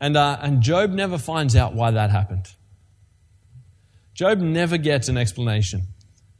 and, 0.00 0.16
uh, 0.16 0.38
and 0.40 0.62
Job 0.62 0.90
never 0.90 1.18
finds 1.18 1.56
out 1.56 1.74
why 1.74 1.90
that 1.90 2.10
happened. 2.10 2.46
Job 4.14 4.38
never 4.38 4.78
gets 4.78 5.08
an 5.08 5.18
explanation 5.18 5.82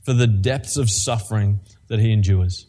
for 0.04 0.12
the 0.12 0.26
depths 0.26 0.76
of 0.76 0.88
suffering 0.88 1.60
that 1.88 1.98
he 1.98 2.12
endures. 2.12 2.66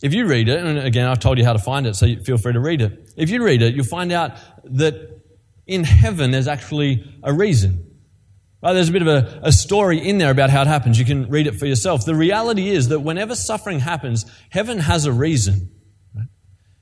If 0.00 0.14
you 0.14 0.26
read 0.26 0.48
it, 0.48 0.64
and 0.64 0.78
again, 0.78 1.08
I've 1.08 1.18
told 1.18 1.38
you 1.38 1.44
how 1.44 1.54
to 1.54 1.58
find 1.58 1.86
it, 1.86 1.96
so 1.96 2.06
feel 2.22 2.38
free 2.38 2.52
to 2.52 2.60
read 2.60 2.82
it. 2.82 3.10
If 3.16 3.30
you 3.30 3.42
read 3.42 3.62
it, 3.62 3.74
you'll 3.74 3.84
find 3.84 4.12
out 4.12 4.36
that 4.64 5.22
in 5.66 5.82
heaven 5.82 6.30
there's 6.30 6.46
actually 6.46 7.04
a 7.22 7.32
reason. 7.32 7.87
Right? 8.62 8.72
There's 8.72 8.88
a 8.88 8.92
bit 8.92 9.02
of 9.02 9.08
a, 9.08 9.40
a 9.44 9.52
story 9.52 9.98
in 9.98 10.18
there 10.18 10.30
about 10.30 10.50
how 10.50 10.62
it 10.62 10.68
happens. 10.68 10.98
You 10.98 11.04
can 11.04 11.28
read 11.28 11.46
it 11.46 11.54
for 11.54 11.66
yourself. 11.66 12.04
The 12.04 12.14
reality 12.14 12.68
is 12.68 12.88
that 12.88 13.00
whenever 13.00 13.34
suffering 13.36 13.80
happens, 13.80 14.26
heaven 14.50 14.78
has 14.80 15.04
a 15.04 15.12
reason. 15.12 15.70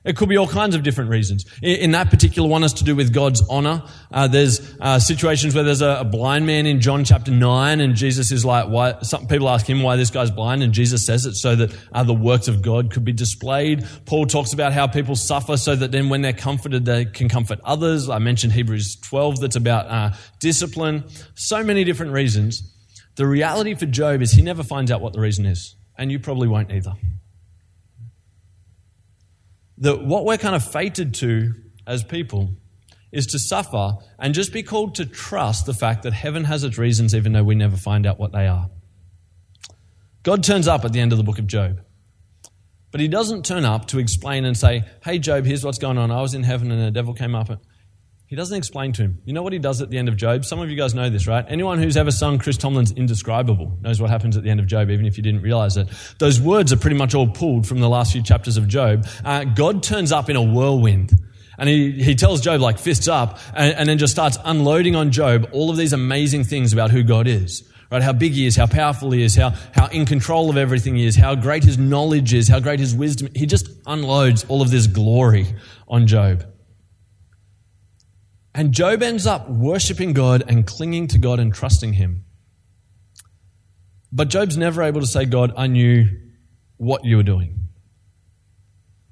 It 0.07 0.17
could 0.17 0.29
be 0.29 0.37
all 0.37 0.47
kinds 0.47 0.77
of 0.77 0.85
different 0.85 1.11
reasons. 1.11 1.45
In 1.61 1.91
that 1.91 2.11
particular 2.11 2.49
one, 2.49 2.63
is 2.63 2.75
to 2.75 2.85
do 2.85 2.95
with 2.95 3.13
God's 3.13 3.43
honor. 3.51 3.83
Uh, 4.11 4.29
there's 4.29 4.61
uh, 4.81 5.01
situations 5.01 5.55
where 5.55 5.65
there's 5.65 5.83
a, 5.83 5.99
a, 6.01 6.05
blind 6.05 6.47
man 6.47 6.65
in 6.65 6.81
John 6.81 7.05
chapter 7.05 7.33
nine, 7.33 7.81
and 7.81 7.97
Jesus 7.97 8.31
is 8.31 8.45
like, 8.45 8.69
"Why?" 8.69 9.01
Some 9.03 9.27
people 9.27 9.49
ask 9.49 9.67
him 9.67 9.83
why 9.83 9.97
this 9.97 10.11
guy's 10.11 10.31
blind, 10.31 10.63
and 10.63 10.73
Jesus 10.73 11.05
says 11.05 11.27
it 11.27 11.35
so 11.35 11.57
that 11.57 11.77
uh, 11.93 12.05
the 12.05 12.15
works 12.15 12.47
of 12.47 12.63
God 12.63 12.93
could 12.93 13.05
be 13.05 13.13
displayed. 13.13 13.85
Paul 14.05 14.27
talks 14.27 14.53
about 14.53 14.73
how 14.73 14.87
people 14.87 15.17
suffer 15.17 15.57
so 15.57 15.75
that 15.75 15.91
then, 15.91 16.09
when 16.09 16.23
they're 16.23 16.33
comforted, 16.33 16.85
they 16.85 17.05
can 17.05 17.29
comfort 17.29 17.59
others. 17.65 18.09
I 18.09 18.19
mentioned 18.19 18.53
Hebrews 18.53 18.97
12, 19.03 19.41
that's 19.41 19.57
about 19.57 19.87
uh, 19.87 20.17
discipline. 20.39 21.05
So 21.35 21.65
many 21.65 21.83
different 21.83 22.13
reasons. 22.13 22.63
The 23.17 23.27
reality 23.27 23.75
for 23.75 23.87
Job 23.87 24.23
is 24.23 24.33
he 24.33 24.43
never 24.43 24.63
finds 24.63 24.91
out 24.91 25.01
what 25.01 25.15
the 25.15 25.21
reason 25.21 25.47
is, 25.47 25.75
and 25.99 26.13
you 26.13 26.21
probably 26.21 26.47
won't 26.47 26.71
either 26.71 26.93
that 29.79 30.05
what 30.05 30.25
we're 30.25 30.39
kind 30.39 30.55
of 30.55 30.65
fated 30.65 31.15
to 31.15 31.55
as 31.87 32.03
people 32.03 32.51
is 33.13 33.27
to 33.27 33.39
suffer 33.39 33.95
and 34.19 34.35
just 34.35 34.53
be 34.53 34.63
called 34.63 34.95
to 34.97 35.07
trust 35.07 35.67
the 35.67 35.75
fact 35.75 36.03
that 36.03 36.13
heaven 36.13 36.45
has 36.45 36.65
its 36.65 36.79
reasons 36.79 37.15
even 37.15 37.33
though 37.33 37.45
we 37.45 37.55
never 37.55 37.77
find 37.77 38.07
out 38.07 38.19
what 38.19 38.33
they 38.33 38.47
are. 38.47 38.69
God 40.23 40.43
turns 40.43 40.67
up 40.67 40.85
at 40.85 40.93
the 40.93 41.01
end 41.01 41.13
of 41.13 41.19
the 41.19 41.25
book 41.25 41.39
of 41.39 41.47
Job. 41.47 41.81
But 42.91 43.01
he 43.01 43.09
doesn't 43.09 43.45
turn 43.45 43.65
up 43.65 43.89
to 43.89 43.99
explain 43.99 44.45
and 44.45 44.57
say, 44.57 44.85
Hey, 45.05 45.19
Job, 45.19 45.45
here's 45.45 45.65
what's 45.65 45.79
going 45.79 45.99
on. 45.99 46.11
I 46.11 46.21
was 46.23 46.35
in 46.35 46.43
heaven 46.43 46.71
and 46.71 46.83
the 46.83 46.91
devil 46.91 47.15
came 47.15 47.35
up. 47.35 47.51
He 48.29 48.35
doesn't 48.35 48.57
explain 48.57 48.93
to 48.95 49.03
him. 49.03 49.23
You 49.25 49.33
know 49.33 49.43
what 49.45 49.53
he 49.53 49.61
does 49.61 49.81
at 49.81 49.89
the 49.89 49.99
end 49.99 50.09
of 50.09 50.17
Job? 50.17 50.45
Some 50.45 50.59
of 50.59 50.69
you 50.69 50.77
guys 50.77 50.95
know 50.95 51.09
this, 51.09 51.29
right? 51.29 51.45
Anyone 51.49 51.79
who's 51.79 51.97
ever 51.97 52.11
sung 52.11 52.39
Chris 52.39 52.57
Tomlin's 52.57 52.91
Indescribable 52.91 53.79
knows 53.81 54.01
what 54.01 54.11
happens 54.11 54.37
at 54.37 54.43
the 54.43 54.51
end 54.51 54.59
of 54.59 54.67
Job, 54.67 54.91
even 54.91 55.07
if 55.07 55.17
you 55.17 55.23
didn't 55.23 55.43
realize 55.43 55.77
it. 55.77 55.89
Those 56.19 56.41
words 56.41 56.73
are 56.73 56.77
pretty 56.77 56.97
much 56.97 57.15
all 57.15 57.29
pulled 57.29 57.69
from 57.69 57.79
the 57.79 57.89
last 57.89 58.13
few 58.13 58.23
chapters 58.25 58.57
of 58.57 58.67
Job. 58.67 59.07
Uh, 59.25 59.45
God 59.45 59.85
turns 59.85 60.11
up 60.11 60.29
in 60.29 60.35
a 60.35 60.43
whirlwind. 60.43 61.13
And 61.57 61.69
he, 61.69 61.93
he 61.93 62.17
tells 62.17 62.41
Job, 62.41 62.61
like, 62.61 62.81
fists 62.81 63.07
up, 63.07 63.39
and, 63.55 63.75
and 63.77 63.89
then 63.89 63.97
just 63.97 64.13
starts 64.13 64.39
unloading 64.45 64.97
on 64.97 65.13
Job 65.13 65.49
all 65.53 65.71
of 65.71 65.77
these 65.77 65.93
amazing 65.93 66.45
things 66.45 66.73
about 66.73 66.91
who 66.91 67.03
God 67.03 67.29
is 67.29 67.63
right? 67.89 68.03
How 68.03 68.13
big 68.13 68.33
he 68.33 68.47
is, 68.47 68.57
how 68.57 68.67
powerful 68.67 69.13
he 69.13 69.23
is, 69.23 69.37
how, 69.37 69.51
how 69.73 69.87
in 69.87 70.07
control 70.07 70.51
of 70.51 70.57
everything 70.57 70.97
he 70.97 71.07
is, 71.07 71.15
how 71.15 71.37
great 71.37 71.63
his 71.63 71.79
knowledge 71.79 72.35
is, 72.35 72.49
how 72.49 72.59
great 72.59 72.81
his 72.81 72.93
wisdom. 72.93 73.29
He 73.33 73.47
just 73.47 73.69
unloads 73.87 74.45
all 74.49 74.61
of 74.61 74.73
this 74.73 74.89
glory 74.89 75.47
on 75.87 76.09
Job. 76.09 76.45
And 78.57 78.73
Job 78.73 79.03
ends 79.03 79.27
up 79.27 79.51
worshiping 79.51 80.15
God 80.15 80.43
and 80.49 80.67
clinging 80.67 81.09
to 81.09 81.19
God 81.19 81.39
and 81.39 81.53
trusting 81.53 81.93
Him. 81.93 82.25
But 84.11 84.29
Job's 84.29 84.57
never 84.57 84.83
able 84.83 85.03
to 85.03 85.07
say, 85.07 85.27
God, 85.27 85.53
I 85.59 85.67
knew 85.67 86.07
what 86.79 87.05
you 87.05 87.19
were 87.19 87.23
doing. 87.23 87.69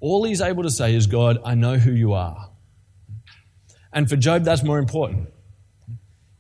All 0.01 0.25
he's 0.25 0.41
able 0.41 0.63
to 0.63 0.71
say 0.71 0.95
is, 0.95 1.07
God, 1.07 1.41
I 1.45 1.55
know 1.57 1.77
who 1.77 1.93
you 1.93 2.15
are. 2.15 2.53
And 3.93 4.09
for 4.09 4.17
Job, 4.17 4.45
that's 4.45 4.63
more 4.63 4.79
important. 4.79 5.29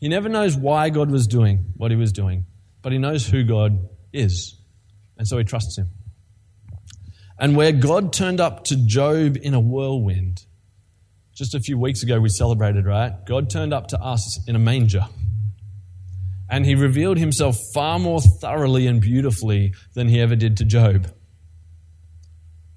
He 0.00 0.08
never 0.08 0.30
knows 0.30 0.56
why 0.56 0.88
God 0.88 1.10
was 1.10 1.26
doing 1.26 1.74
what 1.76 1.90
he 1.90 1.98
was 1.98 2.10
doing, 2.10 2.46
but 2.80 2.90
he 2.92 2.98
knows 2.98 3.26
who 3.26 3.44
God 3.44 3.86
is. 4.14 4.58
And 5.18 5.28
so 5.28 5.36
he 5.36 5.44
trusts 5.44 5.76
him. 5.76 5.90
And 7.38 7.54
where 7.54 7.72
God 7.72 8.14
turned 8.14 8.40
up 8.40 8.64
to 8.64 8.76
Job 8.76 9.36
in 9.36 9.52
a 9.52 9.60
whirlwind, 9.60 10.46
just 11.34 11.54
a 11.54 11.60
few 11.60 11.76
weeks 11.76 12.02
ago, 12.02 12.20
we 12.20 12.28
celebrated, 12.28 12.86
right? 12.86 13.12
God 13.26 13.50
turned 13.50 13.74
up 13.74 13.88
to 13.88 14.00
us 14.00 14.40
in 14.46 14.54
a 14.54 14.58
manger. 14.58 15.06
And 16.48 16.64
he 16.64 16.74
revealed 16.74 17.18
himself 17.18 17.58
far 17.72 17.98
more 17.98 18.20
thoroughly 18.20 18.86
and 18.86 19.00
beautifully 19.00 19.74
than 19.94 20.08
he 20.08 20.20
ever 20.20 20.36
did 20.36 20.56
to 20.58 20.64
Job 20.64 21.08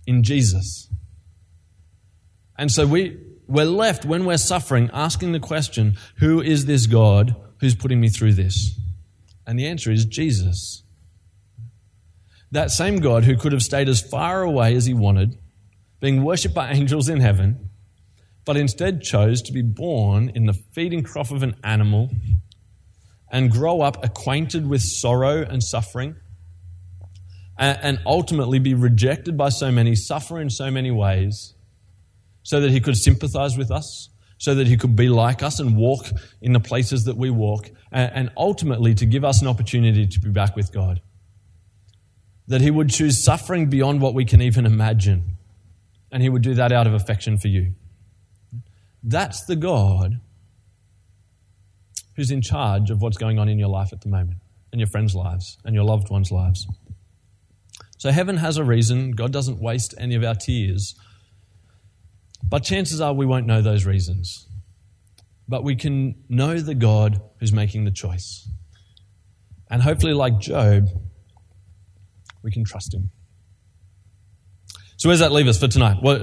in 0.07 0.23
Jesus. 0.23 0.87
And 2.57 2.71
so 2.71 2.87
we, 2.87 3.17
we're 3.45 3.65
left, 3.65 4.05
when 4.05 4.25
we're 4.25 4.37
suffering, 4.37 4.89
asking 4.93 5.33
the 5.33 5.39
question 5.39 5.97
who 6.17 6.41
is 6.41 6.65
this 6.65 6.87
God 6.87 7.35
who's 7.59 7.75
putting 7.75 7.99
me 7.99 8.09
through 8.09 8.33
this? 8.33 8.79
And 9.45 9.59
the 9.59 9.67
answer 9.67 9.91
is 9.91 10.05
Jesus. 10.05 10.83
That 12.51 12.71
same 12.71 12.99
God 12.99 13.25
who 13.25 13.37
could 13.37 13.51
have 13.51 13.61
stayed 13.61 13.89
as 13.89 14.01
far 14.01 14.41
away 14.41 14.75
as 14.75 14.85
he 14.85 14.93
wanted, 14.93 15.37
being 15.99 16.23
worshipped 16.23 16.55
by 16.55 16.71
angels 16.71 17.09
in 17.09 17.19
heaven, 17.19 17.66
but 18.47 18.55
instead 18.57 19.01
chose 19.01 19.41
to 19.41 19.51
be 19.51 19.61
born 19.61 20.31
in 20.33 20.45
the 20.45 20.53
feeding 20.53 21.03
trough 21.03 21.31
of 21.31 21.43
an 21.43 21.53
animal 21.65 22.09
and 23.29 23.51
grow 23.51 23.81
up 23.81 24.01
acquainted 24.05 24.65
with 24.65 24.81
sorrow 24.81 25.43
and 25.43 25.61
suffering, 25.61 26.15
and 27.59 27.99
ultimately 28.05 28.57
be 28.57 28.73
rejected 28.73 29.35
by 29.35 29.49
so 29.49 29.69
many, 29.69 29.95
suffer 29.95 30.39
in 30.39 30.49
so 30.49 30.71
many 30.71 30.91
ways, 30.91 31.55
so 32.43 32.61
that 32.61 32.71
he 32.71 32.79
could 32.79 32.95
sympathize 32.95 33.57
with 33.57 33.69
us, 33.69 34.09
so 34.37 34.55
that 34.55 34.65
he 34.65 34.77
could 34.77 34.95
be 34.95 35.09
like 35.09 35.43
us 35.43 35.59
and 35.59 35.75
walk 35.75 36.05
in 36.41 36.53
the 36.53 36.59
places 36.59 37.03
that 37.03 37.17
we 37.17 37.29
walk, 37.29 37.69
and 37.91 38.31
ultimately 38.37 38.95
to 38.95 39.05
give 39.05 39.25
us 39.25 39.41
an 39.41 39.47
opportunity 39.47 40.07
to 40.07 40.19
be 40.21 40.29
back 40.29 40.55
with 40.55 40.71
God. 40.71 41.01
That 42.47 42.61
he 42.61 42.71
would 42.71 42.91
choose 42.91 43.21
suffering 43.21 43.69
beyond 43.69 43.99
what 43.99 44.13
we 44.13 44.23
can 44.23 44.41
even 44.41 44.65
imagine, 44.65 45.37
and 46.13 46.23
he 46.23 46.29
would 46.29 46.43
do 46.43 46.53
that 46.53 46.71
out 46.71 46.87
of 46.87 46.93
affection 46.93 47.37
for 47.37 47.49
you. 47.49 47.73
That's 49.03 49.45
the 49.45 49.55
God 49.55 50.19
who's 52.15 52.31
in 52.31 52.41
charge 52.41 52.89
of 52.89 53.01
what's 53.01 53.17
going 53.17 53.37
on 53.37 53.47
in 53.47 53.59
your 53.59 53.69
life 53.69 53.93
at 53.93 54.01
the 54.01 54.09
moment, 54.09 54.39
and 54.71 54.81
your 54.81 54.87
friends' 54.87 55.13
lives, 55.15 55.57
and 55.63 55.75
your 55.75 55.83
loved 55.83 56.09
ones' 56.09 56.31
lives. 56.31 56.67
So 57.97 58.11
heaven 58.11 58.37
has 58.37 58.57
a 58.57 58.63
reason. 58.63 59.11
God 59.11 59.31
doesn't 59.31 59.59
waste 59.59 59.93
any 59.97 60.15
of 60.15 60.23
our 60.23 60.35
tears. 60.35 60.95
But 62.43 62.63
chances 62.63 63.01
are 63.01 63.13
we 63.13 63.25
won't 63.25 63.45
know 63.45 63.61
those 63.61 63.85
reasons. 63.85 64.47
But 65.47 65.63
we 65.63 65.75
can 65.75 66.15
know 66.27 66.59
the 66.59 66.75
God 66.75 67.21
who's 67.39 67.53
making 67.53 67.85
the 67.85 67.91
choice. 67.91 68.49
And 69.69 69.81
hopefully, 69.81 70.13
like 70.13 70.39
Job, 70.39 70.87
we 72.43 72.51
can 72.51 72.63
trust 72.63 72.93
him. 72.93 73.11
So, 74.97 75.09
where 75.09 75.13
does 75.13 75.19
that 75.19 75.31
leave 75.31 75.47
us 75.47 75.59
for 75.59 75.67
tonight? 75.67 75.97
What, 76.01 76.21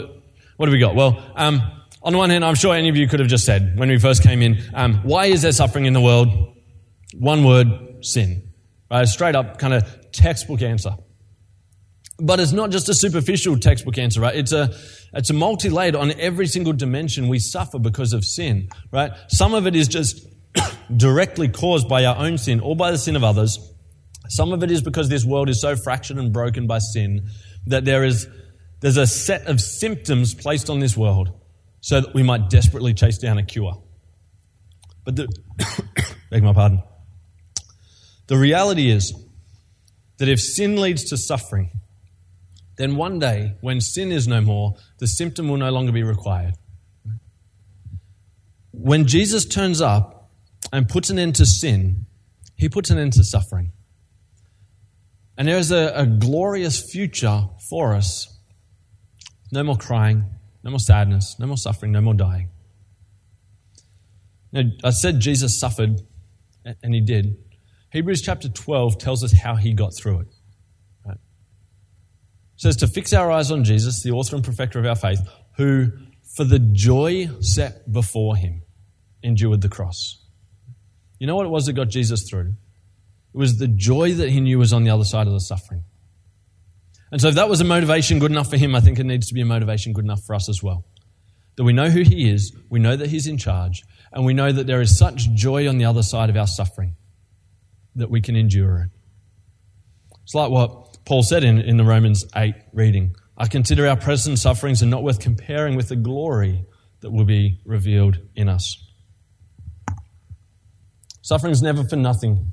what 0.56 0.68
have 0.68 0.72
we 0.72 0.78
got? 0.78 0.94
Well, 0.94 1.22
um, 1.36 1.62
on 2.04 2.16
one 2.18 2.28
hand, 2.28 2.44
I'm 2.44 2.54
sure 2.54 2.74
any 2.74 2.90
of 2.90 2.96
you 2.96 3.08
could 3.08 3.20
have 3.20 3.28
just 3.30 3.46
said 3.46 3.78
when 3.78 3.88
we 3.88 3.98
first 3.98 4.22
came 4.22 4.42
in, 4.42 4.62
um, 4.74 4.96
why 5.04 5.26
is 5.26 5.40
there 5.42 5.52
suffering 5.52 5.86
in 5.86 5.94
the 5.94 6.02
world? 6.02 6.28
One 7.14 7.44
word, 7.44 8.04
sin. 8.04 8.52
Right? 8.90 9.08
Straight 9.08 9.34
up 9.34 9.58
kind 9.58 9.72
of 9.72 10.12
textbook 10.12 10.60
answer. 10.60 10.96
But 12.18 12.40
it's 12.40 12.52
not 12.52 12.70
just 12.70 12.88
a 12.90 12.94
superficial 12.94 13.58
textbook 13.58 13.96
answer, 13.96 14.20
right? 14.20 14.36
It's 14.36 14.52
a, 14.52 14.72
it's 15.14 15.30
a 15.30 15.32
multi-layered 15.32 15.96
on 15.96 16.12
every 16.20 16.46
single 16.46 16.74
dimension 16.74 17.28
we 17.28 17.38
suffer 17.38 17.78
because 17.78 18.12
of 18.12 18.24
sin, 18.24 18.68
right? 18.92 19.10
Some 19.28 19.54
of 19.54 19.66
it 19.66 19.74
is 19.74 19.88
just 19.88 20.26
directly 20.96 21.48
caused 21.48 21.88
by 21.88 22.04
our 22.04 22.16
own 22.16 22.36
sin 22.36 22.60
or 22.60 22.76
by 22.76 22.90
the 22.90 22.98
sin 22.98 23.16
of 23.16 23.24
others. 23.24 23.58
Some 24.28 24.52
of 24.52 24.62
it 24.62 24.70
is 24.70 24.82
because 24.82 25.08
this 25.08 25.24
world 25.24 25.48
is 25.48 25.60
so 25.60 25.74
fractured 25.74 26.18
and 26.18 26.32
broken 26.32 26.66
by 26.66 26.78
sin 26.78 27.28
that 27.66 27.84
there 27.86 28.04
is, 28.04 28.28
there's 28.80 28.98
a 28.98 29.06
set 29.06 29.46
of 29.46 29.60
symptoms 29.60 30.34
placed 30.34 30.68
on 30.68 30.80
this 30.80 30.96
world 30.96 31.32
so 31.84 32.00
that 32.00 32.14
we 32.14 32.22
might 32.22 32.48
desperately 32.48 32.94
chase 32.94 33.18
down 33.18 33.36
a 33.36 33.42
cure. 33.42 33.76
But 35.04 35.16
the, 35.16 35.28
beg 36.30 36.42
my 36.42 36.54
pardon. 36.54 36.82
The 38.26 38.38
reality 38.38 38.88
is 38.90 39.12
that 40.16 40.26
if 40.26 40.40
sin 40.40 40.80
leads 40.80 41.04
to 41.10 41.18
suffering, 41.18 41.72
then 42.78 42.96
one 42.96 43.18
day, 43.18 43.56
when 43.60 43.82
sin 43.82 44.12
is 44.12 44.26
no 44.26 44.40
more, 44.40 44.76
the 44.98 45.06
symptom 45.06 45.46
will 45.46 45.58
no 45.58 45.70
longer 45.70 45.92
be 45.92 46.02
required. 46.02 46.54
When 48.72 49.06
Jesus 49.06 49.44
turns 49.44 49.82
up 49.82 50.30
and 50.72 50.88
puts 50.88 51.10
an 51.10 51.18
end 51.18 51.34
to 51.34 51.44
sin, 51.44 52.06
he 52.56 52.70
puts 52.70 52.88
an 52.88 52.96
end 52.96 53.12
to 53.12 53.24
suffering. 53.24 53.72
And 55.36 55.46
there 55.46 55.58
is 55.58 55.70
a, 55.70 55.92
a 55.94 56.06
glorious 56.06 56.82
future 56.90 57.42
for 57.68 57.92
us. 57.94 58.40
No 59.52 59.62
more 59.62 59.76
crying, 59.76 60.33
no 60.64 60.70
more 60.70 60.80
sadness, 60.80 61.36
no 61.38 61.46
more 61.46 61.58
suffering, 61.58 61.92
no 61.92 62.00
more 62.00 62.14
dying. 62.14 62.48
Now, 64.50 64.62
I 64.82 64.90
said 64.90 65.20
Jesus 65.20 65.60
suffered, 65.60 66.00
and 66.64 66.94
he 66.94 67.00
did. 67.00 67.36
Hebrews 67.90 68.22
chapter 68.22 68.48
12 68.48 68.98
tells 68.98 69.22
us 69.22 69.32
how 69.32 69.56
he 69.56 69.74
got 69.74 69.94
through 69.94 70.20
it. 70.20 70.28
Right? 71.04 71.16
It 71.16 72.60
says 72.60 72.76
to 72.76 72.86
fix 72.86 73.12
our 73.12 73.30
eyes 73.30 73.50
on 73.50 73.64
Jesus, 73.64 74.02
the 74.02 74.12
author 74.12 74.36
and 74.36 74.44
perfecter 74.44 74.78
of 74.78 74.86
our 74.86 74.96
faith, 74.96 75.20
who, 75.56 75.92
for 76.34 76.44
the 76.44 76.58
joy 76.58 77.28
set 77.40 77.92
before 77.92 78.34
him, 78.36 78.62
endured 79.22 79.60
the 79.60 79.68
cross. 79.68 80.24
You 81.18 81.26
know 81.26 81.36
what 81.36 81.46
it 81.46 81.50
was 81.50 81.66
that 81.66 81.74
got 81.74 81.88
Jesus 81.88 82.28
through? 82.28 82.54
It 83.34 83.36
was 83.38 83.58
the 83.58 83.68
joy 83.68 84.14
that 84.14 84.30
he 84.30 84.40
knew 84.40 84.58
was 84.58 84.72
on 84.72 84.84
the 84.84 84.90
other 84.90 85.04
side 85.04 85.26
of 85.26 85.32
the 85.32 85.40
suffering. 85.40 85.84
And 87.14 87.20
so, 87.20 87.28
if 87.28 87.36
that 87.36 87.48
was 87.48 87.60
a 87.60 87.64
motivation 87.64 88.18
good 88.18 88.32
enough 88.32 88.50
for 88.50 88.56
him, 88.56 88.74
I 88.74 88.80
think 88.80 88.98
it 88.98 89.04
needs 89.04 89.28
to 89.28 89.34
be 89.34 89.40
a 89.40 89.44
motivation 89.44 89.92
good 89.92 90.04
enough 90.04 90.24
for 90.24 90.34
us 90.34 90.48
as 90.48 90.64
well. 90.64 90.84
That 91.54 91.62
we 91.62 91.72
know 91.72 91.88
who 91.88 92.00
he 92.00 92.28
is, 92.28 92.52
we 92.68 92.80
know 92.80 92.96
that 92.96 93.08
he's 93.08 93.28
in 93.28 93.38
charge, 93.38 93.84
and 94.12 94.24
we 94.24 94.34
know 94.34 94.50
that 94.50 94.66
there 94.66 94.80
is 94.80 94.98
such 94.98 95.32
joy 95.32 95.68
on 95.68 95.78
the 95.78 95.84
other 95.84 96.02
side 96.02 96.28
of 96.28 96.36
our 96.36 96.48
suffering 96.48 96.96
that 97.94 98.10
we 98.10 98.20
can 98.20 98.34
endure 98.34 98.78
it. 98.78 98.90
It's 100.24 100.34
like 100.34 100.50
what 100.50 101.04
Paul 101.04 101.22
said 101.22 101.44
in, 101.44 101.60
in 101.60 101.76
the 101.76 101.84
Romans 101.84 102.24
8 102.34 102.52
reading 102.72 103.14
I 103.38 103.46
consider 103.46 103.86
our 103.86 103.96
present 103.96 104.40
sufferings 104.40 104.82
are 104.82 104.86
not 104.86 105.04
worth 105.04 105.20
comparing 105.20 105.76
with 105.76 105.90
the 105.90 105.96
glory 105.96 106.64
that 106.98 107.12
will 107.12 107.24
be 107.24 107.60
revealed 107.64 108.18
in 108.34 108.48
us. 108.48 108.76
Suffering 111.22 111.52
is 111.52 111.62
never 111.62 111.84
for 111.84 111.94
nothing. 111.94 112.52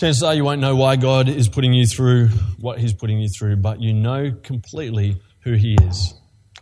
Chances 0.00 0.22
are 0.22 0.34
you 0.34 0.44
won't 0.44 0.62
know 0.62 0.76
why 0.76 0.96
God 0.96 1.28
is 1.28 1.46
putting 1.46 1.74
you 1.74 1.84
through 1.84 2.28
what 2.58 2.78
He's 2.78 2.94
putting 2.94 3.20
you 3.20 3.28
through, 3.28 3.56
but 3.56 3.82
you 3.82 3.92
know 3.92 4.32
completely 4.42 5.20
who 5.40 5.52
He 5.52 5.74
is. 5.82 6.14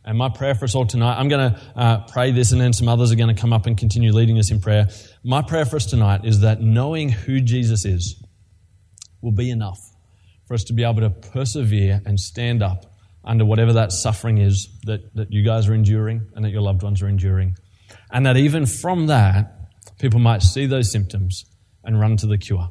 And 0.04 0.18
my 0.18 0.28
prayer 0.28 0.56
for 0.56 0.64
us 0.64 0.74
all 0.74 0.86
tonight, 0.86 1.20
I'm 1.20 1.28
going 1.28 1.52
to 1.52 1.60
uh, 1.76 1.98
pray 2.08 2.32
this, 2.32 2.50
and 2.50 2.60
then 2.60 2.72
some 2.72 2.88
others 2.88 3.12
are 3.12 3.14
going 3.14 3.32
to 3.32 3.40
come 3.40 3.52
up 3.52 3.66
and 3.66 3.78
continue 3.78 4.12
leading 4.12 4.40
us 4.40 4.50
in 4.50 4.58
prayer. 4.58 4.88
My 5.22 5.40
prayer 5.40 5.64
for 5.64 5.76
us 5.76 5.86
tonight 5.86 6.24
is 6.24 6.40
that 6.40 6.60
knowing 6.60 7.10
who 7.10 7.40
Jesus 7.40 7.84
is 7.84 8.20
will 9.22 9.30
be 9.30 9.50
enough 9.52 9.78
for 10.48 10.54
us 10.54 10.64
to 10.64 10.72
be 10.72 10.82
able 10.82 11.02
to 11.02 11.10
persevere 11.10 12.02
and 12.04 12.18
stand 12.18 12.60
up 12.60 12.92
under 13.22 13.44
whatever 13.44 13.74
that 13.74 13.92
suffering 13.92 14.38
is 14.38 14.68
that, 14.82 15.14
that 15.14 15.30
you 15.30 15.44
guys 15.44 15.68
are 15.68 15.74
enduring 15.74 16.28
and 16.34 16.44
that 16.44 16.50
your 16.50 16.62
loved 16.62 16.82
ones 16.82 17.02
are 17.02 17.08
enduring. 17.08 17.54
And 18.10 18.26
that 18.26 18.36
even 18.36 18.66
from 18.66 19.06
that, 19.06 19.70
people 20.00 20.18
might 20.18 20.42
see 20.42 20.66
those 20.66 20.90
symptoms 20.90 21.44
and 21.84 22.00
run 22.00 22.16
to 22.16 22.26
the 22.26 22.36
cure. 22.36 22.70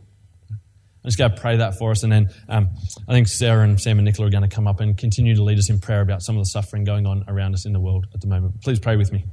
I 1.08 1.10
just 1.10 1.18
go 1.18 1.30
to 1.30 1.36
pray 1.40 1.56
that 1.56 1.78
for 1.78 1.92
us. 1.92 2.04
And 2.04 2.12
then 2.12 2.30
um, 2.50 2.68
I 3.08 3.14
think 3.14 3.30
Sarah 3.30 3.64
and 3.64 3.80
Sam 3.80 3.98
and 3.98 4.04
Nicola 4.04 4.28
are 4.28 4.30
going 4.30 4.44
to 4.44 4.54
come 4.54 4.68
up 4.68 4.82
and 4.82 4.98
continue 4.98 5.36
to 5.36 5.42
lead 5.42 5.58
us 5.58 5.70
in 5.70 5.80
prayer 5.80 6.02
about 6.02 6.22
some 6.22 6.36
of 6.36 6.42
the 6.42 6.50
suffering 6.50 6.84
going 6.84 7.06
on 7.06 7.24
around 7.30 7.54
us 7.54 7.66
in 7.66 7.72
the 7.72 7.80
world 7.80 8.08
at 8.14 8.20
the 8.20 8.28
moment. 8.28 8.62
Please 8.62 8.78
pray 8.78 8.98
with 8.98 9.14
me. 9.14 9.24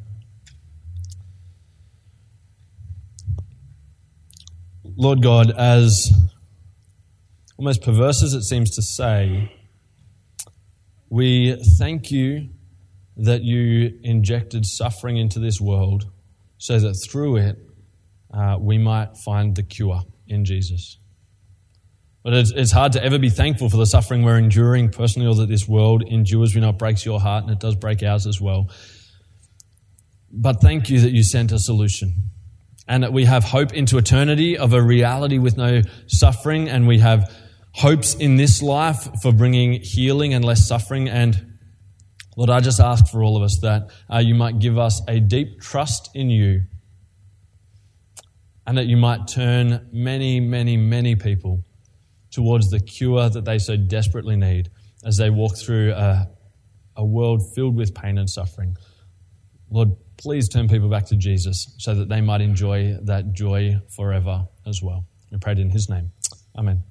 Lord 4.97 5.21
God, 5.21 5.51
as 5.51 6.13
almost 7.59 7.83
perverse 7.83 8.23
as 8.23 8.35
it 8.35 8.45
seems 8.45 8.77
to 8.77 8.83
say, 8.83 9.53
we 11.11 11.61
thank 11.77 12.13
you 12.13 12.51
that 13.17 13.43
you 13.43 13.99
injected 14.05 14.65
suffering 14.65 15.17
into 15.17 15.41
this 15.41 15.61
world 15.61 16.09
so 16.57 16.79
that 16.79 16.95
through 17.05 17.39
it 17.39 17.59
uh, 18.33 18.59
we 18.61 18.79
might 18.79 19.17
find 19.25 19.57
the 19.57 19.65
cure 19.65 20.03
in 20.29 20.45
Jesus. 20.45 20.99
But 22.25 22.33
it's, 22.33 22.53
it's 22.53 22.73
hard 22.73 22.93
to 22.93 23.05
ever 23.05 23.19
be 23.19 23.29
thankful 23.29 23.69
for 23.69 23.77
the 23.77 23.85
suffering 23.85 24.23
we're 24.23 24.39
enduring 24.39 24.89
personally 24.89 25.29
or 25.29 25.35
that 25.35 25.49
this 25.51 25.69
world 25.69 26.03
endures. 26.03 26.55
We 26.55 26.63
know 26.63 26.71
it 26.71 26.79
breaks 26.79 27.05
your 27.05 27.21
heart 27.21 27.45
and 27.45 27.53
it 27.53 27.61
does 27.61 27.77
break 27.77 28.03
ours 28.03 28.27
as 28.27 28.41
well. 28.41 28.71
But 30.33 30.63
thank 30.63 30.89
you 30.89 31.01
that 31.01 31.13
you 31.13 31.23
sent 31.23 31.53
a 31.53 31.59
solution 31.59 32.31
and 32.89 33.03
that 33.03 33.13
we 33.13 33.27
have 33.27 33.45
hope 33.45 33.75
into 33.75 33.99
eternity 33.99 34.57
of 34.57 34.73
a 34.73 34.83
reality 34.83 35.37
with 35.37 35.59
no 35.59 35.83
suffering 36.07 36.71
and 36.71 36.89
we 36.89 36.99
have 36.99 37.31
hopes 37.73 38.15
in 38.15 38.37
this 38.37 38.63
life 38.63 39.07
for 39.21 39.31
bringing 39.31 39.81
healing 39.83 40.33
and 40.33 40.47
less 40.47 40.67
suffering. 40.67 41.11
And 41.11 41.59
Lord, 42.39 42.49
I 42.49 42.61
just 42.61 42.81
ask 42.81 43.07
for 43.07 43.23
all 43.23 43.37
of 43.37 43.43
us 43.43 43.59
that 43.61 43.91
uh, 44.11 44.19
you 44.19 44.35
might 44.35 44.61
give 44.61 44.79
us 44.79 45.03
a 45.07 45.21
deep 45.21 45.61
trust 45.61 46.09
in 46.15 46.31
you 46.31 46.63
and 48.67 48.79
that 48.79 48.87
you 48.87 48.97
might 48.97 49.29
turn 49.29 49.91
many, 49.93 50.41
many, 50.41 50.79
many 50.79 51.17
people 51.17 51.65
towards 52.35 52.69
the 52.71 52.81
cure 52.81 53.29
that 53.29 53.45
they 53.45 53.59
so 53.59 53.77
desperately 53.77 54.35
need 54.37 54.69
as 55.05 55.17
they 55.17 55.31
walk 55.31 55.57
through 55.57 55.93
a, 55.93 56.29
a 56.97 57.05
world 57.05 57.41
filled 57.55 57.77
with 57.77 57.95
pain 57.95 58.19
and 58.19 58.29
suffering. 58.29 58.77
Lord, 59.71 59.91
please 60.17 60.49
turn 60.49 60.69
people 60.69 60.89
back 60.89 61.07
to 61.07 61.17
Jesus 61.17 61.75
so 61.79 61.95
that 61.95 62.09
they 62.09 62.21
might 62.21 62.41
enjoy 62.41 62.97
that 63.03 63.33
joy 63.33 63.77
forever 63.95 64.47
as 64.67 64.83
well. 64.83 65.07
We 65.31 65.39
prayed 65.39 65.61
in 65.61 65.71
his 65.71 65.89
name. 65.89 66.11
Amen. 66.59 66.83